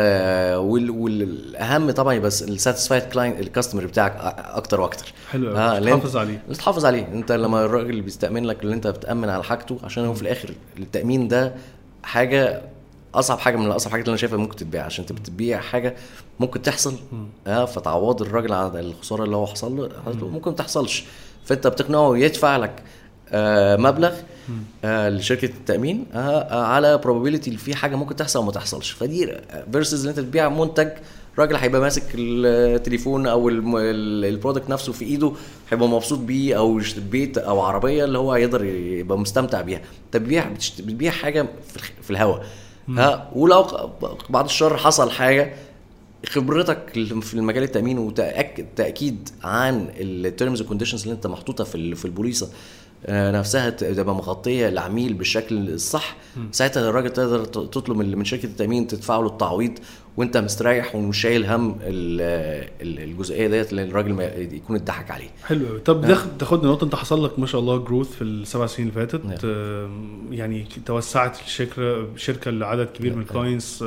وال- 0.60 0.90
والأهم 0.90 1.90
طبعا 1.90 2.14
يبقى 2.14 2.28
ال 2.28 2.36
satisfied 2.36 3.02
client 3.02 3.40
ال 3.40 3.45
customer 3.45 3.86
بتاعك 3.86 4.16
أكتر 4.38 4.80
وأكتر. 4.80 5.12
حلو. 5.30 5.39
آه، 5.48 5.76
آه 5.76 5.80
لأن- 5.80 5.84
تحافظ 5.84 6.16
عليه. 6.16 6.42
لازم 6.48 6.60
تحافظ 6.60 6.84
عليه. 6.86 7.06
أنت 7.12 7.32
لما 7.32 7.64
الراجل 7.64 7.90
اللي 7.90 8.02
بيستأمن 8.02 8.44
لك 8.44 8.62
اللي 8.62 8.74
أنت 8.74 8.86
بتأمن 8.86 9.28
على 9.28 9.44
حاجته 9.44 9.78
عشان 9.84 10.04
هو 10.04 10.14
في 10.14 10.22
الآخر 10.22 10.50
التأمين 10.78 11.28
ده 11.28 11.54
حاجة 12.02 12.62
أصعب 13.14 13.38
حاجة 13.38 13.56
من 13.56 13.66
اصعب 13.70 13.92
حاجات 13.92 14.04
اللي 14.04 14.12
أنا 14.12 14.20
شايفها 14.20 14.38
ممكن 14.38 14.56
تتبيع 14.56 14.84
عشان 14.84 15.04
أنت 15.08 15.12
بتبيع 15.20 15.60
حاجة 15.60 15.96
ممكن 16.40 16.62
تحصل. 16.62 16.94
آه 17.46 17.64
فتعوض 17.64 18.22
الراجل 18.22 18.52
على 18.52 18.80
الخسارة 18.80 19.24
اللي 19.24 19.36
هو 19.36 19.46
حصل 19.46 19.76
له. 19.76 19.88
ممكن 20.28 20.50
ما 20.50 20.56
تحصلش. 20.56 21.04
فأنت 21.44 21.66
بتقنعه 21.66 22.16
يدفع 22.16 22.56
لك 22.56 22.82
آه 23.32 23.76
مبلغ 23.76 24.12
آه 24.84 25.08
لشركة 25.08 25.44
التأمين 25.46 26.06
آه 26.14 26.18
آه 26.40 26.64
على 26.64 27.00
probability 27.04 27.46
اللي 27.46 27.58
في 27.58 27.74
حاجة 27.74 27.96
ممكن 27.96 28.16
تحصل 28.16 28.38
وما 28.38 28.52
تحصلش. 28.52 28.90
فدي 28.90 29.32
versus 29.72 30.02
ان 30.04 30.08
أنت 30.08 30.20
تبيع 30.20 30.48
منتج 30.48 30.88
راجل 31.38 31.56
هيبقى 31.56 31.80
ماسك 31.80 32.02
التليفون 32.14 33.26
أو 33.26 33.48
ال 33.48 33.63
product 33.63 34.70
نفسه 34.70 34.92
في 34.92 35.04
ايده 35.04 35.32
هيبقى 35.70 35.88
مبسوط 35.88 36.18
بيه 36.18 36.58
أو 36.58 36.80
بيت 37.10 37.38
أو 37.38 37.60
عربية 37.60 38.04
اللي 38.04 38.18
هو 38.18 38.34
يقدر 38.34 38.64
يبقى 38.64 39.18
مستمتع 39.18 39.60
بيها. 39.60 39.80
انت 40.04 40.16
بتبيع 40.80 41.10
حاجة 41.10 41.46
في 42.02 42.10
الهواء 42.10 42.46
ها 42.88 43.30
ولو 43.34 43.66
بعد 44.30 44.44
الشر 44.44 44.76
حصل 44.76 45.10
حاجة 45.10 45.54
خبرتك 46.28 46.90
في 47.22 47.34
المجال 47.34 47.62
التأمين 47.62 47.98
وتاكد 47.98 48.66
تأكيد 48.76 49.28
عن 49.44 49.88
ال 49.96 50.07
terms 50.07 50.60
وال 50.60 50.67
conditions 50.67 51.02
اللي 51.02 51.14
انت 51.14 51.26
محطوطة 51.26 51.64
في 51.64 51.74
ال- 51.74 51.96
في 51.96 52.04
البوليصة. 52.04 52.48
نفسها 53.08 53.70
ت- 53.70 53.84
تبقى 53.84 54.14
مغطية 54.14 54.68
العميل 54.68 55.12
بالشكل 55.14 55.68
الصح. 55.68 56.16
ساعتها 56.52 56.88
الراجل 56.90 57.10
تقدر 57.10 57.44
تطلب 57.44 57.96
من 57.96 58.18
من 58.18 58.24
شركة 58.24 58.46
التأمين 58.46 58.86
تدفع 58.86 59.16
له 59.20 59.26
التعويض 59.26 59.78
وانت 60.16 60.36
مستريح 60.36 60.94
ومش 60.96 61.20
شايل 61.20 61.46
هم 61.46 61.70
ال- 61.82 62.68
ال- 62.82 63.10
الجزئية 63.10 63.46
ديت 63.48 63.72
لأن 63.72 63.88
الراجل 63.88 64.12
ما 64.12 64.24
يكون 64.24 64.76
اتضحك 64.76 65.10
عليه. 65.10 65.28
حلو 65.44 65.66
قوي 65.66 65.78
طب 65.80 66.00
ده 66.00 66.18
تاخدنا 66.38 66.68
نقطة. 66.70 66.84
انت 66.84 66.94
حصل 66.94 67.24
لك 67.24 67.38
ما 67.38 67.46
شاء 67.46 67.60
الله 67.60 67.78
growth 67.78 68.10
في 68.12 68.22
السبع 68.24 68.66
سنين 68.66 68.88
اللي 68.88 69.00
فاتت. 69.06 69.24
نعم. 69.24 69.36
آم، 69.44 70.26
يعني 70.32 70.66
توسعت 70.86 71.40
الشركة 71.40 72.16
شركة 72.16 72.50
لعدد 72.50 72.86
كبير 72.86 73.14
من 73.16 73.22
ال 73.22 73.30
clients 73.30 73.84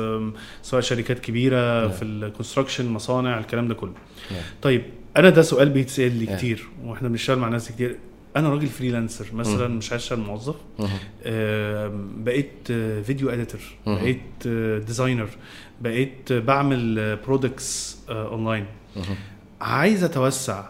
سواء 0.62 0.80
شركات 0.82 1.18
كبيرة 1.18 1.88
في 1.88 2.04
ال 2.04 2.10
construction 2.10 2.86
مصانع 2.88 3.38
الكلام 3.38 3.68
ده 3.68 3.74
كله. 3.74 3.92
نعم. 4.30 4.40
طيب 4.62 4.82
أنا 5.16 5.30
ده 5.30 5.42
سؤال 5.42 5.68
بيتسأل 5.70 6.12
لي 6.18 6.24
نعم. 6.24 6.36
كتير 6.36 6.68
وإحنا 6.84 7.08
بنشتغل 7.08 7.38
مع 7.38 7.48
ناس 7.48 7.68
كتير. 7.72 7.96
أنا 8.36 8.48
راجل 8.48 8.66
freelancer 8.66 9.26
مثلا 9.34 9.68
مش 9.68 9.90
عايز 9.92 10.02
اشتغل 10.02 10.20
موظف 10.20 10.54
بقيت 12.24 12.50
آه، 12.70 13.02
video 13.02 13.30
editor. 13.30 13.60
بقيت 13.86 14.20
آه، 14.46 14.78
designer 14.78 15.28
بقيت 15.80 16.32
آه، 16.32 16.38
بعمل 16.38 17.16
products 17.16 17.98
online 18.08 18.66
عايز 19.60 20.04
أتوسع 20.04 20.64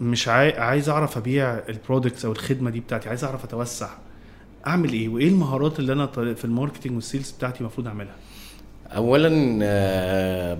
مش 0.00 0.28
عاي... 0.28 0.58
عايز 0.58 0.88
أعرف 0.88 1.16
أبيع 1.16 1.58
ال 1.68 1.74
products 1.74 2.24
أو 2.24 2.32
الخدمة 2.32 2.70
دي 2.70 2.80
بتاعتي 2.80 3.08
عايز 3.08 3.24
أعرف 3.24 3.44
أتوسع. 3.44 3.88
أعمل 4.66 4.92
إيه؟ 4.92 5.08
وإيه 5.08 5.28
المهارات 5.28 5.78
اللي 5.78 5.92
أنا 5.92 6.06
في 6.34 6.44
ال 6.44 6.49
marketing 6.49 6.94
وال 6.94 7.04
sales 7.04 7.30
بتاعتي 7.30 7.60
المفروض 7.60 7.86
أعملها؟ 7.86 8.14
اولا 8.86 9.58
آه، 9.62 10.58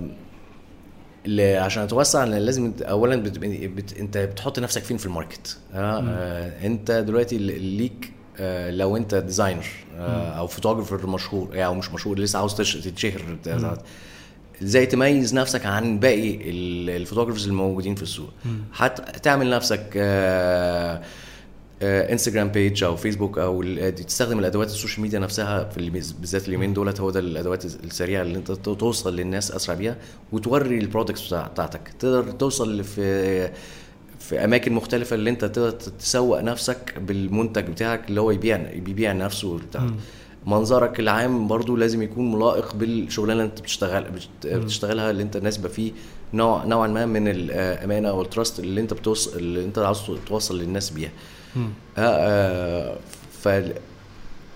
عشان 1.57 1.83
اتوسع 1.83 2.23
لازم 2.23 2.73
اولا 2.81 3.15
بت... 3.15 3.37
بت... 3.39 3.97
انت 3.99 4.17
بتحط 4.17 4.59
نفسك 4.59 4.83
فين 4.83 4.97
في 4.97 5.05
ال 5.05 5.12
market؟ 5.12 5.57
آه 5.73 6.03
آه 6.09 6.65
انت 6.67 6.91
دلوقتي 6.91 7.37
ليك 7.37 8.11
آه 8.39 8.71
لو 8.71 8.97
انت 8.97 9.15
designer 9.15 9.65
آه 9.97 10.29
أو 10.31 10.47
photographer 10.47 11.07
مشهور 11.07 11.49
يعني 11.55 11.65
أو 11.65 11.73
مش 11.73 11.91
مشهور 11.91 12.19
لسه 12.19 12.39
عاوز 12.39 12.55
تش- 12.55 12.73
تتشهر 12.77 13.21
إزاي 14.63 14.85
تميز 14.85 15.33
نفسك 15.33 15.65
عن 15.65 15.99
باقي 15.99 16.49
ال- 16.49 16.89
ال 16.89 16.93
photographers 16.93 17.47
الموجودين 17.47 17.95
في 17.95 18.03
السوق؟ 18.03 18.29
هتعمل 18.75 19.49
نفسك 19.49 19.89
آه 19.95 20.95
آه، 20.95 21.01
انستجرام 21.83 22.47
page 22.49 22.83
أو 22.83 22.95
فيسبوك 22.95 23.37
أو 23.37 23.63
دي 23.63 23.91
تستخدم 23.91 24.39
الأدوات 24.39 24.67
ال 24.67 24.72
social 24.72 25.01
media 25.01 25.19
نفسها 25.19 25.63
في 25.69 25.89
بالذات 25.89 26.47
اليومين 26.47 26.73
دولت 26.73 27.01
هو 27.01 27.09
ده 27.09 27.19
الأدوات 27.19 27.65
السريعة 27.65 28.21
اللي 28.21 28.37
أنت 28.37 28.51
توصل 28.51 29.15
للناس 29.15 29.51
أسرع 29.51 29.75
بيها 29.75 29.97
وتوري 30.31 30.77
ال 30.77 30.83
products 30.83 31.27
بتاع- 31.27 31.47
بتاعتك. 31.47 31.93
تقدر 31.99 32.31
توصل 32.31 32.83
في 32.83 33.49
في 34.19 34.43
أماكن 34.43 34.73
مختلفة 34.73 35.13
اللي 35.15 35.29
أنت 35.29 35.45
تقدر 35.45 35.71
تسوق 35.71 36.41
نفسك 36.41 36.99
بالمنتج 36.99 37.63
بتاعك 37.67 38.09
اللي 38.09 38.21
هو 38.21 38.31
يبيع 38.31 38.57
بيبيع 38.75 39.13
نفسه 39.13 39.57
بتاعك 39.57 39.93
منظرك 40.45 40.99
العام 40.99 41.47
برضو 41.47 41.75
لازم 41.75 42.01
يكون 42.01 42.31
لايق 42.31 42.75
بالشغلانة 42.75 43.33
اللي 43.41 43.43
أنت 43.51 43.61
بتشتغل 43.61 44.03
بت- 44.11 44.47
بتشتغلها 44.47 45.11
اللي 45.11 45.23
أنت 45.23 45.37
ناسبه 45.37 45.69
فيه. 45.69 45.91
نوع 46.33 46.65
نوعا 46.65 46.87
ما 46.87 47.05
من 47.05 47.27
الامانه 47.27 48.09
أو 48.09 48.21
ال 48.21 48.27
trust 48.27 48.59
اللي 48.59 48.81
أنت 48.81 48.93
بتوصل 48.93 49.39
اللي 49.39 49.63
أنت 49.65 49.79
عاوز 49.79 50.01
توصل 50.27 50.59
للناس 50.59 50.89
بيها. 50.89 51.09
آه 51.09 51.11
آه 51.11 51.40
ف 53.43 53.49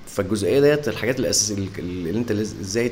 فالجزئية 0.07 0.59
ديت 0.59 0.87
الحاجات 0.87 1.19
الاساسيه 1.19 1.67
اللي 1.79 2.09
أنت 2.09 2.31
إزاي 2.31 2.91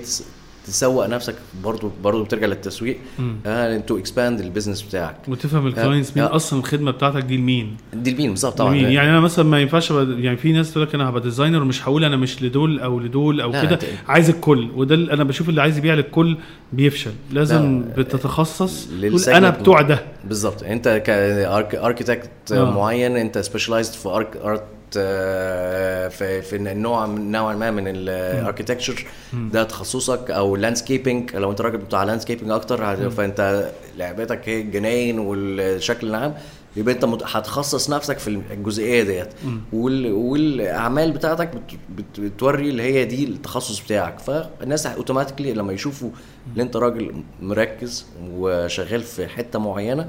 تسوق 0.68 1.06
نفسك 1.08 1.36
برضو 1.64 1.92
برضو 2.04 2.24
بترجع 2.24 2.48
للتسويق. 2.48 2.98
آه 3.46 3.78
to 3.78 3.98
expand 3.98 4.40
ال 4.40 4.45
business 4.45 4.82
بتاعك. 4.82 5.16
وتفهم 5.28 5.68
ال 5.68 5.74
clients 5.74 6.18
مين 6.18 6.26
آه. 6.26 6.36
أصلا 6.36 6.60
الخدمة 6.60 6.92
بتاعتك 6.92 7.24
دي 7.24 7.38
لمين 7.38 7.78
دي 7.94 8.12
المين 8.12 8.30
بالظبط 8.30 8.58
طبعا. 8.58 8.74
لمين 8.74 8.92
يعني 8.92 9.10
أنا 9.10 9.20
مثلا 9.20 9.46
ما 9.46 9.62
ينفعش 9.62 9.92
أبقى 9.92 10.22
يعني 10.22 10.38
في 10.38 10.52
ناس 10.52 10.72
تقول 10.72 10.84
لك 10.88 10.96
أنا 10.96 11.10
هبقى 11.10 11.22
designer 11.22 11.62
ومش 11.62 11.84
هقول 11.88 12.04
أنا 12.04 12.16
مش 12.16 12.44
لدول 12.44 12.80
أو 12.80 13.00
لدول 13.00 13.42
أو 13.42 13.52
كده. 13.52 13.80
عايز 14.08 14.30
الكل 14.30 14.70
وده 14.76 14.96
اللي 14.96 15.14
أنا 15.14 15.24
بشوف 15.24 15.50
اللي 15.50 15.62
عايز 15.62 15.78
يبيع 15.78 15.94
للكل 15.94 16.38
بيفشل. 16.74 17.12
لازم 17.32 17.84
لا، 17.88 17.94
بتتخصص 18.04 18.88
تقول 19.02 19.36
أنا 19.36 19.50
بتوع 19.50 19.82
ده. 19.82 20.04
بالظبط. 20.26 20.64
أنت 20.64 20.88
ك 21.06 21.20
architect 21.20 22.52
آه. 22.52 22.72
معين 22.72 23.18
أنت 23.18 23.38
specialized 23.38 23.94
في 23.94 24.10
arch 24.10 24.62
في 24.94 26.42
في 26.42 26.56
النوع 26.56 27.06
من 27.06 27.32
نوع 27.32 27.56
ما 27.56 27.72
من 27.72 27.84
ال 27.88 27.97
architecture 27.97 29.06
ده 29.34 29.64
تخصصك 29.64 30.32
أو 30.32 30.56
landscaping 30.56 31.36
لو 31.36 31.52
أنت 31.52 31.62
راجل 31.62 31.78
بتاع 31.78 32.04
landscaping 32.04 32.52
أكتر 32.52 33.10
فأنت 33.10 33.72
لعبتك 33.98 34.50
هي 34.50 34.62
الجناين 34.62 35.20
والشكل 35.20 36.08
العام. 36.08 36.34
يبقى 36.76 36.94
أنت 36.94 37.06
هتخصص 37.06 37.90
نفسك 37.90 38.20
في 38.20 38.28
الجزئية 38.28 39.04
ديت. 39.04 39.28
وال... 39.74 40.12
والأعمال 40.14 41.12
بتاعتك 41.12 41.48
بت... 41.56 41.78
بت... 41.98 42.20
بتوري 42.20 42.70
اللي 42.70 42.84
هي 42.84 43.06
دي 43.06 43.24
التخصص 43.24 43.80
بتاعك. 43.86 44.20
فالناس 44.20 44.88
automatically 44.88 45.54
لما 45.54 45.74
يشوفوا 45.74 46.10
إن 46.56 46.62
أنت 46.62 46.76
راجل 46.76 47.14
مركز 47.42 48.06
وشغال 48.32 49.02
في 49.02 49.28
حتة 49.28 49.60
معينة 49.60 50.08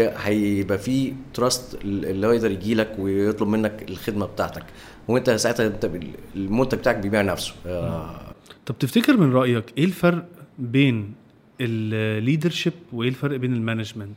هيبقى 0.00 0.78
في 0.78 1.12
trust 1.34 1.78
اللي 1.84 2.26
هو 2.26 2.32
يقدر 2.32 2.50
يجي 2.50 2.74
لك 2.74 2.94
ويطلب 2.98 3.48
منك 3.48 3.84
الخدمة 3.90 4.26
بتاعتك. 4.26 4.64
وانت 5.08 5.30
ساعتها 5.30 5.66
انت 5.66 5.90
المنتج 6.36 6.78
بتاعك 6.78 6.96
بيبيع 6.96 7.22
نفسه. 7.22 7.54
آه، 7.66 8.34
طب 8.66 8.78
تفتكر 8.78 9.16
من 9.16 9.32
رأيك 9.32 9.64
إيه 9.78 9.84
الفرق 9.84 10.26
بين 10.58 11.14
ال 11.60 11.70
leadership 11.70 12.72
وايه 12.92 13.08
الفرق 13.08 13.36
بين 13.36 13.52
ال 13.52 13.58
management 13.58 14.16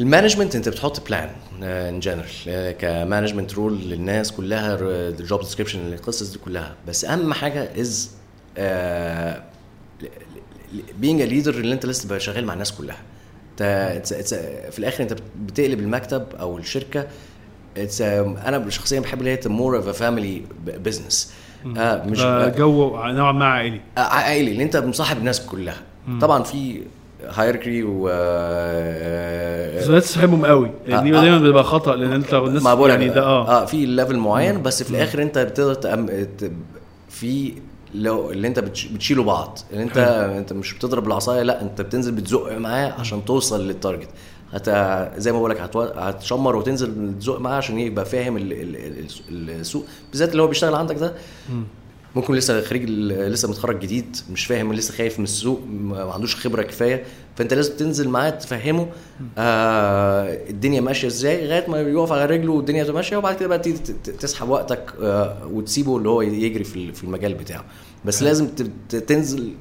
ال 0.00 0.05
management 0.05 0.56
انت 0.56 0.68
بتحط 0.68 1.06
plan 1.08 1.30
in 1.62 2.00
general 2.00 2.70
ك 2.78 2.85
management 2.85 3.54
role 3.54 3.78
للناس 3.78 4.32
كلها 4.32 4.78
ال 4.80 4.95
job 4.95 5.40
description 5.40 5.92
القصص 5.92 6.32
دي 6.32 6.38
كلها. 6.38 6.76
بس 6.88 7.04
أهم 7.04 7.32
حاجة 7.32 7.80
as 7.80 8.10
being 10.98 11.22
leader 11.22 11.54
اللي 11.54 11.74
انت 11.74 11.86
لسه 11.86 12.04
تبقى 12.04 12.20
شغال 12.20 12.44
مع 12.46 12.52
الناس 12.52 12.72
كلها. 12.72 13.02
في 13.58 14.78
الآخر 14.78 15.02
انت 15.02 15.16
بتقلب 15.46 15.80
المكتب 15.80 16.26
أو 16.40 16.58
الشركة 16.58 17.06
it's, 17.76 18.00
أنا 18.00 18.70
شخصيا 18.70 19.00
بحب 19.00 19.18
اللي 19.18 19.30
هي 19.30 19.40
more 19.46 19.76
of 19.76 19.88
family 19.88 20.42
business 20.66 21.32
مش 22.06 22.20
آه، 22.20 22.48
جو 22.48 22.96
نوعا 22.96 23.32
ما 23.32 23.44
عائلي. 23.44 23.80
آه، 23.98 24.00
عائلي 24.00 24.50
اللي 24.50 24.62
انت 24.62 24.76
مصاحب 24.76 25.18
الناس 25.18 25.46
كلها. 25.46 25.76
طبعا 26.20 26.42
في 26.42 26.82
هايركري 27.28 27.82
و 27.82 28.04
بس 29.78 29.88
لا 29.88 30.00
تصاحبهم 30.00 30.46
قوي. 30.46 30.70
آه، 30.88 31.02
دي 31.02 31.16
آه. 31.18 31.20
دايما 31.20 31.38
بيبقى 31.38 31.64
خطأ 31.64 31.96
لأن 31.96 32.12
انت 32.12 32.34
الناس 32.34 32.62
ما 32.62 32.88
يعني 32.88 33.08
ده 33.08 33.22
آه. 33.22 33.62
آه 33.62 33.64
في 33.64 33.86
level 33.86 34.16
معين 34.16 34.62
بس 34.62 34.82
في 34.82 34.90
الآخر 34.90 35.22
انت 35.22 35.38
بتقدر 35.38 36.26
في 37.08 37.52
لو 38.02 38.30
اللي 38.30 38.48
انت 38.48 38.58
بتش... 38.58 38.86
بتشيلوا 38.86 39.24
بعض 39.24 39.58
اللي 39.72 39.82
انت 39.82 39.96
انت 40.38 40.52
مش 40.52 40.74
بتضرب 40.74 41.06
العصايه 41.06 41.42
لا 41.42 41.62
انت 41.62 41.80
بتنزل 41.80 42.12
بتزق 42.12 42.52
معاه 42.58 42.92
عشان 43.00 43.24
توصل 43.24 43.66
للتارجت 43.66 44.08
هت... 44.52 44.70
زي 45.20 45.32
ما 45.32 45.38
بقول 45.38 45.50
لك 45.50 45.60
هتو... 45.60 45.80
هتشمر 45.82 46.56
وتنزل 46.56 47.14
تزق 47.20 47.38
معاه 47.40 47.56
عشان 47.56 47.78
يبقى 47.78 48.04
فاهم 48.04 48.36
ال... 48.36 48.52
ال... 48.52 48.76
ال- 49.28 49.50
السوق 49.50 49.84
بالذات 50.10 50.32
اللي 50.32 50.42
هو 50.42 50.46
بيشتغل 50.46 50.74
عندك 50.74 50.96
ده. 50.96 51.14
ممكن 52.14 52.34
لسه 52.34 52.60
خريج 52.60 52.90
لسه 53.10 53.48
متخرج 53.48 53.80
جديد 53.80 54.16
مش 54.32 54.46
فاهم 54.46 54.72
لسه 54.72 54.94
خايف 54.94 55.18
من 55.18 55.24
السوق 55.24 55.60
ما 55.70 56.12
عندوش 56.12 56.36
خبرة 56.36 56.62
كفاية. 56.62 57.04
فأنت 57.36 57.54
لازم 57.54 57.76
تنزل 57.76 58.08
معاه 58.08 58.30
تفهمه 58.30 58.88
آه 59.38 60.48
الدنيا 60.50 60.80
ماشية 60.80 61.08
إزاي 61.08 61.46
لغاية 61.46 61.70
ما 61.70 61.80
يقف 61.80 62.12
على 62.12 62.26
رجله 62.26 62.52
والدنيا 62.52 62.92
ماشية 62.92 63.16
وبعد 63.16 63.36
كده 63.36 63.48
بقى 63.48 63.58
تسحب 64.20 64.48
وقتك 64.48 64.92
آه 65.02 65.46
وتسيبه 65.52 65.96
اللي 65.96 66.08
هو 66.08 66.22
يجري 66.22 66.64
في 66.64 66.76
ال- 66.76 66.94
في 66.94 67.04
المجال 67.04 67.34
بتاعه. 67.34 67.64
بس 68.04 68.22
لازم 68.22 68.48
تنزل 68.88 69.52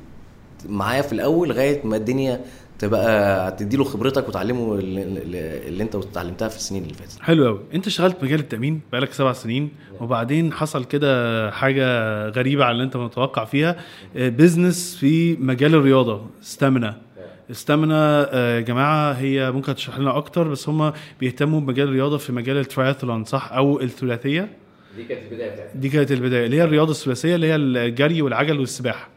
معاه 0.69 1.01
في 1.01 1.13
الأول 1.13 1.49
لغاية 1.49 1.81
ما 1.87 1.95
الدنيا 1.97 2.41
تبقى 2.79 3.51
تديله 3.51 3.83
خبرتك 3.83 4.29
وتعلمه 4.29 4.75
اللي, 4.75 5.03
اللي 5.67 5.83
انت 5.83 5.95
اتعلمتها 5.95 6.47
في 6.47 6.57
السنين 6.57 6.83
اللي 6.83 6.93
فاتت. 6.93 7.21
حلو 7.21 7.45
قوي 7.45 7.59
انت 7.73 7.87
اشتغلت 7.87 8.23
مجال 8.23 8.39
التأمين 8.39 8.81
بقالك 8.91 9.13
سبع 9.13 9.33
سنين 9.33 9.69
وبعدين 10.01 10.53
حصل 10.53 10.85
كده 10.85 11.51
حاجة 11.51 11.85
غريبة 12.29 12.65
على 12.65 12.71
اللي 12.71 12.83
انت 12.83 12.97
متوقع 12.97 13.45
فيها. 13.45 13.75
بزنس 14.15 14.97
في 14.99 15.35
مجال 15.35 15.75
الرياضة 15.75 16.25
ستامنا 16.41 16.97
استامنا 17.51 18.29
آه، 18.33 18.55
يا 18.55 18.61
جماعة 18.61 19.11
هي 19.11 19.51
ممكن 19.51 19.75
تشرح 19.75 19.99
لنا 19.99 20.17
أكتر 20.17 20.47
بس 20.47 20.69
هم 20.69 20.93
بيهتموا 21.19 21.59
بمجال 21.59 21.87
الرياضة 21.87 22.17
في 22.17 22.31
مجال 22.31 22.57
الترايثلون 22.57 23.23
صح؟ 23.23 23.51
أو 23.53 23.81
الثلاثية. 23.81 24.49
دي 24.95 25.03
كانت 25.03 25.21
البداية 25.31 25.49
بتاعتها. 25.51 25.75
دي 25.75 25.89
كانت 25.89 26.11
البداية 26.11 26.45
اللي 26.45 26.57
هي 26.57 26.63
الرياضة 26.63 26.91
الثلاثية 26.91 27.35
اللي 27.35 27.47
هي 27.47 27.55
الجري 27.55 28.21
والعجل 28.21 28.59
والسباحة. 28.59 29.09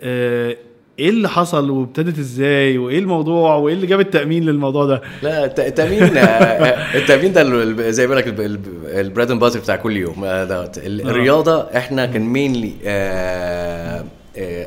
آه، 0.00 0.56
إيه 0.98 1.08
اللي 1.10 1.28
حصل 1.28 1.70
وابتدت 1.70 2.18
إزاي 2.18 2.78
وإيه 2.78 2.98
الموضوع 2.98 3.54
وإيه 3.54 3.74
اللي 3.74 3.86
جاب 3.86 4.00
التأمين 4.00 4.44
للموضوع 4.44 4.84
ده؟ 4.86 5.02
لا 5.22 5.44
الت- 5.44 5.60
التأمين 5.60 6.16
آه، 6.16 6.94
التأمين 6.98 7.32
ده 7.32 7.90
زي 7.90 8.02
ما 8.06 8.14
بقول 8.14 8.18
لك 8.18 8.28
ال 8.98 9.03
bread 9.03 9.30
and 9.30 9.40
butter 9.40 9.58
بتاع 9.60 9.76
كل 9.76 9.96
يوم 9.96 10.24
آه، 10.24 10.70
الرياضة 10.76 11.60
إحنا 11.76 12.06
كان 12.06 12.22
mainly 12.22 12.72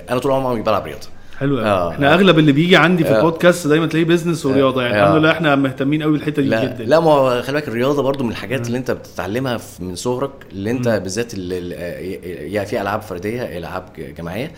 أنا 0.09 0.19
طول 0.19 0.31
عمري 0.31 0.61
بلعب 0.61 0.85
رياضة. 0.85 1.07
حلو 1.39 1.57
قوي. 1.57 1.65
آه. 1.67 1.89
إحنا 1.91 2.13
أغلب 2.13 2.39
اللي 2.39 2.51
بيجي 2.51 2.75
عندي 2.75 3.03
في 3.03 3.09
آه. 3.09 3.17
البودكاست 3.17 3.67
دايما 3.67 3.85
تلاقيه 3.85 4.05
business 4.05 4.45
ورياضة. 4.45 4.81
يعني 4.83 4.95
آه. 5.01 5.03
الحمد 5.03 5.17
لله 5.19 5.31
إحنا 5.31 5.55
مهتمين 5.55 6.03
قوي 6.03 6.11
بالحتة 6.11 6.41
دي 6.41 6.49
جدا. 6.49 6.83
لا 6.85 6.99
ما 6.99 7.11
هو 7.11 7.41
خلي 7.41 7.53
بالك 7.53 7.67
الرياضة 7.67 8.01
برضو 8.03 8.23
من 8.23 8.31
الحاجات 8.31 8.67
اللي 8.67 8.77
أنت 8.77 8.91
بتتعلمها 8.91 9.59
من 9.79 9.95
صغرك 9.95 10.31
اللي 10.51 10.71
أنت 10.71 10.87
بالذات 10.87 11.33
ال- 11.33 11.39
ال- 11.53 12.53
يعني 12.53 12.67
في 12.67 12.81
ألعاب 12.81 13.01
فردية 13.01 13.57
ألعاب 13.57 13.83
جماعية. 14.17 14.51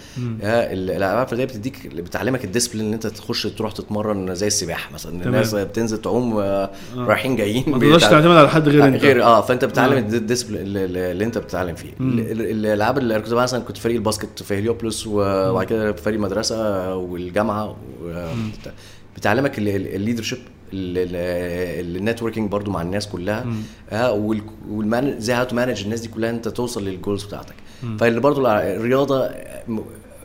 آه، 0.43 0.73
الألعاب 0.73 1.23
الفردية 1.25 1.45
بتديك 1.45 1.87
بتعلمك 1.95 2.45
ال 2.45 2.49
discipline 2.49 2.85
ان 2.87 2.93
أنت 2.93 3.07
تخش 3.07 3.43
تروح 3.47 3.71
تتمرن 3.71 4.35
زي 4.35 4.47
السباحة 4.47 4.93
مثلا. 4.93 5.11
تمام. 5.11 5.27
الناس 5.27 5.55
بتنزل 5.55 5.97
تعوم 5.97 6.37
آه، 6.37 6.69
رايحين 6.97 7.35
جايين 7.35 7.63
ما 7.67 7.79
تقدرش 7.79 8.01
تعتمد 8.03 8.35
على 8.37 8.49
حد 8.49 8.69
غير 8.69 8.85
أنت. 8.85 9.01
غير 9.03 9.23
آه 9.23 9.41
فأنت 9.41 9.65
بتتعلم 9.65 9.93
آه. 9.93 9.99
ال 9.99 10.05
discipline 10.05 10.61
اللي, 10.61 11.23
أنت 11.25 11.37
بتتعلم 11.37 11.75
فيه. 11.75 11.89
ال- 12.01 12.31
ال- 12.31 12.65
الألعاب 12.65 12.97
اللي 12.97 13.19
كنت 13.19 13.33
مثلا 13.33 13.59
كنت 13.63 13.77
فريق 13.77 13.95
ال 13.95 14.02
basket 14.02 14.43
في 14.43 14.57
هليوبوليس 14.59 15.07
وبعد 15.07 15.65
كده 15.65 15.91
فريق 15.93 16.15
المدرسة 16.15 16.70
والجامعة 16.95 17.75
بتعلمك 19.17 19.57
ال 19.57 19.65
leadership 19.65 20.39
ال 20.73 20.89
networking 20.89 22.51
برضو 22.51 22.71
مع 22.71 22.81
الناس 22.81 23.07
كلها. 23.07 23.45
زي 25.19 25.33
how 25.33 25.43
to 25.43 25.55
manage 25.55 25.83
الناس 25.83 25.99
دي 26.01 26.07
كلها 26.07 26.29
انت 26.29 26.47
توصل 26.47 26.85
لل 26.85 26.96
goals 26.96 27.23
بتاعتك. 27.23 27.55
فاللي 27.99 28.19
برضو 28.19 28.47
الرياضة 28.47 29.29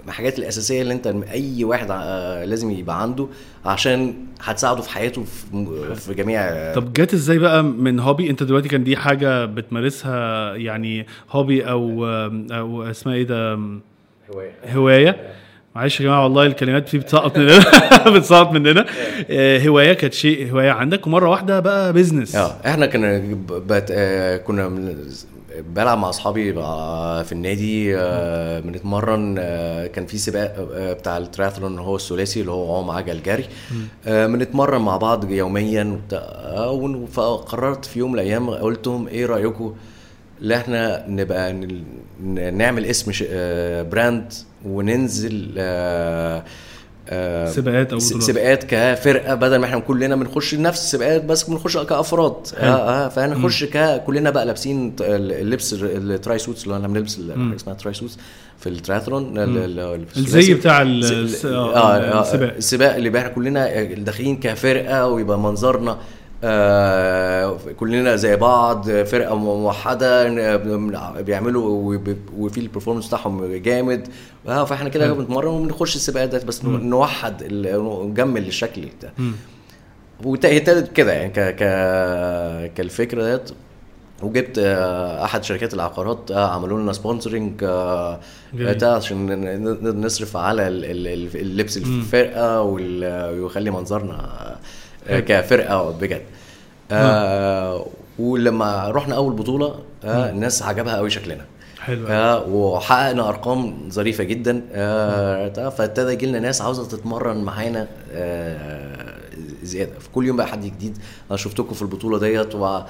الحاجات 0.06 0.38
الأساسية 0.38 0.82
اللي 0.82 0.94
انت 0.94 1.06
أي 1.06 1.64
واحد 1.64 1.90
لازم 2.48 2.70
يبقى 2.70 3.02
عنده 3.02 3.28
عشان 3.64 4.14
هتساعده 4.40 4.82
في 4.82 4.90
حياته 4.90 5.24
في, 5.24 5.94
في 5.94 6.14
جميع 6.14 6.72
طب 6.74 6.92
جت 6.92 7.14
إزاي 7.14 7.38
بقى 7.38 7.64
من 7.64 8.00
hobby 8.00 8.30
أنت 8.30 8.42
دلوقتي 8.42 8.68
كان 8.68 8.84
دي 8.84 8.96
حاجة 8.96 9.44
بتمارسها 9.44 10.54
يعني 10.54 11.06
hobby 11.30 11.68
أو 11.70 12.06
أو 12.50 12.82
اسمها 12.82 13.14
إيه 13.14 13.22
ده؟ 13.22 13.58
هواية. 14.74 15.16
معلش 15.76 16.00
يا 16.00 16.04
جماعة 16.06 16.22
والله 16.24 16.46
الكلمات 16.46 16.88
فيه 16.88 16.98
بتسقط 16.98 17.38
مننا 17.38 17.64
بتسقط 18.16 18.52
مننا 18.52 18.86
آه، 19.30 19.58
هواية 19.68 19.92
كانت 19.92 20.14
شيء 20.14 20.52
هواية 20.52 20.70
عندك. 20.70 21.06
ومرة 21.06 21.28
واحدة 21.28 21.60
بقى 21.60 21.92
بزنس 21.92 22.36
آه 22.36 22.52
إحنا 22.66 22.86
كنا 22.86 23.18
ب- 23.18 23.52
بت... 23.72 23.86
آه، 23.90 24.36
كنا 24.36 24.94
بلعب 25.74 25.98
مع 25.98 26.08
أصحابي 26.08 26.52
في 27.24 27.32
النادي 27.32 27.96
آه، 27.96 28.60
بنتمرن. 28.60 29.34
كان 29.94 30.06
في 30.06 30.18
سباق 30.18 30.56
بتاع 30.98 31.18
التراثلون 31.18 31.78
هو 31.78 31.96
الثلاثي 31.96 32.40
اللي 32.40 32.52
هو 32.52 32.76
عوم 32.76 32.90
عجل 32.90 33.22
جري. 33.22 33.44
بنتمرن 34.06 34.80
مع 34.80 34.96
بعض 34.96 35.30
يوميا 35.30 36.00
فقررت 37.12 37.84
في 37.84 37.98
يوم 37.98 38.12
من 38.12 38.18
الأيام 38.18 38.50
قلت 38.50 38.86
لهم 38.86 39.08
إيه 39.08 39.26
رايكم 39.26 39.74
اللي 40.42 40.56
إحنا 40.56 41.04
نبقى 41.08 41.52
نعمل 42.52 42.84
اسم 42.86 43.12
ش- 43.12 43.24
آه، 43.28 43.82
brand 43.82 44.32
وننزل 44.64 45.50
آه، 45.58 46.44
آه، 47.08 47.50
سباقات 47.50 47.94
س- 47.94 48.06
بطولات. 48.08 48.22
سباقات 48.26 48.64
كفرقة 48.64 49.34
بدل 49.34 49.56
ما 49.56 49.64
إحنا 49.66 49.78
كلنا 49.78 50.16
بنخش 50.16 50.54
نفس 50.54 50.82
السباقات 50.84 51.24
بس 51.24 51.42
بنخش 51.42 51.76
كأفراد 51.78 52.34
آه 52.56 52.64
آه 52.64 53.08
فهنخش 53.08 53.64
ك 53.64 54.02
كلنا 54.06 54.30
بقى 54.30 54.46
لابسين 54.46 54.96
اللبس 55.00 55.72
ال- 55.72 56.12
ال 56.12 56.19
tri 56.19 56.38
suits 56.38 56.64
اللي 56.64 56.76
إحنا 56.76 56.88
بنلبس 56.88 57.16
حاجة 57.16 57.56
اسمها 57.56 57.74
tri 57.74 57.94
suits 57.94 58.18
في 58.58 58.68
التراثلون 58.68 59.38
الزي. 60.16 60.54
بتاع 60.54 60.82
السباق. 60.82 62.54
السباق 62.56 62.94
اللي 62.94 63.18
إحنا 63.18 63.28
كلنا 63.28 63.82
داخلين 63.82 64.36
كفرقة 64.36 65.06
ويبقى 65.06 65.38
منظرنا 65.38 65.98
آه 66.44 67.58
كلنا 67.76 68.16
زي 68.16 68.36
بعض 68.36 68.90
فرقة 68.90 69.34
موحدة 69.36 70.28
بيعملوا 71.22 71.98
وفي 72.36 72.60
ال 72.60 72.64
performance 72.64 73.06
بتاعهم 73.06 73.54
جامد. 73.54 74.08
آه 74.48 74.64
فإحنا 74.64 74.88
كده 74.88 75.12
بنتمرن 75.12 75.48
وبنخش 75.48 75.96
السباقات 75.96 76.44
بس 76.44 76.64
نوحد 76.64 77.44
نجمل 78.04 78.46
الشكل 78.46 78.82
ده. 79.02 79.12
وهي 80.24 80.56
ابتدت 80.58 80.92
كده 80.92 81.12
يعني 81.12 81.32
ك 81.32 81.38
ك 81.40 82.72
كالفكرة 82.74 83.24
ديت 83.36 83.50
وجبت 84.22 84.58
آه، 84.58 85.24
أحد 85.24 85.44
شركات 85.44 85.74
العقارات 85.74 86.32
عملوا 86.32 86.80
لنا 86.80 86.92
sponsoring. 86.92 87.64
عشان 88.96 90.04
نصرف 90.04 90.36
على 90.36 90.68
ال- 90.68 90.84
ال- 90.84 91.06
ال- 91.06 91.40
اللبس 91.40 91.76
الفرقة 91.76 92.62
ويخلي 92.62 93.70
منظرنا 93.70 94.56
كفرقة 95.10 95.90
بجد. 95.90 96.22
آه. 96.90 97.86
ولما 98.18 98.88
رحنا 98.88 99.16
أول 99.16 99.32
بطولة 99.32 99.74
آه 100.04 100.30
الناس 100.30 100.62
عجبها 100.62 100.96
قوي 100.96 101.10
شكلنا. 101.10 101.44
حلو 101.80 102.06
آه 102.06 102.46
وحققنا 102.48 103.28
أرقام 103.28 103.88
ظريفة 103.90 104.24
جدا. 104.24 104.62
آه 104.72 105.68
فابتدى 105.68 106.12
يجي 106.12 106.26
لنا 106.26 106.38
ناس 106.38 106.62
عاوزة 106.62 106.88
تتمرن 106.88 107.44
معانا 107.44 107.88
آه 108.12 109.16
زيادة. 109.62 109.98
في 109.98 110.08
كل 110.14 110.26
يوم 110.26 110.36
بقى 110.36 110.46
حد 110.46 110.64
جديد. 110.64 110.98
أنا 111.30 111.36
شفتكم 111.36 111.74
في 111.74 111.82
البطولة 111.82 112.18
ديت 112.18 112.54
و 112.54 112.80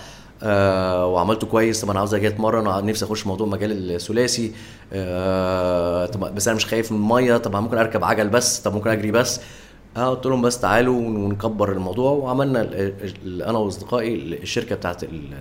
آه 0.43 1.07
وعملته 1.07 1.47
كويس. 1.47 1.81
طب 1.81 1.91
أنا 1.91 1.99
عاوز 1.99 2.15
أجي 2.15 2.29
أتمرن 2.29 2.87
نفسي 2.87 3.05
أخش 3.05 3.27
موضوع 3.27 3.47
مجال 3.47 3.91
الثلاثي. 3.95 4.53
آه 4.93 6.07
طب 6.07 6.35
بس 6.35 6.49
أنا 6.49 6.57
مش 6.57 6.67
خايف 6.67 6.93
من 6.93 6.99
المية. 6.99 7.37
طب 7.37 7.57
ممكن 7.57 7.79
أركب 7.79 8.05
عجل 8.05 8.29
بس. 8.29 8.59
طب 8.59 8.75
ممكن 8.75 8.91
أجري 8.91 9.11
بس. 9.11 9.41
آه 9.97 10.11
قلت 10.15 10.27
لهم 10.27 10.43
بس 10.43 10.61
تعالوا 10.61 10.97
ون- 10.97 11.17
ونكبر 11.17 11.73
الموضوع 11.73 12.11
وعملنا 12.13 12.69
أنا 13.27 13.59
وأصدقائي 13.59 14.15
الشركة 14.43 14.75
بتاعت 14.77 15.03
ال- 15.05 15.35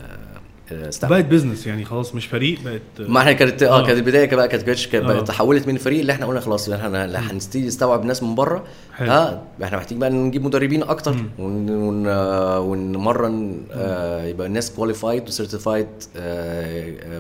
Stamina. 0.72 1.14
بقت 1.14 1.26
business 1.26 1.68
يعني 1.68 1.86
خلاص 1.86 2.16
مش 2.16 2.26
فريق 2.26 2.60
بقت 2.66 2.82
ما 3.10 3.20
إحنا 3.20 3.32
كانت 3.34 3.64
آه 3.64 3.80
آه. 3.80 3.86
كانت 3.86 3.98
البدايه 4.00 4.36
بقى 4.36 4.48
كانت 4.48 4.64
كانت 4.88 5.10
آه. 5.10 5.14
بقت 5.14 5.28
تحولت 5.28 5.68
من 5.68 5.74
الفريق 5.76 6.00
اللي 6.00 6.12
إحنا 6.12 6.26
قلنا 6.26 6.40
خلاص 6.40 6.70
إحنا 6.70 7.06
هنبتدي 7.32 7.68
نستوعب 7.68 8.06
ناس 8.06 8.24
من 8.24 8.36
بره 8.36 8.64
حلو. 8.96 9.12
آه 9.12 9.42
إحنا 9.64 9.78
محتاجين 9.78 10.00
بقى 10.00 10.10
نجيب 10.10 10.46
مدربين 10.46 10.84
أكتر 10.84 11.16
ون 11.40 11.70
ون 11.70 12.08
آه، 12.08 12.60
ونمرن 12.60 13.62
آه 13.72 14.24
يبقى 14.26 14.48
الناس 14.48 14.72
qualified 14.72 15.28
و 15.28 15.34
certified 15.34 15.88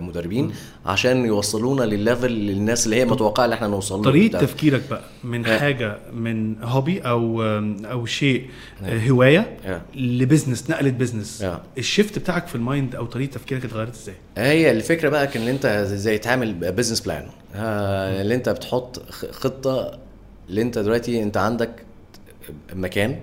مدربين 0.01 0.51
عشان 0.86 1.26
يوصلونا 1.26 1.84
لل 1.84 1.97
level 1.97 2.32
للناس 2.32 2.86
اللي 2.86 2.95
هي 2.95 3.05
متوقعة 3.05 3.45
إن 3.45 3.51
إحنا 3.51 3.67
نوصل 3.67 3.97
له 3.97 4.03
طريقة. 4.03 4.39
تفكيرك 4.39 4.82
بقى 4.89 5.01
من 5.23 5.45
آه. 5.45 5.57
حاجة 5.59 5.97
من 6.13 6.63
hobby 6.64 6.99
أو 6.99 7.41
أو 7.91 8.05
شيء 8.05 8.45
آه، 8.84 8.99
هواية 9.07 9.57
آه. 9.65 9.82
ل 9.95 10.04
business 10.04 10.70
نقلت 10.69 10.93
business 10.93 11.41
آه. 11.41 11.61
ال 11.78 11.85
shift 11.85 12.20
بتاعك 12.19 12.47
في 12.47 12.55
ال 12.56 12.64
mind 12.64 12.95
أو 12.95 13.05
طريقة 13.05 13.32
تفكيرك 13.32 13.65
اتغيرت 13.65 13.95
إزاي 13.95 14.15
هي 14.38 14.71
الفكرة 14.71 15.09
بقى 15.09 15.28
كان 15.28 15.41
إن 15.43 15.47
أنت 15.49 15.67
زي 15.88 16.17
تعمل 16.17 16.53
business 16.53 17.01
plan 17.01 17.26
اللي 17.55 18.36
أنت 18.36 18.49
بتحط 18.49 19.01
خطة 19.32 20.05
اللي 20.50 20.62
انت 20.62 20.80
دلوقتي 20.80 21.24
انت 21.24 21.38
عندك 21.38 21.72
مكان 22.74 23.20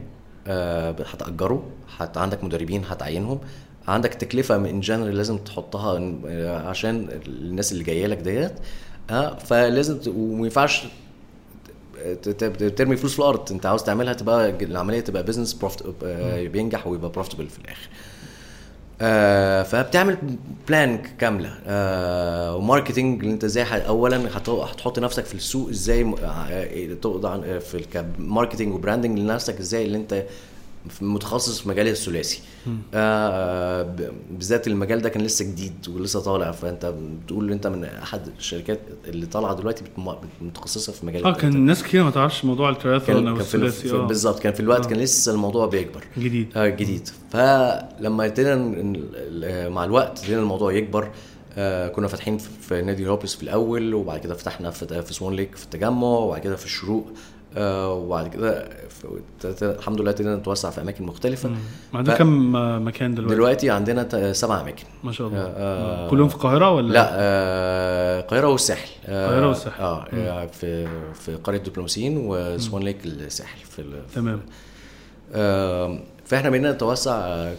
آه، 0.46 0.90
هتأجره 0.90 1.70
حت 1.98 2.16
عندك 2.16 2.44
مدربين 2.44 2.84
هتعينهم 2.84 3.40
عندك 3.88 4.14
تكلفة 4.14 4.58
in 4.58 4.80
general 4.80 5.16
لازم 5.16 5.38
تحطها 5.38 6.14
آه، 6.26 6.68
عشان 6.68 7.08
الناس 7.26 7.72
اللي 7.72 7.84
جاية 7.84 8.06
لك 8.06 8.18
ديت 8.18 8.52
آه 9.10 9.38
فلازم 9.38 9.98
وما 10.06 10.44
ينفعش 10.44 10.86
ترمي 12.76 12.96
فلوس 12.96 13.12
في 13.12 13.18
الأرض 13.18 13.52
انت 13.52 13.66
عاوز 13.66 13.82
تعملها 13.82 14.12
تبقى 14.12 14.50
العملية 14.50 15.00
تبقى 15.00 15.22
business 15.22 15.54
بينجح 16.48 16.86
ويبقى 16.86 17.10
profitable 17.10 17.48
في 17.48 17.58
الآخر. 17.58 17.88
آه 19.02 19.62
فبتعمل 19.62 20.16
plan 20.68 20.98
كاملة. 21.18 21.54
آه 21.66 22.56
و 22.56 22.62
marketing 22.62 23.20
اللي 23.22 23.34
انت 23.34 23.44
إزاي 23.44 23.64
اولا 23.86 24.36
هت- 24.36 24.48
هتحط 24.48 24.98
نفسك 24.98 25.24
في 25.24 25.34
السوق 25.34 25.68
إزاي 25.68 26.02
آه، 26.02 26.14
آه، 27.44 27.58
في 27.58 27.84
ال 28.18 28.24
marketing 28.24 28.74
و 28.74 28.79
branding 28.79 29.18
لنفسك 29.18 29.58
إزاي 29.60 29.84
اللي 29.84 29.98
انت 29.98 30.24
متخصص 31.00 31.60
في 31.60 31.68
مجال 31.68 31.88
الثلاثي. 31.88 32.40
آه 32.94 33.94
بالذات 34.30 34.66
المجال 34.66 35.02
ده 35.02 35.08
كان 35.08 35.22
لسه 35.22 35.44
جديد 35.44 35.74
ولسه 35.88 36.20
طالع 36.20 36.50
فأنت 36.52 36.94
بتقول 37.24 37.52
أنت 37.52 37.66
من 37.66 37.84
أحد 37.84 38.20
الشركات 38.38 38.80
اللي 39.08 39.26
طالعة 39.26 39.54
دلوقتي 39.54 39.84
متخصصة 40.40 40.92
في 40.92 41.06
مجال 41.06 41.24
آه 41.26 41.32
كان 41.32 41.66
ناس 41.66 41.82
كتير 41.82 42.04
ما 42.04 42.10
تعرفش 42.10 42.44
موضوع 42.44 42.70
التراثلون 42.70 43.18
كان 43.24 43.28
أو 43.28 43.36
الثلاثي 43.36 43.90
آه. 43.92 44.06
بالظبط 44.06 44.38
كان 44.38 44.52
في 44.52 44.60
الوقت 44.60 44.84
آه. 44.86 44.88
كان 44.88 44.98
لسه 44.98 45.32
الموضوع 45.32 45.66
بيكبر. 45.66 46.04
جديد. 46.18 46.48
آه 46.56 46.68
جديد. 46.68 47.08
فلما 47.30 48.26
ابتدينا 48.26 49.68
مع 49.68 49.84
الوقت 49.84 50.18
ابتدينا 50.18 50.40
الموضوع 50.42 50.72
يكبر. 50.72 51.10
آه 51.56 51.88
كنا 51.88 52.08
فاتحين 52.08 52.38
في- 52.38 52.82
نادي 52.82 53.08
هوبس 53.08 53.34
في 53.34 53.42
الأول 53.42 53.94
وبعد 53.94 54.20
كده 54.20 54.34
فتحنا 54.34 54.70
في 54.70 55.02
في 55.02 55.14
سوان 55.14 55.34
ليك 55.34 55.56
في 55.56 55.64
التجمع 55.64 56.08
وبعد 56.08 56.40
كده 56.40 56.56
في 56.56 56.64
الشروق. 56.64 57.06
وبعد 57.56 58.28
كده 58.28 58.68
الحمد 59.62 60.00
لله 60.00 60.10
ابتدينا 60.10 60.36
نتوسع 60.36 60.70
في 60.70 60.80
أماكن 60.80 61.04
مختلفة. 61.04 61.50
ف- 61.92 61.96
كم 62.10 62.56
آه، 62.56 62.78
مكان 62.78 63.14
دلوقتي, 63.14 63.34
دلوقتي 63.34 63.70
عندنا 63.70 64.32
سبع 64.32 64.60
أماكن. 64.60 64.84
ما 65.04 65.12
شاء 65.12 65.28
الله. 65.28 65.38
آه، 65.38 66.06
آه. 66.06 66.10
كلهم 66.10 66.28
في 66.28 66.34
القاهرة 66.34 66.70
ولا؟ 66.70 66.92
لا 66.92 67.08
آه، 67.12 68.20
القاهرة 68.20 68.46
والساحل. 68.48 68.88
آه، 69.06 69.26
القاهرة 69.28 69.48
والساحل. 69.48 69.82
آه 69.82 70.06
آه، 70.14 70.46
في 70.46 70.88
في 71.14 71.34
قرية 71.34 71.58
دبلوماسيين 71.58 72.16
و 72.26 72.37
Swan 72.37 72.82
Lake 72.82 73.06
الساحل 73.06 73.58
في 73.64 73.84
تمام. 74.14 74.40
آم، 75.34 76.00
فاحنا 76.24 76.50
بقينا 76.50 76.72
نتوسع 76.72 77.12
آه، 77.14 77.54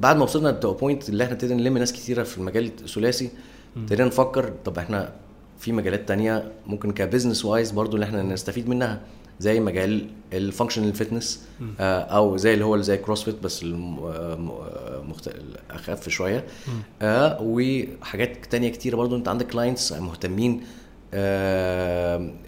بعد 0.00 0.16
ما 0.16 0.22
وصلنا 0.24 0.50
point 0.50 1.08
اللي 1.08 1.24
إحنا 1.24 1.34
ابتدينا 1.34 1.60
نلم 1.60 1.78
ناس 1.78 1.92
كتيرة 1.92 2.22
في 2.22 2.38
المجال 2.38 2.64
الثلاثي 2.82 3.30
ابتدينا 3.76 4.08
نفكر 4.08 4.52
طب 4.64 4.78
إحنا 4.78 5.12
في 5.64 5.72
مجالات 5.72 6.08
تانية 6.08 6.52
ممكن 6.66 6.92
ك 6.92 6.98
business 6.98 7.44
wise 7.44 7.70
برضو 7.70 7.94
اللي 7.96 8.06
إحنا 8.06 8.22
نستفيد 8.22 8.68
منها 8.68 9.00
زي 9.40 9.60
مجال 9.60 10.06
ال 10.32 10.38
functional 10.38 10.92
fitness 10.94 11.44
أو 11.80 12.36
زي 12.36 12.54
اللي 12.54 12.64
هو 12.64 12.80
زي 12.80 12.96
CrossFit 12.96 13.42
بس 13.42 13.64
آه، 13.64 13.68
آه، 13.68 15.02
مخت... 15.08 15.30
اخف 15.70 16.08
شوية. 16.08 16.44
آه 17.02 17.38
وحاجات 17.42 18.46
تانية 18.46 18.68
كتيره 18.68 18.96
برضو 18.96 19.16
أنت 19.16 19.28
عندك 19.28 19.46
clients 19.46 19.92
مهتمين 19.92 20.52
آه، 20.60 20.64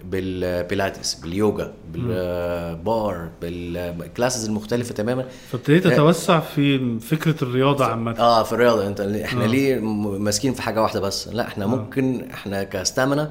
بالبيلاتس 0.04 1.14
باليوجا 1.14 1.72
بال 1.92 2.31
barre 2.31 3.28
بال 3.42 3.65
classes 3.65 4.44
المختلفة 4.48 4.94
تماما. 4.94 5.24
فابتديت 5.52 5.86
تتوسع 5.86 6.40
في 6.40 6.98
فكرة 7.00 7.34
الرياضة 7.44 7.84
عامة. 7.84 8.18
آه 8.18 8.42
في 8.42 8.52
الرياضة. 8.52 8.86
أنت 8.86 9.00
إحنا 9.00 9.40
آه. 9.42 9.44
آه. 9.44 9.48
ليه 9.48 9.76
م- 9.80 10.22
ماسكين 10.22 10.52
في 10.52 10.62
حاجة 10.62 10.82
واحدة 10.82 11.00
بس؟ 11.00 11.28
لا 11.28 11.46
إحنا 11.48 11.66
ممكن 11.66 12.24
إحنا 12.30 12.62
ك 12.62 12.71
Stamina 12.71 13.30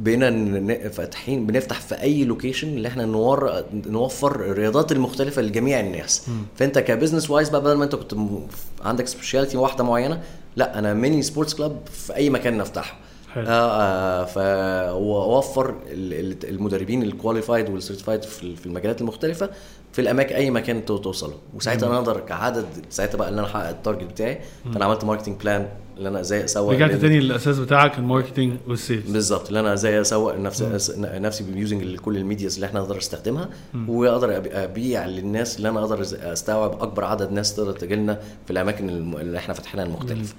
بقينا 0.00 0.88
فاتحين 0.88 1.46
بنفتح 1.46 1.80
في 1.80 1.94
أي 2.02 2.24
location 2.24 2.68
اللي 2.68 2.88
إحنا 2.88 3.04
نور 3.06 3.62
نوفر 3.86 4.34
الرياضات 4.40 4.92
المختلفة 4.92 5.42
لجميع 5.42 5.80
الناس. 5.80 6.26
فأنت 6.56 6.78
ك 6.78 6.84
business 6.84 7.30
wise 7.30 7.48
بقى 7.48 7.60
بدل 7.60 7.74
ما 7.76 7.84
أنت 7.84 7.94
كنت 7.94 8.14
م- 8.14 8.46
عندك 8.84 9.06
specialty 9.06 9.56
واحدة 9.56 9.84
معينة 9.84 10.22
لا 10.56 10.78
أنا 10.78 10.94
mini 10.94 11.22
sports 11.22 11.54
club 11.54 11.76
في 11.92 12.16
أي 12.16 12.30
مكان 12.30 12.58
نفتحه. 12.58 12.96
حلو. 13.34 13.44
آه 13.48 14.26
آه 14.36 14.94
فوفر 14.94 15.70
ال- 15.86 16.12
ال- 16.44 16.48
المدربين 16.50 17.02
ال 17.02 17.09
qualified 17.09 17.70
وال 17.70 17.80
certified 17.80 18.22
في 18.22 18.42
ال- 18.42 18.56
في 18.56 18.66
المجالات 18.66 19.00
المختلفة 19.00 19.50
في 19.92 20.00
الأماكن 20.00 20.34
أي 20.34 20.50
مكان 20.50 20.84
تو- 20.84 20.96
توصله. 20.98 21.34
وساعتها 21.54 21.86
أنا 21.88 21.96
أقدر 21.98 22.20
كعدد 22.20 22.66
ساعتها 22.90 23.18
بقى 23.18 23.28
ان 23.28 23.38
أنا 23.38 23.46
احقق 23.46 23.68
ال 23.68 23.73
target 23.73 24.04
بتاعي 24.04 24.40
فأنا 24.72 24.84
عملت 24.84 25.04
marketing 25.04 25.40
plan 25.40 25.68
اللي 25.98 26.08
أنا 26.08 26.20
إزاي 26.20 26.44
اسوق 26.44 26.72
رجعت 26.72 26.92
تاني 26.92 27.20
للأساس 27.20 27.58
بتاعك 27.58 27.98
ال 27.98 28.03
marketing 28.03 28.52
وال 28.68 28.80
sales 28.80 29.10
بالظبط 29.10 29.46
اللي 29.48 29.60
أنا 29.60 29.72
إزاي 29.72 30.00
اسوق 30.00 30.36
نفسي 30.36 30.66
نفسي 30.98 31.44
by 31.44 31.59
using 31.59 31.96
كل 31.96 32.16
ال 32.16 32.21
medias 32.21 32.54
اللي 32.54 32.66
إحنا 32.66 32.80
نقدر 32.80 32.96
نستخدمها 32.96 33.48
وأقدر 33.88 34.28
أبي- 34.42 34.54
أبيع 34.56 35.06
للناس 35.06 35.56
اللي 35.56 35.68
أنا 35.68 35.80
أقدر 35.80 36.02
أستوعب 36.32 36.82
أكبر 36.82 37.04
عدد 37.04 37.32
ناس 37.32 37.54
تقدر 37.56 37.72
تجي 37.72 37.94
لنا 37.96 38.18
في 38.46 38.50
الأماكن 38.52 38.88
اللي 38.88 39.38
إحنا 39.38 39.54
فاتحينها 39.54 39.84
المختلفة. 39.84 40.34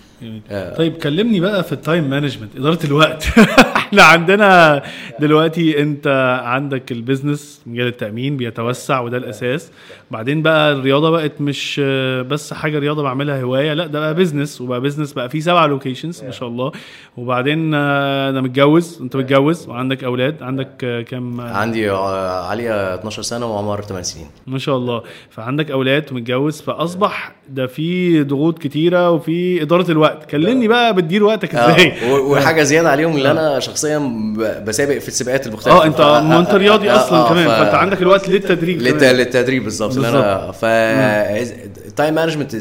آه. 0.49 0.75
طيب 0.75 0.93
كلمني 0.97 1.39
بقى 1.39 1.63
في 1.63 1.71
ال 1.71 1.79
time 1.79 2.09
management 2.09 2.55
إدارة 2.55 2.85
الوقت 2.85 3.25
إحنا 3.99 4.03
عندنا 4.11 4.81
دلوقتي 5.19 5.81
انت 5.81 6.39
عندك 6.43 6.91
ال 6.91 6.99
business 6.99 7.61
مجال 7.65 7.87
التأمين 7.87 8.37
بيتوسع 8.37 8.99
وده 8.99 9.17
الأساس. 9.17 9.71
بعدين 10.11 10.41
بقى 10.41 10.71
الرياضة 10.71 11.09
بقت 11.09 11.41
مش 11.41 11.81
آه، 11.83 12.21
بس 12.21 12.53
حاجة 12.53 12.79
رياضة 12.79 13.03
بعملها 13.03 13.41
هواية 13.41 13.73
لا 13.73 13.87
ده 13.87 13.99
بقى 13.99 14.13
business 14.13 14.61
وبقى 14.61 14.81
business 14.81 15.13
بقى 15.13 15.29
فيه 15.29 15.39
سبع 15.39 15.65
locations 15.65 16.23
ما 16.23 16.31
شاء 16.31 16.49
الله. 16.49 16.71
وبعدين 17.17 17.71
آه، 17.73 18.29
أنا 18.29 18.41
متجوز 18.41 18.99
انت 19.01 19.15
متجوز 19.15 19.67
وعندك 19.69 20.03
أولاد 20.03 20.43
عندك 20.43 20.69
آه، 20.83 21.01
كام؟ 21.01 21.39
آه، 21.41 21.53
عندي 21.53 21.91
آه، 21.91 22.45
عليا 22.49 22.95
12 22.95 23.21
سنة 23.21 23.45
وعمر 23.45 23.81
8 23.81 24.03
سنين. 24.03 24.27
ما 24.47 24.57
شاء 24.57 24.77
الله. 24.77 25.01
فعندك 25.29 25.71
أولاد 25.71 26.11
ومتجوز 26.11 26.61
فأصبح 26.61 27.35
ده 27.49 27.67
في 27.67 28.23
ضغوط 28.23 28.59
كتيرة 28.59 29.11
وفي 29.11 29.61
إدارة 29.61 29.91
الوقت. 29.91 30.29
كلمني 30.29 30.67
بقى 30.67 30.93
بتدير 30.95 31.23
وقتك 31.23 31.55
إزاي؟ 31.55 31.91
آه، 31.91 32.13
و- 32.13 32.31
وحاجة 32.33 32.63
زيادة 32.63 32.89
عليهم 32.91 33.17
اللي 33.17 33.31
أنا 33.31 33.59
شخصيا 33.59 33.84
ب- 33.87 34.65
بسابق 34.65 34.97
في 34.97 35.07
السباقات 35.07 35.47
المختلفة. 35.47 35.77
آه 35.81 35.85
أنت 35.85 36.01
ما 36.01 36.39
انت 36.39 36.49
رياضي 36.49 36.91
آه، 36.91 36.95
أصلا 37.05 37.17
آه، 37.19 37.29
كمان 37.29 37.47
فأنت 37.47 37.73
عندك 37.75 38.01
الوقت 38.01 38.29
للتدريب 38.29 38.81
للت... 38.81 39.03
للتدريب 39.03 39.63
بالظبط. 39.63 39.97
أنا 39.97 40.51
ف 40.51 40.65
ال 40.65 40.95
time 40.95 42.13
management 42.15 42.55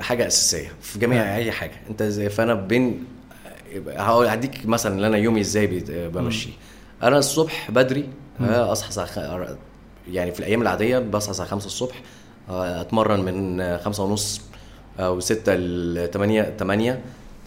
حاجة 0.00 0.26
أساسية 0.26 0.68
في 0.82 0.98
جميع 0.98 1.36
أي 1.36 1.52
حاجة. 1.52 1.72
أنت 1.90 2.02
زي 2.02 2.28
فأنا 2.28 2.54
بين 2.54 3.04
هقول 3.96 4.26
هديك 4.28 4.66
مثلا 4.66 4.94
اللي 4.94 5.06
أنا 5.06 5.16
يومي 5.16 5.40
إزاي 5.40 5.66
بمشيه 6.14 6.50
أنا 7.02 7.18
الصبح 7.18 7.70
بدري 7.70 8.08
آه، 8.40 8.72
أصحى 8.72 8.88
الساعة 8.88 9.06
خ... 9.06 9.18
يعني 10.10 10.32
في 10.32 10.40
الأيام 10.40 10.62
العادية 10.62 10.98
بصحى 10.98 11.30
الساعة 11.30 11.48
5 11.48 11.66
الصبح 11.66 11.94
آه، 12.50 12.80
أتمرن 12.80 13.20
من 13.20 13.60
آه، 13.60 13.76
خمسة 13.76 14.02
ونص 14.04 14.40
أو 15.00 15.20
6 15.20 15.54
ل 15.54 16.08
8 16.12 16.52
8 16.58 17.00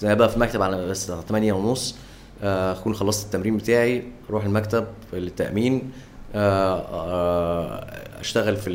ابقى 0.03 0.30
في 0.30 0.39
مكتب 0.39 0.61
على 0.61 0.88
بس 0.88 1.11
8 1.30 1.53
ونص. 1.53 1.95
آه، 1.95 2.09
أكون 2.43 2.95
خلصت 2.95 3.25
التمرين 3.25 3.57
بتاعي 3.57 4.03
أروح 4.29 4.43
المكتب 4.45 4.87
للتأمين 5.13 5.91
آه، 6.35 6.79
آه، 6.79 8.19
أشتغل 8.19 8.57
في 8.57 8.69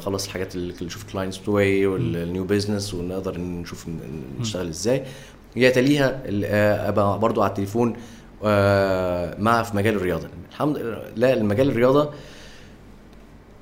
اخلص 0.00 0.24
الحاجات 0.24 0.54
اللي 0.54 0.74
نشوف 0.82 1.02
ال 1.02 1.07
clients 1.07 1.38
بتوعي 1.38 1.86
وال 1.86 2.09
new 2.09 2.44
business 2.44 2.94
ونقدر 2.94 3.38
نشوف 3.38 3.86
نشتغل 4.40 4.68
إزاي. 4.68 5.02
يتليها 5.56 6.22
آه، 6.44 6.88
أبقى 6.88 7.18
برضو 7.18 7.42
على 7.42 7.48
التليفون 7.50 7.96
آه، 8.44 9.40
مع 9.40 9.62
في 9.62 9.76
مجال 9.76 9.94
الرياضة. 9.96 10.28
الحمد 10.50 10.76
لله 11.16 11.32
المجال 11.32 11.68
الرياضة 11.68 12.10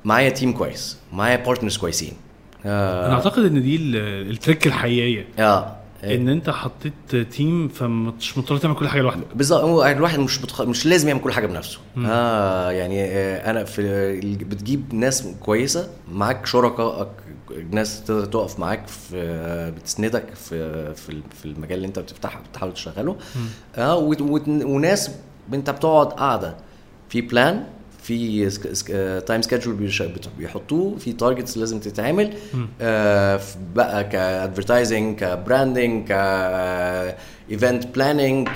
معايا 0.04 0.28
team 0.30 0.52
كويس 0.52 0.98
معايا 1.12 1.36
partners 1.36 1.76
كويسين. 1.76 2.12
أنا 2.64 3.12
أعتقد 3.12 3.44
إن 3.44 3.62
دي 3.62 3.76
ال- 3.76 4.30
ال 4.30 4.36
trick 4.36 4.66
الحقيقية. 4.66 5.26
آه. 5.38 5.76
إن 6.04 6.28
أنت 6.28 6.50
حطيت 6.50 7.16
team 7.16 7.68
فمش 7.68 8.38
مضطر 8.38 8.56
تعمل 8.58 8.74
كل 8.74 8.88
حاجة 8.88 9.00
لوحدك. 9.02 9.26
بالظبط 9.34 9.60
هو 9.64 9.84
الواحد 9.86 10.18
مش 10.18 10.42
متخ... 10.42 10.62
مش 10.62 10.86
لازم 10.86 11.08
يعمل 11.08 11.20
كل 11.20 11.32
حاجة 11.32 11.46
بنفسه. 11.46 11.78
آه 12.06 12.70
يعني 12.70 13.04
آه 13.04 13.50
أنا 13.50 13.64
في 13.64 14.20
بتجيب 14.44 14.94
ناس 14.94 15.28
كويسة 15.40 15.88
معاك 16.12 16.46
شركاء 16.46 17.12
ناس 17.70 18.04
تقدر 18.04 18.24
تقف 18.24 18.58
معاك 18.58 18.86
في 18.86 19.10
آه، 19.16 19.70
بتسندك 19.70 20.34
في 20.34 20.94
في 20.94 21.20
في 21.38 21.44
المجال 21.44 21.76
اللي 21.76 21.86
أنت 21.86 21.98
بتفتحه 21.98 22.40
بتحاول 22.50 22.74
تشتغله 22.74 23.16
آه 23.76 23.96
وت- 23.96 24.20
وت- 24.20 24.48
وناس 24.48 25.10
أنت 25.54 25.70
بتقعد 25.70 26.06
قاعدة 26.06 26.56
في 27.08 27.20
plan 27.20 27.64
في 28.06 28.50
time 29.26 29.42
schedule 29.42 29.90
بيحطوه 30.38 30.96
في 30.98 31.12
targets 31.12 31.58
لازم 31.58 31.80
تتعمل 31.80 32.32
آه 32.80 33.40
بقى 33.74 34.04
ك 34.04 34.13
advertising 34.13 35.16
ك 35.18 35.28
branding 35.28 36.08
ك 36.08 36.12
event 37.50 37.86
planning 37.94 38.48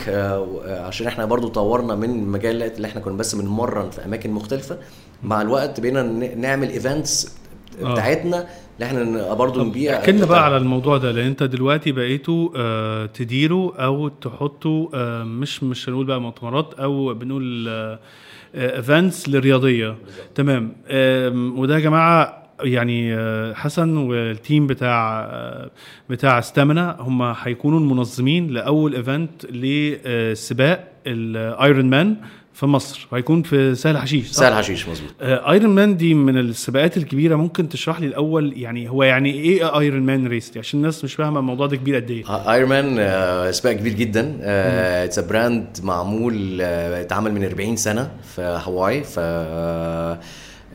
عشان 0.66 1.07
إحنا 1.07 1.24
برضو 1.24 1.48
طورنا 1.48 1.94
من 1.94 2.11
المجالات 2.11 2.76
اللي 2.76 2.88
إحنا 2.88 3.01
كنا 3.01 3.14
بس 3.16 3.34
بنمرن 3.34 3.90
في 3.90 4.05
أماكن 4.05 4.30
مختلفة. 4.30 4.78
مع 5.22 5.42
الوقت 5.42 5.80
بقينا 5.80 6.03
نعمل 6.34 6.68
events 6.70 7.36
آه. 7.82 7.92
بتاعتنا 7.92 8.46
اللي 8.74 8.86
إحنا 8.86 9.34
برضو 9.34 9.64
نبيع 9.64 9.98
احكي 9.98 10.12
بقى 10.12 10.44
على 10.44 10.57
الموضوع 10.57 10.96
ده 10.98 11.11
لأن 11.11 11.26
انت 11.26 11.42
دلوقتي 11.42 11.92
بقيتوا 11.92 12.48
آه 12.57 13.07
تديروا 13.07 13.84
أو 13.84 14.09
تحطوا 14.09 14.88
آه 14.94 15.24
مش 15.24 15.62
مش 15.62 15.88
هنقول 15.88 16.07
بقى 16.07 16.20
مؤتمرات 16.20 16.74
أو 16.74 17.14
بنقول 17.14 17.68
events 18.54 19.28
للرياضية. 19.28 19.96
تمام. 20.34 20.72
وده 21.59 21.74
يا 21.74 21.80
جماعة 21.80 22.40
يعني 22.62 23.14
آه، 23.14 23.55
حسن 23.55 23.96
وال 23.96 24.20
team 24.20 24.66
بتاع 24.66 25.20
آه، 25.30 25.70
بتاع 26.11 26.38
Stamina 26.38 26.96
هم 27.01 27.22
هيكونوا 27.22 27.80
المنظمين 27.80 28.51
لأول 28.51 28.94
event 28.94 29.46
لسباق 29.46 30.92
ال 31.06 31.90
Ironman 31.90 32.16
في 32.61 32.66
مصر 32.66 33.06
وهيكون 33.12 33.42
في 33.42 33.74
سهل 33.74 33.98
حشيش 33.98 34.26
صح؟ 34.30 34.40
سهل 34.40 34.54
حشيش 34.54 34.88
مظبوط. 34.88 35.11
Ironman 35.20 35.96
دي 35.96 36.14
من 36.14 36.38
السباقات 36.38 36.96
الكبيرة 36.96 37.36
ممكن 37.36 37.68
تشرح 37.68 38.00
لي 38.00 38.06
الأول 38.06 38.52
يعني 38.56 38.88
هو 38.90 39.02
يعني 39.02 39.32
إيه 39.34 39.78
Ironman 39.78 40.26
race 40.26 40.52
عشان 40.56 40.78
الناس 40.80 41.04
مش 41.04 41.14
فاهمة 41.14 41.40
الموضوع 41.40 41.66
ده 41.66 41.76
كبير 41.76 41.96
قد 41.96 42.11
إيه. 42.11 42.52
Ironman 42.52 42.96
آه، 42.98 43.50
سباق 43.50 43.72
كبير 43.72 43.92
جدا. 43.92 44.36
it's 44.42 45.18
brand 45.18 45.66
معمول 45.82 46.58
آه، 46.62 47.00
اتعمل 47.00 47.32
من 47.32 47.44
40 47.44 47.76
سنة 47.76 48.11
في 48.36 48.42
هاواي 48.42 49.02
ف 49.04 49.14
آه، 49.18 50.18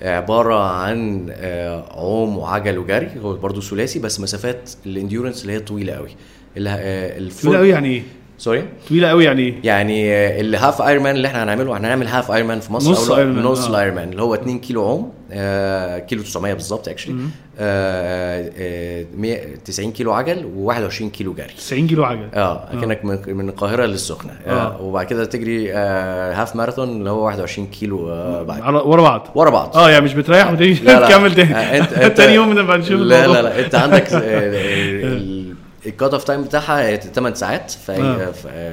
عبارة 0.01 0.69
عن 0.71 1.27
آه، 1.31 1.85
عوم 1.91 2.37
وعجل 2.37 2.77
وجري 2.77 3.09
هو 3.21 3.33
برضه 3.37 3.61
ثلاثي 3.61 3.99
بس 3.99 4.19
مسافات 4.19 4.69
ال 4.85 4.91
endurance 4.91 5.41
اللي 5.41 5.53
هي 5.53 5.59
طويلة 5.59 5.93
قوي. 5.93 6.09
اللي 6.57 6.69
آه، 6.69 7.29
طويلة 7.41 7.57
قوي 7.59 7.69
يعني 7.69 7.87
إيه؟ 7.89 8.03
sorry 8.37 8.63
طويلة 8.89 9.07
قوي 9.07 9.23
يعني 9.23 9.41
إيه؟ 9.41 9.55
يعني 9.63 10.13
آه، 10.13 10.41
ال 10.41 10.49
half 10.49 10.81
Iron 10.81 11.03
Man 11.03 11.15
اللي 11.15 11.27
إحنا 11.27 11.43
هنعمله 11.43 11.77
هنعمل 11.77 12.07
half 12.07 12.31
Iron 12.31 12.47
Man 12.47 12.59
في 12.59 12.73
مصر 12.73 12.91
نص 12.91 13.11
Man، 13.11 13.19
نص 13.19 13.65
آه. 13.65 13.69
ال 13.69 13.74
Iron 13.74 13.95
Man 13.95 14.09
اللي 14.09 14.21
هو 14.21 14.33
2 14.33 14.59
كيلو 14.59 14.85
عوم 14.85 15.11
آه 15.31 15.99
كيلو 15.99 16.23
900 16.23 16.53
بالظبط 16.53 16.87
actually 16.87 17.15
آه، 17.59 18.51
آه، 18.57 19.05
100 19.17 19.55
90 19.65 19.91
كيلو 19.91 20.13
عجل 20.13 20.49
و21 20.57 21.03
كيلو 21.03 21.33
جري. 21.33 21.47
90 21.57 21.87
كيلو 21.87 22.03
عجل. 22.03 22.29
آه 22.33 22.67
اكنك 22.73 23.05
من 23.05 23.19
من 23.37 23.49
القاهرة 23.49 23.85
للسخنة. 23.85 24.31
آه. 24.47 24.51
آه. 24.51 24.81
وبعد 24.81 25.05
كده 25.05 25.25
تجري 25.25 25.73
آه 25.73 26.33
half 26.33 26.55
marathon 26.55 26.89
اللي 26.89 27.09
هو 27.09 27.25
21 27.25 27.67
كيلو 27.67 28.09
آه 28.09 28.43
بعد. 28.43 28.73
ورا 28.85 29.01
بعض. 29.01 29.27
ورا 29.35 29.49
بعض. 29.49 29.77
آه 29.77 29.89
يعني 29.89 30.05
مش 30.05 30.13
بتريح 30.13 30.51
وتيجي 30.51 30.79
تكمل 30.85 31.35
تاني. 31.35 31.55
آه، 31.55 32.07
تاني 32.17 32.33
يوم 32.33 32.59
نبقى 32.59 32.77
نشوف 32.77 33.01
لا. 33.01 33.27
لا 33.27 33.41
لا. 33.41 33.65
انت 33.65 33.75
عندك 33.75 34.07
ال 35.85 35.92
cut 35.92 36.13
off 36.13 36.23
time 36.23 36.43
بتاعها 36.43 36.95
8 36.95 37.35
ساعات 37.35 37.71
في 37.71 37.91
أي 37.91 38.01
آه. 38.01 38.31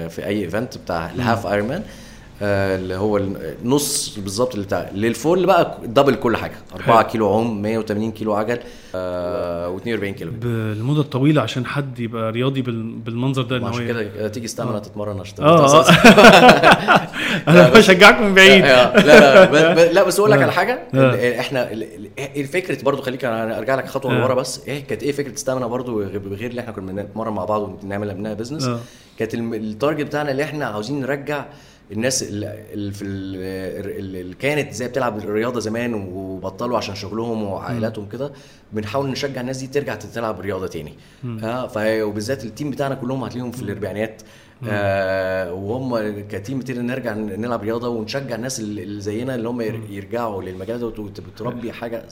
في, 0.09 0.27
أي 0.27 0.45
event 0.45 0.79
بتاع 0.79 1.11
ال 1.11 1.18
half 1.18 1.47
Iron 1.47 1.69
Man 1.69 1.83
اللي 2.45 2.95
هو 2.95 3.17
النص 3.19 4.19
بالظبط 4.19 4.55
اللي 4.55 4.67
بتاع 4.67 4.91
لل 4.95 5.12
full 5.12 5.47
بقى 5.47 5.79
double 5.85 6.15
كل 6.15 6.37
حاجة 6.37 6.55
4 6.75 6.99
حلو. 7.03 7.09
كيلو 7.11 7.29
عوم 7.29 7.63
180 7.63 8.13
كيلو 8.13 8.35
عجل 8.35 8.59
آه 8.95 9.77
و42 9.77 10.05
كيلو 10.05 10.31
بالمدة 10.41 11.01
الطويلة 11.01 11.43
عشان 11.43 11.67
حد 11.67 11.99
يبقى 12.01 12.33
رياضي 12.33 12.63
بال- 12.63 12.93
بالمنظر 12.99 13.43
ده 13.43 13.57
إن 13.57 13.63
هو 13.63 13.69
عشان 13.69 13.87
كده 13.87 14.29
تيجي 14.29 14.47
stamina 14.47 14.81
تتمرن 14.81 15.21
عشان 15.21 15.45
آه 15.45 15.85
أنا 17.49 17.69
بشجعك 17.69 18.21
من 18.21 18.35
بعيد 18.35 18.65
آه، 18.65 18.97
لا 19.01 19.45
لا 19.45 19.73
ب- 19.75 19.93
لا 19.93 20.03
بس 20.03 20.19
أقول 20.19 20.31
لك 20.31 20.39
آه. 20.39 20.43
على 20.43 20.53
حاجة 20.53 20.79
آه. 20.95 21.41
إحنا 21.41 21.73
ال- 21.73 21.83
ال- 21.83 22.09
الفكرة 22.41 22.83
برضو 22.85 23.03
خليك 23.03 23.25
أنا 23.25 23.59
أرجع 23.59 23.75
لك 23.75 23.87
خطوة 23.89 24.13
آه. 24.13 24.19
لورا 24.19 24.35
بس 24.35 24.69
إيه 24.69 24.85
كانت 24.85 25.03
إيه 25.03 25.13
فكرة 25.13 25.35
stamina 25.35 25.67
برضو 25.67 26.03
غير 26.03 26.51
اللي 26.51 26.61
إحنا 26.61 26.73
كنا 26.73 26.93
بنتمرن 26.93 27.33
مع 27.33 27.45
بعض 27.45 27.79
ونعمل 27.85 28.17
منها 28.19 28.35
بزنس 28.35 28.65
آه. 28.65 28.81
كانت 29.19 29.35
ال 29.35 29.45
target 29.45 30.07
بتاعنا 30.07 30.31
اللي 30.31 30.45
إحنا 30.45 30.65
عاوزين 30.67 31.01
نرجع 31.01 31.45
الناس 31.93 32.23
اللي 32.23 32.93
في 32.93 33.05
ال- 33.05 34.17
اللي 34.21 34.35
كانت 34.35 34.73
زي 34.73 34.89
بتلعب 34.89 35.19
الرياضة 35.19 35.61
زمان 35.61 35.95
وبطلوا 35.95 36.77
عشان 36.79 36.95
شغلهم 36.95 37.43
وعائلاتهم 37.43 38.09
كده 38.09 38.33
بنحاول 38.73 39.11
نشجع 39.11 39.41
الناس 39.41 39.57
دي 39.59 39.67
ترجع 39.67 39.95
تلعب 39.95 40.41
رياضة 40.41 40.67
تاني. 40.67 40.95
آه 41.45 41.67
وبالذات 42.05 42.45
ال 42.45 42.50
team 42.50 42.71
بتاعنا 42.71 42.95
كلهم 42.95 43.25
هتلاقيهم 43.25 43.51
في 43.53 43.63
الأربعينات. 43.63 44.23
آه 44.69 45.53
وهم 45.53 46.21
ك 46.31 46.36
team 46.36 46.59
بتيجي 46.59 46.81
نرجع 46.81 47.15
نلعب 47.15 47.63
رياضة 47.63 47.89
ونشجع 47.89 48.35
الناس 48.35 48.61
اللي 48.61 49.01
زينا 49.01 49.35
اللي 49.35 49.49
هم 49.49 49.61
ير- 49.61 49.81
يرجعوا 49.91 50.43
للمجال 50.43 50.79
ده 50.81 50.87
وت- 50.87 50.99
وتربي 50.99 51.73
حاجة 51.73 52.05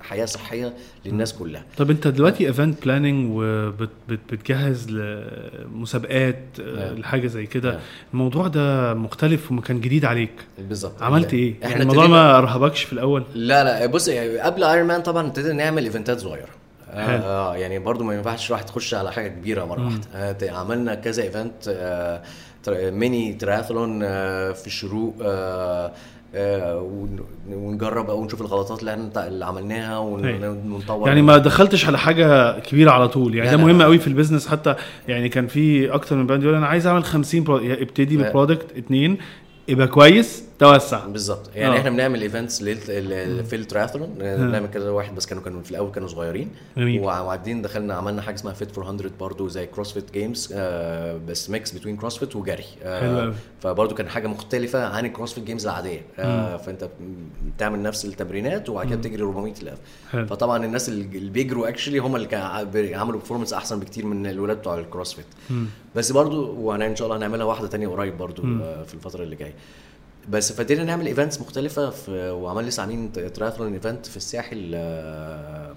حياة 0.00 0.24
صحية 0.24 0.74
للناس 1.06 1.32
كلها. 1.34 1.64
طب 1.76 1.90
انت 1.90 2.08
دلوقتي 2.08 2.46
event 2.46 2.84
planning 2.84 3.30
وبتجهز 3.34 4.90
لمسابقات 4.90 6.38
آه، 6.60 6.90
آه. 6.90 6.94
لحاجة 6.94 7.26
زي 7.26 7.46
كده 7.46 7.70
آه. 7.74 7.80
الموضوع 8.12 8.46
ده 8.48 8.94
مختلف 8.94 9.50
ومكان 9.50 9.80
جديد 9.80 10.04
عليك. 10.04 10.32
بالظبط. 10.58 11.02
عملت 11.02 11.34
إيه؟ 11.34 11.54
إحنا 11.54 11.68
يعني 11.70 11.82
الموضوع 11.82 12.04
ابتدينا- 12.04 12.10
ما 12.10 12.38
ارهبكش 12.38 12.84
في 12.84 12.92
الأول؟ 12.92 13.24
لا 13.34 13.64
لا 13.64 13.86
بص 13.86 14.08
يعني 14.08 14.38
قبل 14.38 14.64
Iron 14.64 14.86
Man 14.86 15.02
طبعا 15.02 15.26
ابتدينا 15.26 15.52
نعمل 15.54 15.84
event 15.84 16.14
ات 16.14 16.20
صغيرة. 16.20 16.48
آه 16.92 17.56
يعني 17.56 17.78
برضو 17.78 18.04
ما 18.04 18.14
ينفعش 18.14 18.50
واحد 18.50 18.64
تخش 18.66 18.94
على 18.94 19.12
حاجة 19.12 19.28
كبيرة 19.28 19.64
مرة 19.64 19.84
واحدة. 19.84 20.00
آه 20.14 20.50
عملنا 20.50 20.94
كذا 20.94 21.22
event 21.22 21.52
آه 21.68 22.22
mini 22.90 23.32
triathlon 23.34 24.00
آه 24.02 24.52
في 24.52 24.66
الشروق 24.66 25.14
آه 25.22 25.92
آه 26.34 26.78
ون- 26.80 27.20
ونجرب 27.50 28.10
أو 28.10 28.24
نشوف 28.24 28.40
الغلطات 28.40 28.80
اللي 28.80 28.90
إحنا 28.90 29.26
اللي 29.28 29.44
عملناها 29.44 29.98
أيوة. 30.24 30.50
ونطور 30.66 31.08
يعني 31.08 31.22
ما 31.22 31.38
دخلتش 31.38 31.86
على 31.86 31.98
حاجة 31.98 32.58
كبيرة 32.58 32.90
على 32.90 33.08
طول. 33.08 33.34
يعني 33.34 33.50
ده 33.50 33.56
مهم. 33.56 33.82
قوي 33.82 33.98
في 33.98 34.06
ال 34.06 34.11
business 34.11 34.48
حتى 34.48 34.74
يعني 35.08 35.28
كان 35.28 35.46
في 35.46 35.94
أكتر 35.94 36.16
من 36.16 36.26
brand 36.26 36.42
يقول 36.42 36.54
أنا 36.54 36.66
عايز 36.66 36.86
أعمل 36.86 37.04
50 37.04 37.44
pro... 37.44 37.58
يعني 37.58 37.82
ابتدي. 37.82 38.16
ب 38.16 38.22
product 38.22 38.66
اتنين 38.76 39.18
يبقى 39.68 39.86
كويس. 39.86 40.44
توسع. 40.62 41.06
بالظبط. 41.06 41.50
يعني 41.54 41.74
آه. 41.76 41.78
إحنا 41.78 41.90
بنعمل 41.90 42.22
events 42.22 42.62
في 42.62 43.56
التراثلون 43.56 44.08
بنعمل 44.18 44.66
كذا 44.66 44.90
واحد 44.90 45.14
بس 45.14 45.26
كانوا 45.26 45.42
كانوا 45.42 45.62
في 45.62 45.70
الأول 45.70 45.90
كانوا 45.92 46.08
صغيرين. 46.08 46.50
جميل. 46.76 47.00
وبعدين 47.00 47.62
دخلنا 47.62 47.94
عملنا 47.94 48.22
حاجة 48.22 48.34
اسمها 48.34 48.52
Fit 48.52 48.78
400 48.78 49.10
برضو 49.20 49.48
زي 49.48 49.66
CrossFit 49.66 50.12
games 50.12 50.52
آه 50.54 51.20
بس 51.28 51.50
mix 51.50 51.72
بين 51.78 51.96
CrossFit 51.96 52.36
وجري. 52.36 52.64
حلو 52.82 52.90
آه 52.90 53.22
أوي. 53.24 53.34
فبرضو 53.60 53.94
كان 53.94 54.08
حاجة 54.08 54.26
مختلفة 54.26 54.86
عن 54.86 55.06
ال 55.06 55.10
CrossFit 55.10 55.44
games 55.44 55.66
العادية. 55.66 56.00
آه 56.18 56.56
فأنت 56.56 56.88
بتعمل 57.56 57.82
نفس 57.82 58.04
التمرينات 58.04 58.68
وبعد 58.68 58.86
كده 58.86 58.96
بتجري 58.96 59.22
400 59.22 59.52
لف 59.62 59.78
حلو. 60.12 60.26
فطبعا 60.26 60.64
الناس 60.64 60.88
اللي 60.88 61.30
بيجروا 61.30 61.68
actually 61.68 61.98
هم 61.98 62.16
اللي 62.16 62.26
كانوا 62.28 62.46
عملوا 62.96 63.20
performance 63.20 63.52
أحسن 63.52 63.80
بكتير 63.80 64.06
من 64.06 64.26
الولاد 64.26 64.56
بتوع 64.56 64.78
ال 64.78 64.83
CrossFit 64.83 65.26
بس 65.96 66.12
برضو 66.12 66.54
وأنا 66.54 66.86
إن 66.86 66.96
شاء 66.96 67.06
الله 67.06 67.18
هنعملها 67.18 67.46
واحدة 67.46 67.66
تانية 67.68 67.88
قريب 67.88 68.18
برضو 68.18 68.42
آه 68.42 68.82
في 68.82 68.94
الفترة 68.94 69.22
اللي 69.22 69.36
جاية. 69.36 69.54
بس 70.30 70.52
فابتدينا 70.52 70.84
نعمل 70.84 71.06
events 71.06 71.40
مختلفة 71.40 71.90
في 71.90 72.30
وعمل 72.30 72.66
لسه 72.66 72.80
عاملين 72.80 73.12
triathlon 73.12 73.72
event 73.72 74.06
في 74.06 74.16
الساحل 74.16 74.70
آه، 74.74 75.74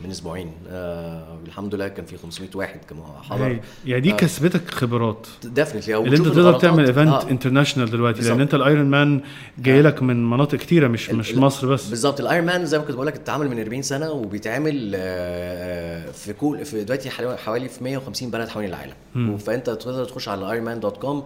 من 0.00 0.10
أسبوعين. 0.10 0.52
آه 0.70 1.38
الحمد 1.46 1.74
لله 1.74 1.88
كان 1.88 2.04
في 2.06 2.16
500 2.16 2.50
واحد 2.54 2.80
كانوا 2.88 3.04
حضر. 3.22 3.46
هي- 3.46 3.60
يعني 3.86 4.00
دي 4.00 4.12
آه. 4.12 4.16
كسبتك 4.16 4.70
خبرات. 4.70 5.26
definitely 5.44 5.96
اللي 5.96 6.16
أنت 6.16 6.26
تقدر 6.26 6.58
تعمل 6.58 6.86
event 6.86 7.24
international 7.30 7.90
دلوقتي 7.90 8.18
لأن 8.20 8.28
بالظبط. 8.28 8.40
أنت 8.40 8.54
ال 8.54 8.60
Iron 8.60 8.86
Man 8.86 9.20
جاي 9.58 9.78
آه. 9.78 9.82
لك 9.82 10.02
من 10.02 10.30
مناطق 10.30 10.58
كتيرة 10.58 10.88
مش 10.88 11.10
مش 11.10 11.34
مصر 11.34 11.66
بس. 11.68 11.88
بالظبط. 11.88 12.20
ال 12.20 12.25
Iron 12.25 12.46
Man 12.46 12.66
زي 12.66 12.78
ما 12.78 12.84
كنت 12.84 12.94
بقول 12.94 13.06
لك 13.06 13.14
اتعمل 13.14 13.48
من 13.50 13.60
40 13.60 13.82
سنة 13.82 14.10
وبيتعمل 14.10 14.92
آه، 14.96 16.10
في 16.10 16.32
كل 16.32 16.64
في 16.64 16.84
دلوقتي 16.84 17.10
حوالي- 17.10 17.38
حوالي 17.38 17.68
في 17.68 17.84
150 17.84 18.30
بلد 18.30 18.48
حوالين 18.48 18.70
العالم. 18.70 19.36
فأنت 19.38 19.70
تقدر 19.70 20.04
تخش 20.04 20.28
على 20.28 20.50
Iron 20.52 20.64
Man 20.64 20.80
dot 20.80 20.96
com 20.96 21.24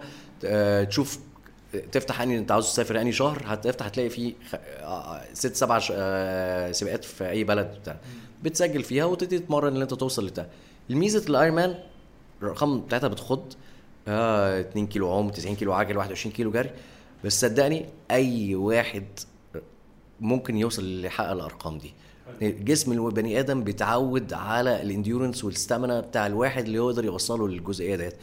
تشوف 0.89 1.19
تفتح 1.91 2.21
اني 2.21 2.37
أنت 2.37 2.51
عاوز 2.51 2.65
تسافر 2.65 3.01
أني 3.01 3.11
شهر 3.11 3.41
هتفتح 3.45 3.85
هتلاقي 3.85 4.09
فيه 4.09 4.33
خ- 4.51 4.55
آه، 4.81 5.21
ست 5.33 5.55
سبع 5.55 5.79
ش- 5.79 5.91
آه، 5.95 6.71
سباقات 6.71 7.03
في 7.05 7.29
أي 7.29 7.43
بلد 7.43 7.77
بتاع 7.81 7.97
بتسجل 8.43 8.83
فيها 8.83 9.05
وتبتدي 9.05 9.39
تتمرن 9.39 9.75
ان 9.75 9.81
أنت 9.81 9.93
توصل 9.93 10.25
لبتاع 10.25 10.47
الميزة 10.89 11.29
ال 11.29 11.34
Iron 11.34 11.55
Man 11.55 11.75
الارقام 12.41 12.81
بتاعتها 12.81 13.07
بتخض 13.07 13.53
آه 14.07 14.59
2 14.61 14.87
كيلو 14.87 15.11
عوم 15.11 15.29
90 15.29 15.55
كيلو 15.55 15.73
عجل 15.73 15.97
21 15.97 16.33
كيلو 16.35 16.51
جري. 16.51 16.69
بس 17.23 17.41
صدقني 17.41 17.85
أي 18.11 18.55
واحد 18.55 19.05
ممكن 20.19 20.57
يوصل 20.57 21.05
يحقق 21.05 21.31
الأرقام 21.31 21.77
دي. 21.77 21.93
جسم 22.41 23.07
البني 23.07 23.39
آدم 23.39 23.63
بيتعود 23.63 24.33
على 24.33 24.81
ال 24.81 24.87
endurance 24.87 25.43
وال 25.43 25.55
stamina 25.55 25.99
بتاع 25.99 26.27
الواحد 26.27 26.63
اللي 26.65 26.77
يقدر 26.77 27.05
يوصله 27.05 27.47
للجزئية 27.47 27.95
ديت. 27.95 28.13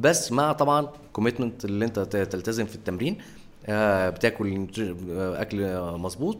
بس 0.00 0.32
مع 0.32 0.52
طبعا 0.52 0.88
commitment 1.12 1.64
اللي 1.64 1.84
أنت 1.84 1.98
تلتزم 1.98 2.66
في 2.66 2.74
التمرين 2.74 3.18
آه، 3.66 4.10
بتاكل 4.10 4.66
آه، 5.10 5.42
أكل 5.42 5.62
آه، 5.62 5.96
مظبوط 5.96 6.38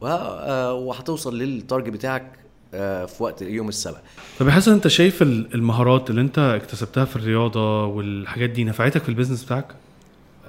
وهتوصل 0.00 1.38
لل 1.38 1.51
target 1.51 1.88
بتاعك 1.88 2.32
في 3.06 3.14
وقت 3.20 3.42
يوم 3.42 3.68
السبت 3.68 3.96
طب 4.40 4.46
يا 4.46 4.52
حسن 4.52 4.72
أنت 4.72 4.88
شايف 4.88 5.22
ال- 5.22 5.54
المهارات 5.54 6.10
اللي 6.10 6.20
أنت 6.20 6.38
اكتسبتها 6.38 7.04
في 7.04 7.16
الرياضة 7.16 7.86
والحاجات 7.86 8.50
دي 8.50 8.64
نفعتك 8.64 9.02
في 9.02 9.08
ال 9.08 9.12
business 9.12 9.44
بتاعك؟ 9.44 9.66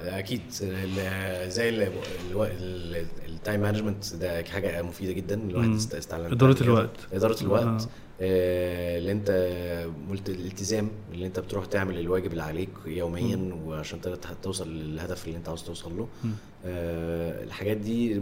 أكيد 0.02 0.40
زي 1.48 1.88
ال 3.28 3.34
time 3.34 3.60
management 3.60 4.14
ده 4.14 4.44
حاجة 4.44 4.82
مفيدة 4.82 5.12
جدا 5.12 5.34
الواحد 5.50 5.70
يستعمل 5.74 6.24
إدارة 6.32 6.62
الوقت. 6.62 6.90
إدارة 7.12 7.42
الوقت 7.42 7.64
آه. 7.64 7.86
آه، 8.20 8.98
اللي 8.98 9.12
انت 9.12 9.30
قلت 10.10 10.28
الالتزام 10.28 10.88
اللي 11.12 11.26
انت 11.26 11.40
بتروح 11.40 11.66
تعمل 11.66 11.98
الواجب 11.98 12.30
اللي 12.32 12.42
عليك 12.42 12.68
يوميا 12.86 13.56
وعشان 13.64 14.00
تقدر 14.00 14.18
توصل 14.42 14.68
للهدف 14.68 15.26
اللي 15.26 15.38
انت 15.38 15.48
عاوز 15.48 15.62
توصل 15.62 15.96
له. 15.96 16.08
آه، 16.66 17.44
الحاجات 17.44 17.76
دي 17.76 18.20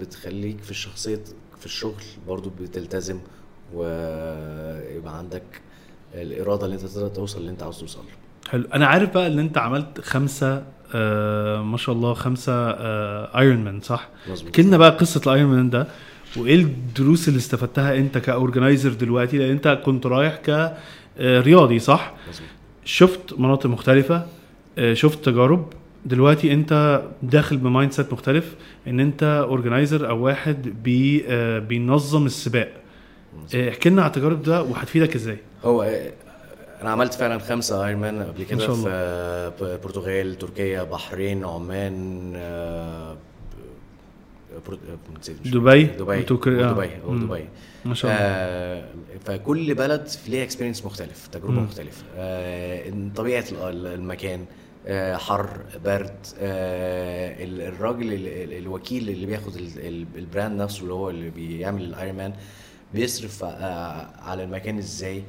بتخليك 0.00 0.62
في 0.62 0.70
الشخصية 0.70 1.20
في 1.58 1.66
الشغل 1.66 2.02
برضو 2.28 2.50
بتلتزم 2.60 3.18
ويبقى 3.74 5.18
عندك 5.18 5.42
الإرادة 6.14 6.64
اللي 6.64 6.76
انت 6.76 6.84
تقدر 6.86 7.08
توصل 7.08 7.38
اللي 7.40 7.50
انت 7.50 7.62
عاوز 7.62 7.80
توصل 7.80 7.98
له. 8.00 8.50
حلو. 8.50 8.64
أنا 8.74 8.86
عارف 8.86 9.14
بقى 9.14 9.26
إن 9.26 9.38
أنت 9.38 9.58
عملت 9.58 10.00
خمسة 10.00 10.64
آه 10.94 11.62
ما 11.62 11.76
شاء 11.76 11.94
الله 11.94 12.14
خمسة 12.14 12.52
آه 12.52 13.38
Iron 13.38 13.64
Man 13.64 13.80
صح؟ 13.80 14.08
مظبوط. 14.30 14.52
بقى 14.76 14.90
قصة 14.90 15.20
ال 15.26 15.32
Iron 15.32 15.56
Man 15.56 15.70
ده. 15.70 15.86
وإيه 16.38 16.54
الدروس 16.54 17.28
اللي 17.28 17.38
استفدتها 17.38 17.96
أنت 17.96 18.18
ك 18.18 18.25
organizer 18.25 18.92
دلوقتي؟ 18.92 19.38
لأن 19.38 19.50
أنت 19.50 19.80
كنت 19.84 20.06
رايح 20.06 20.36
كرياضي 21.16 21.78
صح؟ 21.78 22.14
مظبوط. 22.30 22.48
شفت 22.84 23.38
مناطق 23.38 23.66
مختلفة 23.66 24.26
آه، 24.78 24.94
شفت 24.94 25.24
تجارب. 25.24 25.66
دلوقتي 26.06 26.52
أنت 26.52 27.02
داخل 27.22 27.56
ب 27.56 27.92
mindset 27.92 28.12
مختلف 28.12 28.54
إن 28.86 29.00
أنت 29.00 29.22
organizer 29.48 30.08
أو 30.08 30.24
واحد 30.24 30.82
بي 30.82 31.24
آه، 31.28 31.58
بينظم 31.58 32.26
السباق. 32.26 32.72
آه، 33.54 33.68
احكي 33.68 33.88
لنا 33.90 34.02
على 34.02 34.08
التجارب 34.10 34.42
ده 34.42 34.62
وهتفيدك 34.62 35.14
إزاي؟ 35.14 35.38
هو 35.64 35.82
آه، 35.82 36.10
أنا 36.82 36.90
عملت 36.90 37.14
فعلا 37.14 37.38
خمسة 37.38 37.86
Iron 37.86 38.00
Man 38.00 38.22
قبل 38.22 38.42
كده 38.44 38.74
في 38.74 38.84
آه، 38.88 39.52
البرتغال 39.60 40.38
تركيا 40.38 40.82
بحرين 40.82 41.44
عمان 41.44 42.32
آه، 44.56 44.58
ب- 44.58 44.70
بر- 44.70 44.78
آه، 46.68 46.72
دبي 46.72 46.90
دبي. 47.26 47.48
ما 47.84 47.94
شاء 47.94 48.10
الله. 48.10 48.22
آه 48.24 48.84
فكل 49.24 49.74
بلد 49.74 50.08
ليها 50.28 50.42
experience 50.42 50.84
مختلف 50.86 51.26
تجربة 51.26 51.52
مم. 51.52 51.64
مختلفة. 51.64 52.02
آه 52.16 52.92
طبيعة 53.16 53.44
ال- 53.52 53.86
المكان 53.86 54.44
آه 54.86 55.16
حر 55.16 55.48
برد 55.84 56.26
آه 56.40 57.44
ال- 57.44 57.60
الراجل 57.60 58.12
ال- 58.12 58.26
ال- 58.28 58.52
الوكيل 58.52 59.10
اللي 59.10 59.26
بياخد 59.26 59.56
ال- 59.56 59.78
ال- 59.86 60.06
ال 60.16 60.23
brand 60.23 60.60
نفسه 60.60 60.82
اللي 60.82 60.92
هو 60.94 61.10
اللي 61.10 61.30
بيعمل 61.30 61.82
ال 61.82 61.89
Iron 61.89 62.16
Man 62.16 62.32
بيصرف 62.94 63.44
على 64.22 64.42
المكان 64.44 64.78
إزاي؟ 64.78 65.18
آه، 65.18 65.22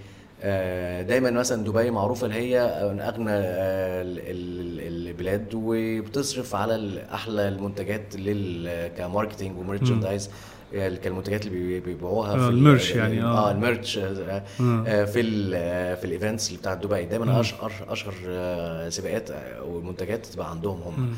دايما 1.07 1.31
مثلا 1.31 1.63
دبي 1.63 1.91
معروفة 1.91 2.25
اللي 2.27 2.35
هي 2.55 2.89
من 2.93 2.99
أغنى 3.01 3.31
آه، 3.31 4.01
ال- 4.01 4.19
ال- 4.19 5.07
البلاد 5.07 5.47
وبتصرف 5.53 6.55
على 6.55 7.03
أحلى 7.13 7.47
المنتجات 7.47 8.15
لل 8.15 8.87
ك 8.97 9.03
marketing 9.03 9.57
و 9.57 9.63
merchandise 9.63 10.29
كالمنتجات 10.73 11.45
اللي 11.45 11.57
بي- 11.59 11.79
بيبيعوها 11.79 12.33
آه، 12.33 12.37
في 12.37 12.43
ال- 12.47 12.53
ال 12.57 12.63
merch 12.63 12.91
يعني، 12.95 13.23
آه. 13.23 13.47
آه 13.47 13.51
ال 13.51 13.59
merch 13.59 13.97
آه، 13.97 14.43
آه، 14.61 15.05
في 15.05 15.19
ال 15.19 15.51
آه، 15.55 15.95
في 15.95 16.05
ال 16.05 16.11
events 16.11 16.47
اللي 16.47 16.59
بتاعت 16.59 16.77
دبي. 16.85 17.05
دايما 17.05 17.39
اشهر 17.39 17.71
أشهر 17.89 18.13
آه، 18.27 18.89
سباقات 18.89 19.31
آه، 19.31 19.63
ومنتجات 19.63 20.25
تبقى 20.25 20.49
عندهم 20.49 20.81
هم 20.81 21.15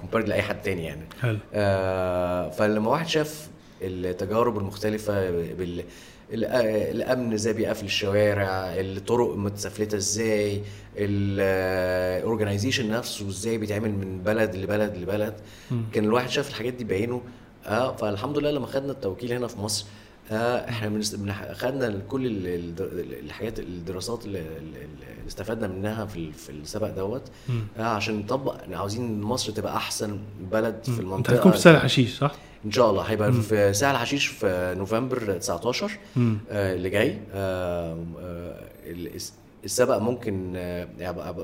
compared 0.00 0.28
لأي 0.28 0.42
حد 0.42 0.62
تاني 0.62 0.84
يعني. 0.84 1.02
حلو. 1.22 1.38
آه، 1.54 2.50
فلما 2.50 2.90
واحد 2.90 3.06
شاف 3.08 3.48
التجارب 3.82 4.58
المختلفة 4.58 5.30
بال 5.30 5.62
ال- 5.78 5.80
آه، 5.80 5.84
الأمن 6.34 7.32
إزاي 7.32 7.52
بيقفل 7.52 7.84
الشوارع 7.86 8.48
الطرق 8.74 9.36
متسفلتة 9.36 9.96
إزاي 9.96 10.62
ال 10.96 11.11
organization 11.11 12.90
نفسه 12.90 13.28
إزاي 13.28 13.58
بيتعمل 13.58 13.90
من 13.92 14.22
بلد 14.22 14.54
لبلد 14.56 14.96
لبلد. 14.96 15.34
كان 15.92 16.04
الواحد 16.04 16.28
شاف 16.30 16.48
الحاجات 16.50 16.72
دي 16.72 16.84
بعينه. 16.84 17.22
آه 17.66 17.96
فالحمد 17.96 18.38
لله 18.38 18.50
لما 18.50 18.66
خدنا 18.66 18.92
التوكيل 18.92 19.32
هنا 19.32 19.46
في 19.46 19.58
مصر 19.60 19.86
آه 20.30 20.68
إحنا 20.68 20.88
بنح- 20.88 21.52
خدنا 21.52 22.00
كل 22.08 22.26
ال- 22.26 22.46
ال- 22.80 23.24
الحاجات 23.24 23.58
الدراسات 23.58 24.24
اللي, 24.24 24.42
استفدنا 25.28 25.68
منها 25.68 26.06
في 26.06 26.32
في 26.32 26.50
السبق 26.50 26.90
دوت. 26.90 27.22
آه 27.78 27.82
عشان 27.82 28.18
نطبق 28.18 28.56
عاوزين 28.72 29.22
مصر 29.22 29.52
تبقى 29.52 29.76
أحسن 29.76 30.18
بلد 30.52 30.76
في 30.84 30.90
أنت 30.90 31.00
المنطقة. 31.00 31.34
هتكون 31.36 31.52
في 31.52 31.58
سهل 31.58 31.76
حشيش 31.80 32.18
صح؟ 32.18 32.34
إن 32.66 32.70
شاء 32.70 32.90
الله. 32.90 33.02
هيبقى 33.02 33.32
في 33.32 33.72
سهل 33.72 33.96
حشيش 33.96 34.26
في 34.26 34.74
نوفمبر 34.78 35.32
19 35.38 35.90
آه 36.50 36.74
اللي 36.74 36.90
جاي. 36.90 37.18
آه 37.34 37.98
آه 38.20 38.68
الس- 38.86 39.32
السبق 39.64 39.98
ممكن 39.98 40.52
آه 40.56 40.88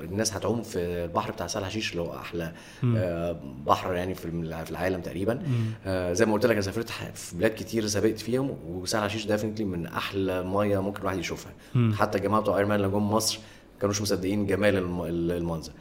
الناس 0.03 0.35
هتعوم 0.35 0.63
في 0.63 0.79
البحر 0.79 1.31
بتاع 1.31 1.47
سهل 1.47 1.65
حشيش 1.65 1.91
اللي 1.93 2.03
هو 2.03 2.15
أحلى 2.17 2.53
آه 2.97 3.37
بحر 3.67 3.95
يعني 3.95 4.15
في 4.15 4.25
الم- 4.25 4.65
في 4.65 4.71
العالم 4.71 5.01
تقريبا. 5.01 5.43
آه 5.87 6.13
زي 6.13 6.27
ما 6.27 6.33
قلت 6.33 6.47
لك 6.47 6.53
أنا 6.53 6.61
سافرت 6.61 6.91
في 7.15 7.37
بلاد 7.37 7.51
كتير 7.51 7.87
سابقت 7.87 8.19
فيهم 8.19 8.57
وسهل 8.69 9.03
حشيش 9.03 9.27
definitely 9.27 9.65
من 9.65 9.87
أحلى 9.87 10.43
مية 10.43 10.79
ممكن 10.83 11.01
الواحد 11.01 11.19
يشوفها. 11.19 11.53
حتى 11.95 12.19
الجماعه 12.19 12.43
بتوع 12.43 12.59
ايرمان 12.59 12.81
لما 12.81 12.89
جم 12.99 13.11
مصر 13.13 13.39
كانوش 13.81 14.03
مصدقين 14.03 14.47
جمال 14.47 14.77
الم- 14.77 15.03
المنظر. 15.05 15.73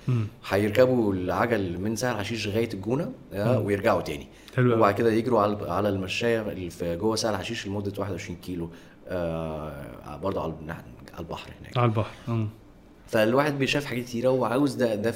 هيركبوا 0.50 1.14
العجل 1.14 1.80
من 1.80 1.96
سهل 1.96 2.18
حشيش 2.18 2.48
لغاية 2.48 2.70
الجونة 2.74 3.12
آه 3.34 3.60
ويرجعوا 3.60 4.02
تاني. 4.02 4.28
حلو. 4.56 4.74
وبعد 4.78 4.94
كده 4.94 5.12
يجروا 5.12 5.40
على 5.42 5.72
على 5.72 5.90
المشاية 5.90 6.42
اللي 6.42 6.70
في 6.70 6.96
جوه 6.96 7.16
سهل 7.16 7.36
حشيش 7.36 7.68
لمدة 7.68 7.94
21 7.98 8.36
كيلو 8.38 8.70
آه 9.08 10.18
برضه 10.24 10.42
على 10.42 10.54
البحر 11.20 11.52
هناك. 11.62 11.78
على 11.78 11.86
البحر. 11.86 12.12
مم. 12.28 12.48
فالواحد 13.08 13.60
بيشاف 13.60 13.86
حاجات 13.86 14.04
كتيره 14.04 14.30
وعاوز 14.30 14.74
ده 14.74 14.96
ده 14.96 15.12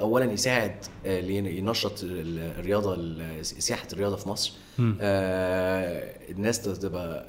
اولا 0.00 0.32
يساعد 0.32 0.74
آه، 1.06 1.20
ينشط 1.20 2.02
ال- 2.02 2.38
الرياضة 2.58 2.94
ال- 2.94 3.46
سياحة 3.46 3.86
الرياضة 3.92 4.16
في 4.16 4.28
مصر. 4.28 4.52
آه 5.00 6.14
الناس 6.30 6.62
تبقى 6.62 7.26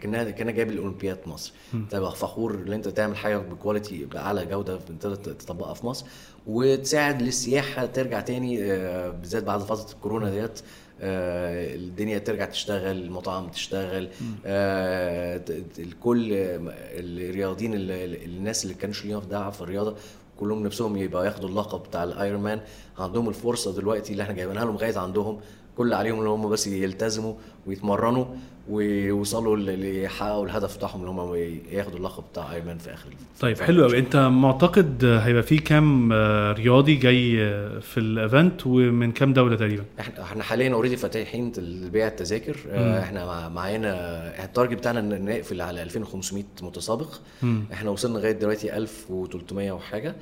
كأنها 0.00 0.30
كأنها 0.30 0.52
جايب 0.52 0.70
الأولمبياد 0.70 1.18
مصر. 1.26 1.52
تبقى 1.90 2.14
فخور 2.14 2.54
ان 2.54 2.72
أنت 2.72 2.88
تعمل 2.88 3.16
حاجة 3.16 3.38
ب 3.38 3.46
quality 3.46 4.04
بأعلى 4.04 4.46
جودة 4.46 4.78
تطبقها 5.38 5.74
في 5.74 5.86
مصر 5.86 6.06
وتساعد 6.46 7.22
للسياحة 7.22 7.86
ترجع 7.86 8.20
تاني 8.20 8.72
آه، 8.72 9.08
بالذات 9.10 9.42
بعد 9.44 9.60
فترة 9.60 9.92
الكورونا 9.92 10.30
ديت 10.30 10.60
آه، 11.00 11.74
الدنيا 11.74 12.18
ترجع 12.18 12.44
تشتغل 12.44 12.96
المطاعم 12.96 13.48
تشتغل 13.48 14.08
آه، 14.46 15.42
الكل 15.78 16.28
الرياضيين 16.32 17.72
الناس 17.74 18.64
اللي 18.64 18.74
كانوش 18.74 19.04
ليهم 19.04 19.22
دعوة 19.22 19.50
في 19.50 19.60
الرياضة 19.60 19.96
كلهم 20.40 20.62
نفسهم 20.62 20.96
يبقى 20.96 21.26
ياخدوا 21.26 21.48
اللقب 21.48 21.82
بتاع 21.82 22.04
الايرون 22.04 22.42
مان 22.42 22.60
عندهم 22.98 23.28
الفرصة 23.28 23.74
دلوقتي 23.74 24.12
اللي 24.12 24.22
إحنا 24.22 24.34
جايبينها 24.34 24.64
لهم 24.64 24.74
لغايه 24.74 24.98
عندهم 24.98 25.40
كل 25.76 25.92
عليهم 25.92 26.18
اللي 26.18 26.30
هم 26.30 26.48
بس 26.48 26.66
يلتزموا 26.66 27.34
ويتمرنوا. 27.66 28.24
ويوصلوا 28.70 29.56
ل- 29.56 29.78
ليحققوا 29.78 30.44
الهدف 30.46 30.76
بتاعهم 30.76 31.00
اللي 31.00 31.10
هم 31.10 31.34
ياخدوا 31.72 31.98
اللقب 31.98 32.24
بتاع 32.32 32.52
ايرون 32.52 32.66
مان 32.66 32.78
في 32.78 32.94
آخر 32.94 33.08
طيب 33.40 33.60
حلو 33.60 33.84
قوي 33.84 33.98
أنت 33.98 34.16
معتقد 34.16 35.04
هيبقى 35.04 35.42
في 35.42 35.58
كام 35.58 36.12
آه، 36.12 36.52
رياضي 36.52 36.94
جاي 36.94 37.42
آه، 37.44 37.78
في 37.78 38.00
ال 38.00 38.11
event 38.11 38.66
ومن 38.66 39.12
كام 39.12 39.32
دولة 39.32 39.56
تقريبا؟ 39.56 39.84
إحنا 40.00 40.22
إحنا 40.22 40.42
حاليا 40.42 40.72
already 40.74 40.96
فاتحين 40.96 41.52
بيع 41.92 42.06
التذاكر. 42.06 42.56
آه، 42.70 43.02
إحنا 43.02 43.26
مع- 43.26 43.48
معانا 43.48 44.44
ال 44.44 44.48
target 44.48 44.74
بتاعنا 44.78 45.00
ان 45.00 45.24
نقفل 45.24 45.60
على 45.60 45.82
2500 45.82 46.44
متسابق. 46.62 47.08
إحنا 47.72 47.90
وصلنا 47.90 48.18
لغاية 48.18 48.32
دلوقتي 48.32 48.76
1300 48.76 49.72
وحاجة. 49.72 50.14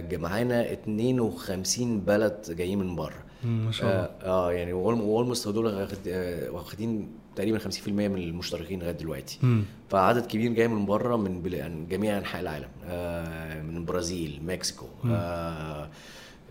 ج- 0.00 0.14
معانا 0.14 0.72
52 0.72 2.00
بلد 2.00 2.36
جايين 2.48 2.78
من 2.78 2.96
بره. 2.96 3.14
مم، 3.14 3.25
ما 3.44 3.72
شاء 3.72 3.86
الله. 3.90 4.00
آه 4.32 4.48
آه، 4.48 4.52
يعني 4.52 4.72
واولموست 4.72 5.48
دول 5.48 5.66
آه، 6.08 6.50
واخدين 6.50 7.08
تقريبا 7.36 7.58
50% 7.58 7.88
من 7.88 8.18
المشتركين 8.18 8.80
لغاية 8.80 8.92
دلوقتي. 8.92 9.38
مم. 9.42 9.62
فعدد 9.88 10.26
كبير 10.26 10.52
جاي 10.52 10.68
من 10.68 10.86
بره 10.86 11.16
من 11.16 11.42
بل- 11.42 11.54
يعني 11.54 11.86
جميع 11.90 12.18
أنحاء 12.18 12.42
العالم. 12.42 12.68
آه، 12.86 13.62
من 13.62 13.76
البرازيل 13.76 14.40
مكسيكو 14.46 14.86
آه، 15.10 15.88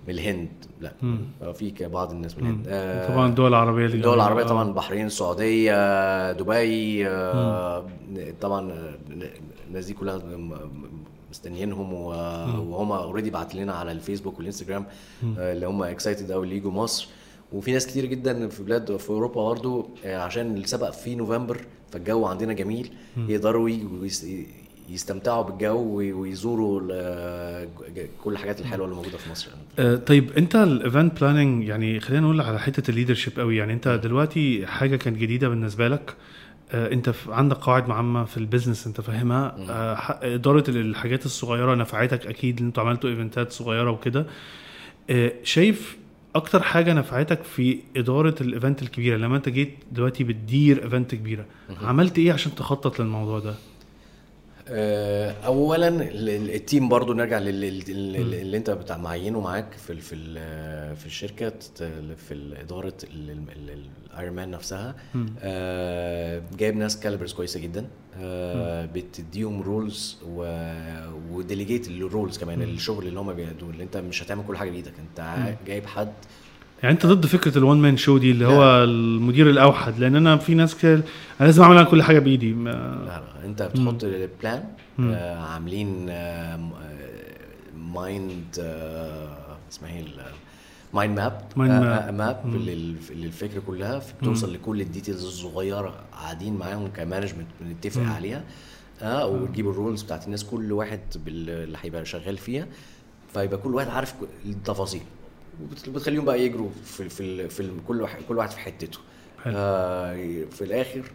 من 0.08 0.14
الهند. 0.14 0.50
لا 0.82 0.94
آه، 1.42 1.52
في 1.52 1.74
بعض 1.88 2.12
الناس 2.12 2.38
من 2.38 2.44
الهند. 2.44 2.66
آه، 2.68 3.08
طبعا 3.14 3.28
الدول 3.28 3.48
العربية 3.48 3.86
اللي 3.86 3.98
الدول. 3.98 4.14
العربية. 4.16 4.44
طبعا 4.44 4.68
البحرين 4.70 5.06
السعودية 5.06 6.32
دبي 6.32 7.08
آه، 7.08 7.86
طبعا 8.42 8.72
الناس 9.70 9.86
دي 9.86 9.94
كلها 9.94 10.18
مستنيينهم 11.36 11.94
وهم 11.94 12.92
already 12.91 13.30
بعت 13.30 13.56
لنا 13.56 13.74
على 13.74 13.92
الفيسبوك 13.92 14.38
والإنستجرام 14.38 14.86
آه، 15.38 15.54
اللي 15.54 15.66
هم 15.68 15.84
excited 15.84 16.32
قوي 16.32 16.44
اللي 16.46 16.56
يجوا 16.58 16.72
مصر. 16.72 17.08
وفي 17.54 17.72
ناس 17.72 17.88
كتير 17.88 18.06
جدا 18.06 18.48
في 18.50 18.64
بلاد 18.64 18.98
في 18.98 19.10
أوروبا 19.10 19.44
برضه 19.44 19.88
آه، 20.06 20.18
عشان 20.18 20.58
السبق 20.58 20.90
في 20.90 21.16
نوفمبر 21.16 21.62
فالجو 21.92 22.26
عندنا 22.26 22.54
جميل. 22.54 22.90
يقدروا 23.18 23.70
يجوا 23.70 24.08
يستمتعوا 24.90 25.44
بالجو 25.44 25.78
وي- 25.98 26.14
ويزوروا 26.14 26.80
كل 28.24 28.32
الحاجات 28.34 28.60
الحلوة 28.60 28.86
اللي 28.86 28.96
موجودة 28.96 29.18
في 29.18 29.32
مصر. 29.32 29.48
آه، 29.80 29.96
طيب 29.96 30.32
أنت 30.38 30.56
ال 30.56 30.66
event 30.66 31.22
planning 31.22 31.68
يعني 31.68 32.00
خلينا 32.00 32.22
نقول 32.24 32.42
على 32.42 32.60
حتة 32.60 32.90
ال 32.91 32.96
leadership 32.96 33.39
قوي 33.40 33.58
يعني 33.58 33.74
أنت 33.74 33.88
دلوقتي 34.04 34.68
حاجة 34.68 34.96
كانت 34.96 35.18
جديدة 35.18 35.50
بالنسبة 35.50 35.88
لك 35.88 36.14
انت 36.74 37.09
ف- 37.09 37.30
عندك 37.30 37.57
قواعد 37.57 37.91
عامه 37.91 38.26
في 38.26 38.38
ال 38.38 38.43
business 38.43 38.88
انت 38.88 39.01
فاهمها. 39.01 39.55
آه، 39.70 40.36
إدارة 40.36 40.63
الحاجات 40.70 41.26
الصغيرة 41.26 41.76
نفعتك 41.76 42.28
أكيد 42.28 42.59
ان 42.59 42.66
أنتوا 42.66 42.84
عملتوا 42.84 43.09
event 43.10 43.45
ات 43.45 43.51
صغيرة 43.51 43.91
وكده. 43.91 44.26
آه، 45.09 45.32
شايف 45.43 45.97
أكتر 46.36 46.63
حاجة 46.63 46.93
نفعتك 46.93 47.43
في 47.43 47.80
إدارة 47.97 48.36
ال 48.41 48.48
event 48.48 48.82
الكبيرة؟ 48.82 49.18
لما 49.18 49.38
انت 49.38 49.49
جيت 49.49 49.74
دلوقتي 49.91 50.24
بتدير 50.24 50.84
event 50.84 51.16
كبيرة 51.16 51.45
عملت 51.82 52.18
إيه 52.18 52.34
عشان 52.34 52.55
تخطط 52.55 52.99
للموضوع 52.99 53.39
ده؟ 53.39 53.53
آه، 54.68 55.32
اولا 55.45 55.88
ال- 55.88 56.30
ال- 56.30 56.55
ال 56.56 56.62
team 56.62 56.89
برضو 56.89 57.13
نرجع 57.13 57.39
لل- 57.39 57.61
لل- 57.61 58.13
لل- 58.13 58.34
اللي 58.34 58.57
انت 58.57 58.70
بتاع 58.70 58.97
معينه 58.97 59.41
معاك 59.41 59.74
في 59.74 59.95
في 60.01 60.16
في 60.95 61.05
الشركة 61.05 61.53
في 62.28 62.53
إدارة 62.61 62.93
الايرون 64.16 64.36
مان 64.36 64.51
نفسها. 64.51 64.95
آه، 65.39 66.41
جايب 66.57 66.76
ناس 66.78 66.99
calibers 66.99 67.34
كويسة 67.34 67.59
جدا. 67.59 67.88
آه، 68.20 68.86
بتديهم 68.86 69.61
roles 69.62 70.18
و 71.32 71.38
delegate 71.38 71.88
ال 71.88 71.96
roles 71.96 72.38
كمان 72.38 72.61
الشغل 72.61 73.07
اللي 73.07 73.20
هم 73.20 73.34
بيدوا 73.34 73.70
اللي 73.72 73.84
انت 73.84 73.97
مش 73.97 74.24
هتعمل 74.24 74.43
كل 74.47 74.57
حاجة 74.57 74.70
بإيدك. 74.70 74.93
انت 74.99 75.36
جايب 75.68 75.86
حد. 75.86 76.11
يعني 76.84 76.93
انت 76.95 77.05
ضد 77.05 77.26
فكرة 77.26 77.57
ال 77.58 77.62
one 77.62 77.78
man 77.78 77.97
show 77.97 78.18
دي 78.18 78.32
اللي 78.32 78.45
هو 78.45 78.84
المدير 78.84 79.49
الأوحد 79.49 79.99
لأن 79.99 80.16
أنا 80.16 80.38
في 80.38 80.53
ناس 80.55 80.76
كده 80.78 80.93
أنا 81.41 81.45
لازم 81.47 81.63
أعمل 81.63 81.86
كل 81.86 82.03
حاجة 82.03 82.20
بإيدي. 82.20 82.53
ما- 82.53 82.72
لا 83.05 83.22
لا 83.39 83.45
انت 83.45 83.63
بتحط 83.63 84.05
plan 84.41 84.64
آه 84.99 85.39
عاملين 85.39 86.05
mind 87.78 88.43
اسمها 89.72 89.91
إيه 89.91 90.03
mind 90.95 91.18
map 91.18 91.41
map. 91.56 92.12
map 92.12 92.45
للفكره 93.12 93.60
كلها 93.68 94.02
بتوصل 94.22 94.54
لكل 94.54 94.82
ال 94.82 94.87
details 94.87 95.26
الصغيرة 95.26 95.96
قاعدين 96.12 96.58
معاهم 96.58 96.88
ك 96.88 96.93
management 96.93 97.47
بنتفق 97.62 98.02
عليها. 98.02 98.43
آه 99.02 99.28
وتجيب 99.28 99.70
ال 99.70 99.75
roles 99.75 100.01
بتاعت 100.04 100.26
الناس 100.26 100.43
كل 100.43 100.72
واحد 100.72 101.00
اللي 101.28 101.78
هيبقى 101.82 102.06
شغال 102.06 102.38
فيها 102.38 102.68
فيبقى 103.34 103.58
كل 103.58 103.76
واحد 103.76 103.88
عارف 103.88 104.14
التفاصيل. 104.46 105.02
وبت- 105.64 105.89
بتخليهم 105.89 106.26
بقى 106.26 106.41
يجروا 106.41 106.70
في 106.86 107.10
في 107.10 107.50
في 107.50 107.72
كل 107.88 108.02
واحد 108.02 108.20
كل 108.30 108.38
واحد 108.38 108.50
في 108.50 108.60
حتته. 108.60 109.00
آه 109.46 110.43
في 110.52 110.64
الآخر 110.64 111.12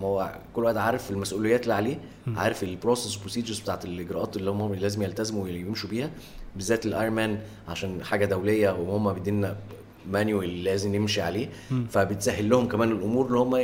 ما 0.00 0.06
هو 0.06 0.38
كل 0.54 0.64
واحد 0.64 0.76
عارف 0.76 1.10
المسؤوليات 1.10 1.62
اللي 1.62 1.74
عليه 1.74 1.98
عارف 2.36 2.62
ال 2.62 2.69
process 2.69 3.16
procedures 3.16 3.60
بتاعت 3.60 3.84
الإجراءات 3.84 4.36
اللي 4.36 4.50
هم 4.50 4.74
لازم 4.74 5.02
يلتزموا 5.02 5.44
ويمشوا 5.44 5.90
بيها. 5.90 6.10
بالذات 6.56 6.86
الايرون 6.86 7.14
مان 7.14 7.38
عشان 7.68 8.04
حاجة 8.04 8.24
دولية 8.24 8.70
وهم 8.70 9.12
بيدينا 9.12 9.56
manual 10.10 10.64
لازم 10.64 10.94
نمشي 10.96 11.20
عليه. 11.20 11.48
فبتسهل 11.90 12.48
لهم 12.48 12.68
كمان 12.68 12.92
الأمور 12.92 13.26
اللي 13.26 13.38
هم 13.38 13.56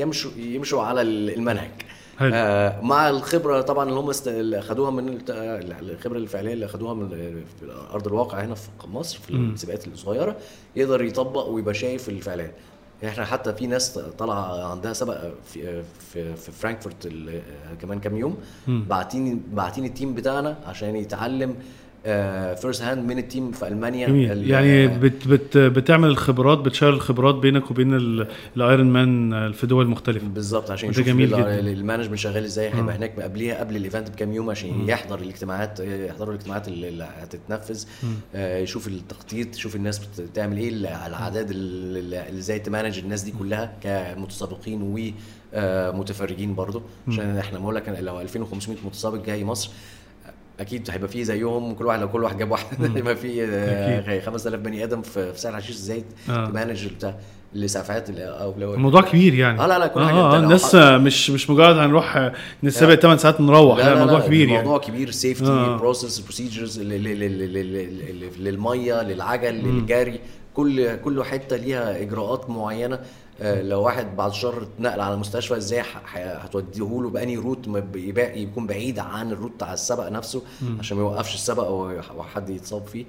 يمشوا 0.00 0.30
يمشوا 0.36 0.82
على 0.82 1.02
المنهج. 1.02 1.70
حلو. 2.18 2.30
آه 2.34 2.80
مع 2.80 3.10
الخبرة 3.10 3.60
طبعا 3.60 3.88
اللي 3.88 4.00
هم 4.00 4.08
است... 4.10 4.28
اللي 4.28 4.62
خدوها 4.62 4.90
من 4.90 5.18
الخبرة 5.30 6.18
الفعلية 6.18 6.52
اللي 6.52 6.68
خدوها 6.68 6.94
من 6.94 7.08
في 7.60 7.72
أرض 7.92 8.06
الواقع 8.06 8.44
هنا 8.44 8.54
في 8.54 8.68
مصر 8.88 9.18
في 9.18 9.30
السباقات 9.30 9.86
الصغيرة 9.88 10.36
يقدر 10.76 11.04
يطبق 11.04 11.46
ويبقى 11.48 11.74
شايف 11.74 12.08
الفعاليات 12.08 12.54
إحنا 13.04 13.24
حتى 13.24 13.52
في 13.54 13.66
ناس 13.66 13.98
طالعة 13.98 14.70
عندها 14.70 14.92
سبق 14.92 15.18
في 15.44 15.82
في, 16.12 16.36
في 16.36 16.52
فرانكفورت 16.52 17.08
كمان 17.80 18.00
كام 18.00 18.16
يوم. 18.16 18.36
باعتين 18.66 19.42
باعتين 19.52 19.84
ال 19.84 19.90
team 19.90 20.14
بتاعنا 20.14 20.56
عشان 20.66 20.96
يتعلم 20.96 21.56
first 22.54 22.82
hand 22.82 23.08
من 23.10 23.18
ال 23.18 23.25
team 23.25 23.52
في 23.52 23.68
ألمانيا. 23.68 24.08
يعني 24.34 24.88
بت 24.88 25.28
بت 25.28 25.58
بتعمل 25.58 26.08
الخبرات 26.08 26.58
بت 26.58 26.67
share 26.67 26.88
الخبرات 26.90 27.34
بينك 27.34 27.70
وبين 27.70 27.94
ال- 27.94 28.26
الايرون 28.56 28.86
مان 28.86 29.52
في 29.52 29.66
دول 29.66 29.86
مختلفة. 29.88 30.26
بالظبط 30.28 30.70
عشان 30.70 30.90
يشوف 30.90 31.06
جميل. 31.06 31.34
ال 31.34 31.42
management 31.42 32.18
شغال 32.18 32.44
إزاي. 32.44 32.74
هيبقى 32.74 32.96
هناك 32.96 33.20
قبليها 33.20 33.60
قبل 33.60 33.76
ال 33.76 33.82
event 33.82 34.10
بكام 34.10 34.32
يوم 34.32 34.50
عشان 34.50 34.88
يحضر 34.88 35.18
الاجتماعات 35.18 35.80
يحضروا 35.80 36.34
الاجتماعات 36.34 36.68
اللي 36.68 36.88
اللي 36.88 37.08
هتتنفذ. 37.20 37.84
آه، 38.34 38.58
يشوف 38.58 38.88
التخطيط 38.88 39.56
يشوف 39.56 39.76
الناس 39.76 40.00
بتعمل 40.20 40.56
إيه 40.56 40.68
ال- 40.68 40.86
الاعداد 40.86 41.50
اللي 41.50 42.28
إزاي 42.38 42.58
ت 42.58 42.64
manage 42.64 42.98
الناس 42.98 43.22
دي 43.22 43.30
كلها 43.38 43.72
كمتسابقين 43.82 44.82
ومتفرجين 45.92 46.54
برضو. 46.54 46.82
عشان 47.08 47.36
إحنا 47.38 47.58
بقول 47.58 47.74
لك 47.74 47.96
لو 48.00 48.20
2500 48.20 48.78
متسابق 48.84 49.24
جاي 49.26 49.44
مصر 49.44 49.70
أكيد 50.60 50.90
هيبقى 50.90 51.08
فيه 51.08 51.22
زيهم 51.22 51.74
كل 51.74 51.86
واحد 51.86 52.00
لو 52.00 52.08
كل 52.08 52.24
واحد 52.24 52.38
جاب 52.38 52.50
واحد 52.50 52.96
يبقى 52.96 53.16
فيه 53.16 53.44
آه، 53.50 54.20
5000 54.20 54.60
بني 54.60 54.84
آدم 54.84 55.02
في 55.02 55.32
في 55.32 55.40
سهل 55.40 55.56
حشيش 55.56 55.76
إزاي 55.76 56.04
آه. 56.30 56.46
ت 56.46 56.52
manage 56.52 56.86
بتاع 56.86 57.14
الاسعافات 57.54 58.10
أو 58.18 58.54
لو 58.58 58.74
الموضوع 58.74 59.00
كبير 59.00 59.34
يعني. 59.34 59.60
آه 59.60 59.66
لا 59.66 59.78
لا 59.78 59.86
كل 59.86 60.00
آه 60.00 60.06
حاجة 60.06 60.16
آه 60.16 60.58
حط- 60.58 61.00
مش 61.00 61.30
مش 61.30 61.50
مجرد 61.50 61.76
هنروح 61.76 62.32
نسابق 62.62 62.94
8 62.94 63.18
ساعات 63.18 63.40
نروح. 63.40 63.78
لا, 63.78 63.92
الموضوع 63.92 64.20
كبير 64.20 64.48
يعني. 64.48 64.60
الموضوع 64.60 64.78
كبير. 64.80 65.10
safety 65.10 65.46
آه. 65.50 65.76
process 65.76 66.18
procedures 66.18 66.80
للمية 68.40 69.02
للعجل 69.02 69.54
للجري. 69.54 70.20
كل 70.54 70.96
كل 70.96 71.24
حتة 71.24 71.56
ليها 71.56 72.02
إجراءات 72.02 72.50
معينة. 72.50 72.94
آه، 72.96 73.00
لو 73.42 73.82
واحد 73.82 74.16
بعد 74.16 74.32
شهر 74.32 74.62
اتنقل 74.62 75.00
على 75.00 75.14
المستشفى 75.14 75.56
إزاي 75.56 75.82
هتوديه 76.14 77.00
له 77.00 77.10
باني 77.10 77.36
روت 77.36 77.68
يكون 78.16 78.66
بعيد 78.66 78.98
عن 78.98 79.32
الروت 79.32 79.52
بتاع 79.52 79.72
السبق 79.72 80.08
نفسه 80.08 80.42
عشان 80.78 80.96
ما 80.96 81.02
يوقفش 81.02 81.34
السبق 81.34 81.64
أو 81.64 81.90
أو 81.90 82.22
حد 82.22 82.50
يتصاب 82.50 82.86
فيه. 82.86 83.04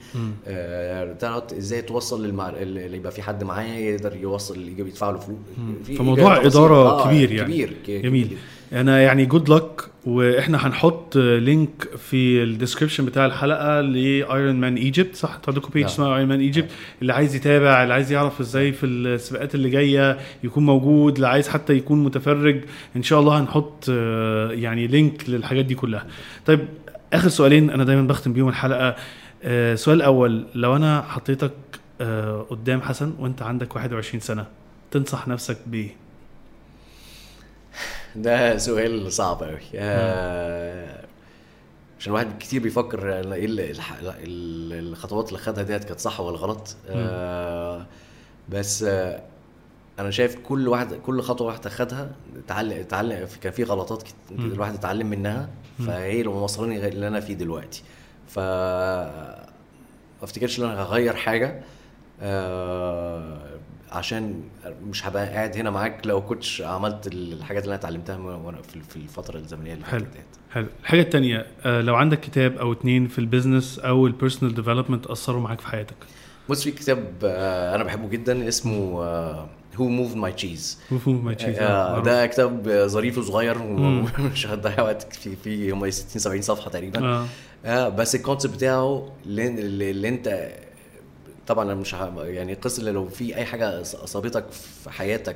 آه، 0.48 1.14
تعرف 1.14 1.54
إزاي 1.54 1.82
توصل 1.82 2.26
للمع... 2.26 2.50
اللي 2.50 2.98
يبقى 2.98 3.12
في 3.12 3.22
حد 3.22 3.44
معاه 3.44 3.64
يقدر 3.76 4.16
يوصل 4.16 4.60
يدفع 4.80 5.10
له 5.10 5.20
فلوس 5.20 5.98
فموضوع. 5.98 6.46
إدارة 6.46 6.90
آه، 6.90 7.06
كبير 7.06 7.32
يعني. 7.32 7.54
كبير 7.54 7.76
جميل. 7.88 8.26
كبير. 8.26 8.38
أنا 8.74 9.01
يعني 9.01 9.26
جود 9.26 9.49
لك 9.49 9.82
وإحنا 10.05 10.67
هنحط 10.67 11.17
لينك 11.17 11.89
في 11.97 12.43
الديسكربشن 12.43 13.05
بتاع 13.05 13.26
الحلقة 13.26 13.82
لايرون 13.82 14.55
مان 14.55 14.76
ايجيبت 14.76 15.15
صح؟ 15.15 15.34
أنتوا 15.36 15.53
عندكم 15.53 15.69
بيج. 15.74 15.84
اسمها 15.84 16.15
ايرون 16.15 16.30
مان 16.30 16.39
ايجيبت 16.39 16.71
اللي 17.01 17.13
عايز 17.13 17.36
يتابع 17.36 17.84
اللي 17.84 17.93
عايز 17.93 18.11
يعرف 18.11 18.39
إزاي 18.39 18.71
في 18.71 18.86
السباقات 18.86 19.55
اللي 19.55 19.69
جاية 19.69 20.17
يكون 20.43 20.65
موجود 20.65 21.15
اللي 21.15 21.28
عايز 21.28 21.49
حتى 21.49 21.74
يكون 21.74 22.03
متفرج 22.03 22.61
إن 22.95 23.03
شاء 23.03 23.19
الله 23.19 23.39
هنحط 23.39 23.86
آه، 23.89 24.51
يعني 24.51 24.88
لينك 24.88 25.30
للحاجات 25.30 25.65
دي 25.65 25.76
كلها. 25.76 26.05
طيب 26.45 26.59
آخر 27.13 27.30
سؤالين 27.30 27.69
أنا 27.69 27.84
دايما 27.84 28.07
بختم 28.07 28.34
بيهم 28.34 28.47
الحلقة. 28.49 28.95
آه، 29.43 29.74
السؤال 29.74 29.97
الأول 29.97 30.45
لو 30.55 30.76
أنا 30.76 31.01
حطيتك 31.01 31.51
آه، 32.01 32.41
قدام 32.49 32.82
حسن 32.82 33.13
وأنت 33.19 33.41
عندك 33.41 33.76
21 33.76 34.19
سنة 34.19 34.45
تنصح 34.91 35.28
نفسك 35.28 35.57
بإيه؟ 35.67 36.03
ده 38.15 38.57
سؤال 38.57 39.11
صعب 39.13 39.43
قوي 39.43 39.59
آه 39.76 41.03
عشان 41.99 42.11
الواحد 42.13 42.38
كتير 42.39 42.61
بيفكر 42.61 43.13
إيه 43.34 43.45
الخطوات 44.80 45.28
اللي 45.28 45.39
خدها 45.39 45.63
ديت 45.63 45.84
كانت 45.84 45.99
صح 45.99 46.19
ولا 46.19 46.38
غلط. 46.38 46.76
آه 46.89 47.86
بس 48.49 48.84
آه 48.84 49.21
أنا 49.99 50.11
شايف 50.11 50.36
كل 50.36 50.67
واحد 50.67 50.93
كل 50.93 51.21
خطوة 51.21 51.47
واحدة 51.47 51.69
خدها 51.69 52.11
اتعلم 52.45 52.80
اتعلم 52.80 53.28
كان 53.41 53.51
في 53.51 53.63
غلطات 53.63 54.03
كت- 54.03 54.13
الواحد 54.32 54.74
اتعلم 54.74 55.07
منها. 55.07 55.49
فهي 55.88 56.19
اللي 56.21 56.32
موصلاني 56.34 56.88
اللي 56.88 57.07
أنا 57.07 57.19
فيه 57.19 57.34
دلوقتي. 57.34 57.84
ف 58.28 58.39
ما 58.39 60.24
أفتكرش 60.24 60.59
إن 60.59 60.63
أنا 60.65 60.82
هغير 60.84 61.15
حاجة. 61.15 61.61
آه 62.21 63.53
عشان 63.94 64.41
مش 64.89 65.08
هبقى 65.08 65.26
قاعد 65.30 65.58
هنا 65.58 65.70
معاك 65.70 66.08
لو 66.08 66.22
كنتش 66.22 66.62
عملت 66.62 67.08
الحاجات 67.08 67.64
اللي 67.64 67.76
أنا 67.76 67.80
اتعلمتها 67.82 68.18
وأنا 68.18 68.62
في 68.62 68.80
في 68.89 68.96
الفترة 68.96 69.38
الزمنية 69.38 69.74
اللي 69.74 69.86
حلو. 69.86 70.06
حلو. 70.52 70.68
الحاجة 70.84 71.02
التانية 71.02 71.46
آه 71.66 71.82
لو 71.82 71.96
عندك 71.96 72.20
كتاب 72.20 72.58
أو 72.58 72.72
اتنين 72.74 73.08
في 73.08 73.20
ال 73.20 73.26
business 73.26 73.80
أو 73.80 74.08
ال 74.08 74.13
personal 74.13 74.56
development 74.56 75.08
أثروا 75.08 75.41
معاك 75.41 75.62
في 75.62 75.68
حياتك؟ 75.68 75.96
بص 76.50 76.64
في 76.64 76.72
كتاب 76.72 77.08
آه 77.24 77.76
أنا 77.76 77.84
بحبه 77.84 78.10
جدا 78.10 78.48
اسمه 78.48 78.74
Who 79.76 79.88
Moved 79.88 80.16
My 80.16 80.32
Cheese 80.32 80.80
مفهوم 80.91 81.26
ما 81.26 81.34
تشيز 81.34 81.58
ده 82.06 82.26
كتاب 82.28 82.70
ظريف 82.86 83.18
وصغير 83.18 83.62
ومش 83.62 84.48
هتضيع 84.48 84.82
وقت 84.82 85.14
فيه 85.16 85.36
فيه. 85.44 85.74
هم 85.74 85.89
60 85.89 86.20
70 86.22 86.41
صفحة 86.41 86.70
تقريبا. 86.70 87.06
آه. 87.06 87.26
آه 87.66 87.89
بس 87.89 88.16
ال 88.16 88.20
concept 88.20 88.56
بتاعه 88.56 89.12
اللي 89.26 89.48
اللي 89.91 90.10
أنت 90.10 90.50
طبعا 91.48 91.66
أنا 91.66 91.76
مش 91.76 91.96
ه- 91.96 92.24
يعني 92.26 92.54
القصة 92.54 92.80
اللي 92.80 92.91
لو 92.91 93.08
في 93.10 93.36
أي 93.36 93.46
حاجة 93.46 93.82
اصابتك 93.82 94.46
في 94.52 94.89
حياتك 94.89 95.36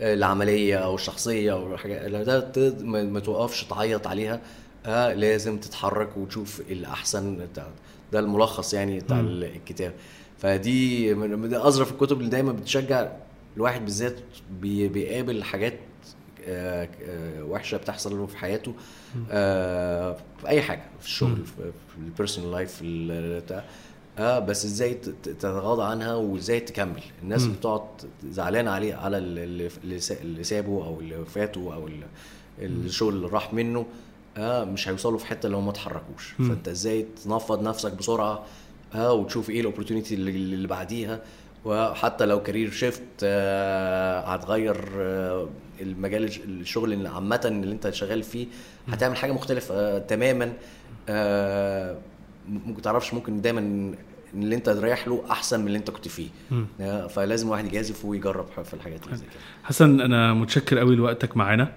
آه، 0.00 0.14
العملية 0.14 0.76
أو 0.76 0.94
الشخصية 0.94 1.52
أو 1.52 1.76
حاجة 1.76 2.08
لو 2.08 2.22
ده 2.22 2.52
ما 2.84 3.20
توقفش 3.20 3.64
تعيط 3.64 4.06
عليها 4.06 4.40
آه 4.86 5.12
لازم 5.14 5.58
تتحرك 5.58 6.16
وتشوف 6.16 6.60
الأحسن 6.60 7.46
ده 8.12 8.18
الملخص 8.18 8.74
يعني 8.74 9.00
بتاع. 9.00 9.20
الكتاب. 9.20 9.92
فدي 10.38 11.14
من 11.14 11.54
أظرف 11.54 11.92
الكتب 11.92 12.18
اللي 12.18 12.30
دايما 12.30 12.52
بتشجع 12.52 13.08
الواحد 13.56 13.84
بالذات 13.84 14.16
بي- 14.60 14.88
بيقابل 14.88 15.44
حاجات 15.44 15.74
آه، 16.46 16.88
آه، 17.08 17.42
وحشة 17.44 17.76
بتحصل 17.76 18.18
له 18.18 18.26
في 18.26 18.36
حياته 18.36 18.74
آه، 19.30 20.16
في 20.40 20.48
أي 20.48 20.62
حاجة 20.62 20.82
في 21.00 21.06
الشغل 21.06 21.36
في 21.46 21.52
في 21.62 21.96
ال 21.98 22.04
personal 22.04 22.50
life 22.52 22.82
بتاع 24.20 24.36
آه 24.36 24.38
بس 24.38 24.64
إزاي 24.64 24.94
تتغاضى 25.22 25.82
عنها 25.82 26.14
وازاي 26.14 26.60
تكمل؟ 26.60 27.02
الناس 27.22 27.42
اللي 27.44 27.56
بتقعد 27.56 27.82
زعلان 28.30 28.68
عليه 28.68 28.94
على 28.94 29.18
ال- 29.18 29.38
اللي 29.38 29.68
اللي 29.84 30.00
سا- 30.00 30.20
اللي 30.22 30.44
سابه 30.44 30.84
أو 30.86 31.00
اللي 31.00 31.24
فاته 31.24 31.74
أو 31.74 31.86
ال- 31.86 32.04
الشغل 32.62 33.14
اللي 33.14 33.26
راح 33.28 33.54
منه 33.54 33.86
آه 34.36 34.64
مش 34.64 34.88
هيوصلوا 34.88 35.18
في 35.18 35.26
حتة 35.26 35.48
لو 35.48 35.60
ما 35.60 35.70
اتحركوش. 35.70 36.32
فأنت 36.38 36.68
إزاي 36.68 37.06
تنفض 37.24 37.62
نفسك 37.62 37.92
بسرعة 37.92 38.42
آه 38.94 39.12
وتشوف 39.12 39.50
إيه 39.50 39.60
ال 39.60 39.64
opportunity 39.64 40.14
اللي, 40.14 40.30
بعديها. 40.66 41.20
وحتى 41.64 42.26
لو 42.26 42.42
career 42.42 42.70
shift 42.70 43.02
آه 43.22 44.20
هتغير 44.20 44.88
آه 44.98 45.48
المجال 45.80 46.24
الش- 46.24 46.40
الشغل 46.44 46.92
اللي 46.92 47.08
عامة 47.08 47.40
اللي 47.44 47.72
أنت 47.72 47.90
شغال 47.90 48.22
فيه 48.22 48.46
هتعمل 48.88 49.16
حاجة 49.16 49.32
مختلفة 49.32 49.74
آه 49.74 49.98
تماما. 49.98 50.52
آه 51.08 51.98
ممكن 52.48 52.82
تعرفش 52.82 53.14
ممكن 53.14 53.40
دايما 53.40 53.94
اللي 54.34 54.54
أنت 54.54 54.68
رايح 54.68 55.08
له 55.08 55.24
أحسن 55.30 55.60
من 55.60 55.66
اللي 55.66 55.78
أنت 55.78 55.90
كنت 55.90 56.08
فيه. 56.08 56.28
آه 56.80 57.06
فلازم 57.06 57.46
الواحد 57.46 57.64
يجازف 57.66 58.04
ويجرب 58.04 58.46
في 58.64 58.74
الحاجات 58.74 59.04
اللي 59.04 59.16
زي 59.16 59.24
كده. 59.24 59.40
حسن 59.64 60.00
أنا 60.00 60.34
متشكر 60.34 60.78
قوي 60.78 60.96
لوقتك 60.96 61.36
معانا. 61.36 61.72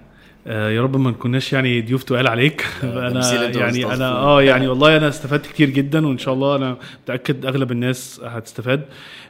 آه 0.46 0.70
يا 0.70 0.82
رب 0.82 0.96
ما 0.96 1.10
نكوناش 1.10 1.52
يعني 1.52 1.82
ضيوف 1.82 2.02
تقال 2.02 2.26
عليك. 2.28 2.66
آه، 2.84 3.08
أنا 3.10 3.44
يعني 3.50 3.84
أنا. 3.94 4.10
آه 4.10 4.42
يعني 4.42 4.68
والله 4.68 4.96
أنا 4.96 5.08
استفدت 5.08 5.46
كتير 5.46 5.70
جدا 5.70 6.06
وإن 6.06 6.18
شاء 6.18 6.34
الله 6.34 6.56
أنا 6.56 6.76
متأكد 7.04 7.46
أغلب 7.46 7.72
الناس 7.72 8.20
هتستفاد. 8.24 8.84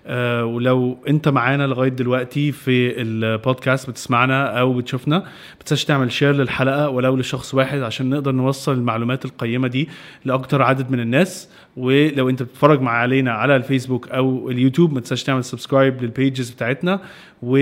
آه 0.06 0.44
ولو 0.44 0.98
أنت 1.08 1.28
معانا 1.28 1.66
لغاية 1.66 1.88
دلوقتي 1.88 2.52
في 2.52 3.02
البودكاست 3.02 3.90
بتسمعنا 3.90 4.60
أو 4.60 4.72
بتشوفنا 4.72 5.18
ما 5.18 5.24
تنساش 5.60 5.84
تعمل 5.84 6.12
share 6.12 6.32
للحلقة 6.32 6.88
ولو 6.88 7.16
لشخص 7.16 7.54
واحد 7.54 7.80
عشان 7.82 8.10
نقدر 8.10 8.32
نوصل 8.32 8.72
المعلومات 8.72 9.24
القيمة 9.24 9.68
دي 9.68 9.88
لأكتر 10.24 10.62
عدد 10.62 10.90
من 10.90 11.00
الناس. 11.00 11.48
ولو 11.76 12.28
انت 12.28 12.42
بتتفرج 12.42 12.80
مع 12.80 12.92
علينا 12.92 13.32
على 13.32 13.56
الفيسبوك 13.56 14.08
أو 14.08 14.50
اليوتيوب 14.50 14.92
ما 14.92 15.00
تنساش 15.00 15.22
تعمل 15.22 15.44
subscribe 15.44 16.02
لل 16.02 16.16
pages 16.16 16.50
بتاعتنا 16.50 17.00
و 17.42 17.56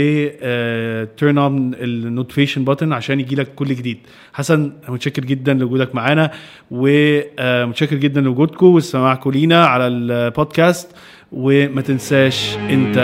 turn 1.05 1.39
on 1.39 1.75
ال 1.75 1.82
notification 1.82 2.65
button 2.65 2.93
عشان 2.93 3.21
يجي 3.21 3.37
لك 3.37 3.55
كل 3.55 3.69
جديد. 3.69 3.99
حسن 4.33 4.73
متشكر 4.89 5.25
جدا 5.25 5.55
لوجودك 5.55 5.95
معانا 5.95 6.31
ومتشكر 6.71 7.97
جدا 7.97 8.21
لوجودكم 8.21 8.67
واستماعكم 8.67 9.31
لينا 9.31 9.67
على 9.67 9.87
البودكاست 9.87 10.97
وما 11.33 11.81
تنساش 11.81 12.57
انت 12.57 12.95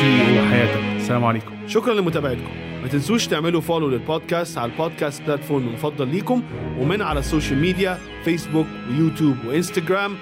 سي 0.00 0.40
أو 0.40 0.46
حياتك. 0.46 0.96
السلام 0.96 1.24
عليكم. 1.24 1.52
شكرا 1.66 1.94
لمتابعتكم. 1.94 2.50
ما 2.82 2.88
تنسوش 2.88 3.26
تعملوا 3.26 3.60
follow 3.60 3.88
للبودكاست 3.88 4.58
على 4.58 4.72
البودكاست 4.72 5.22
platform 5.22 5.68
المفضل 5.68 6.08
ليكم 6.08 6.42
ومن 6.78 7.02
على 7.02 7.18
ال 7.18 7.24
social 7.24 7.60
media 7.60 7.98
فيسبوك 8.24 8.66
ويوتيوب 8.90 9.36
وإنستجرام. 9.48 10.12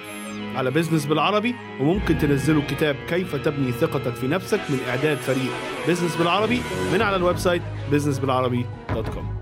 على 0.57 0.71
بيزنس 0.71 1.05
بالعربي 1.05 1.55
وممكن 1.79 2.17
تنزلوا 2.17 2.61
كتاب 2.69 2.95
كيف 3.09 3.35
تبني 3.35 3.71
ثقتك 3.71 4.15
في 4.15 4.27
نفسك 4.27 4.59
من 4.69 4.79
إعداد 4.89 5.17
فريق. 5.17 5.51
بيزنس 5.87 6.15
بالعربي 6.15 6.61
من 6.93 7.01
على 7.01 7.15
ال 7.15 7.37
website 7.37 7.61
businessbilarabi.com 7.91 9.36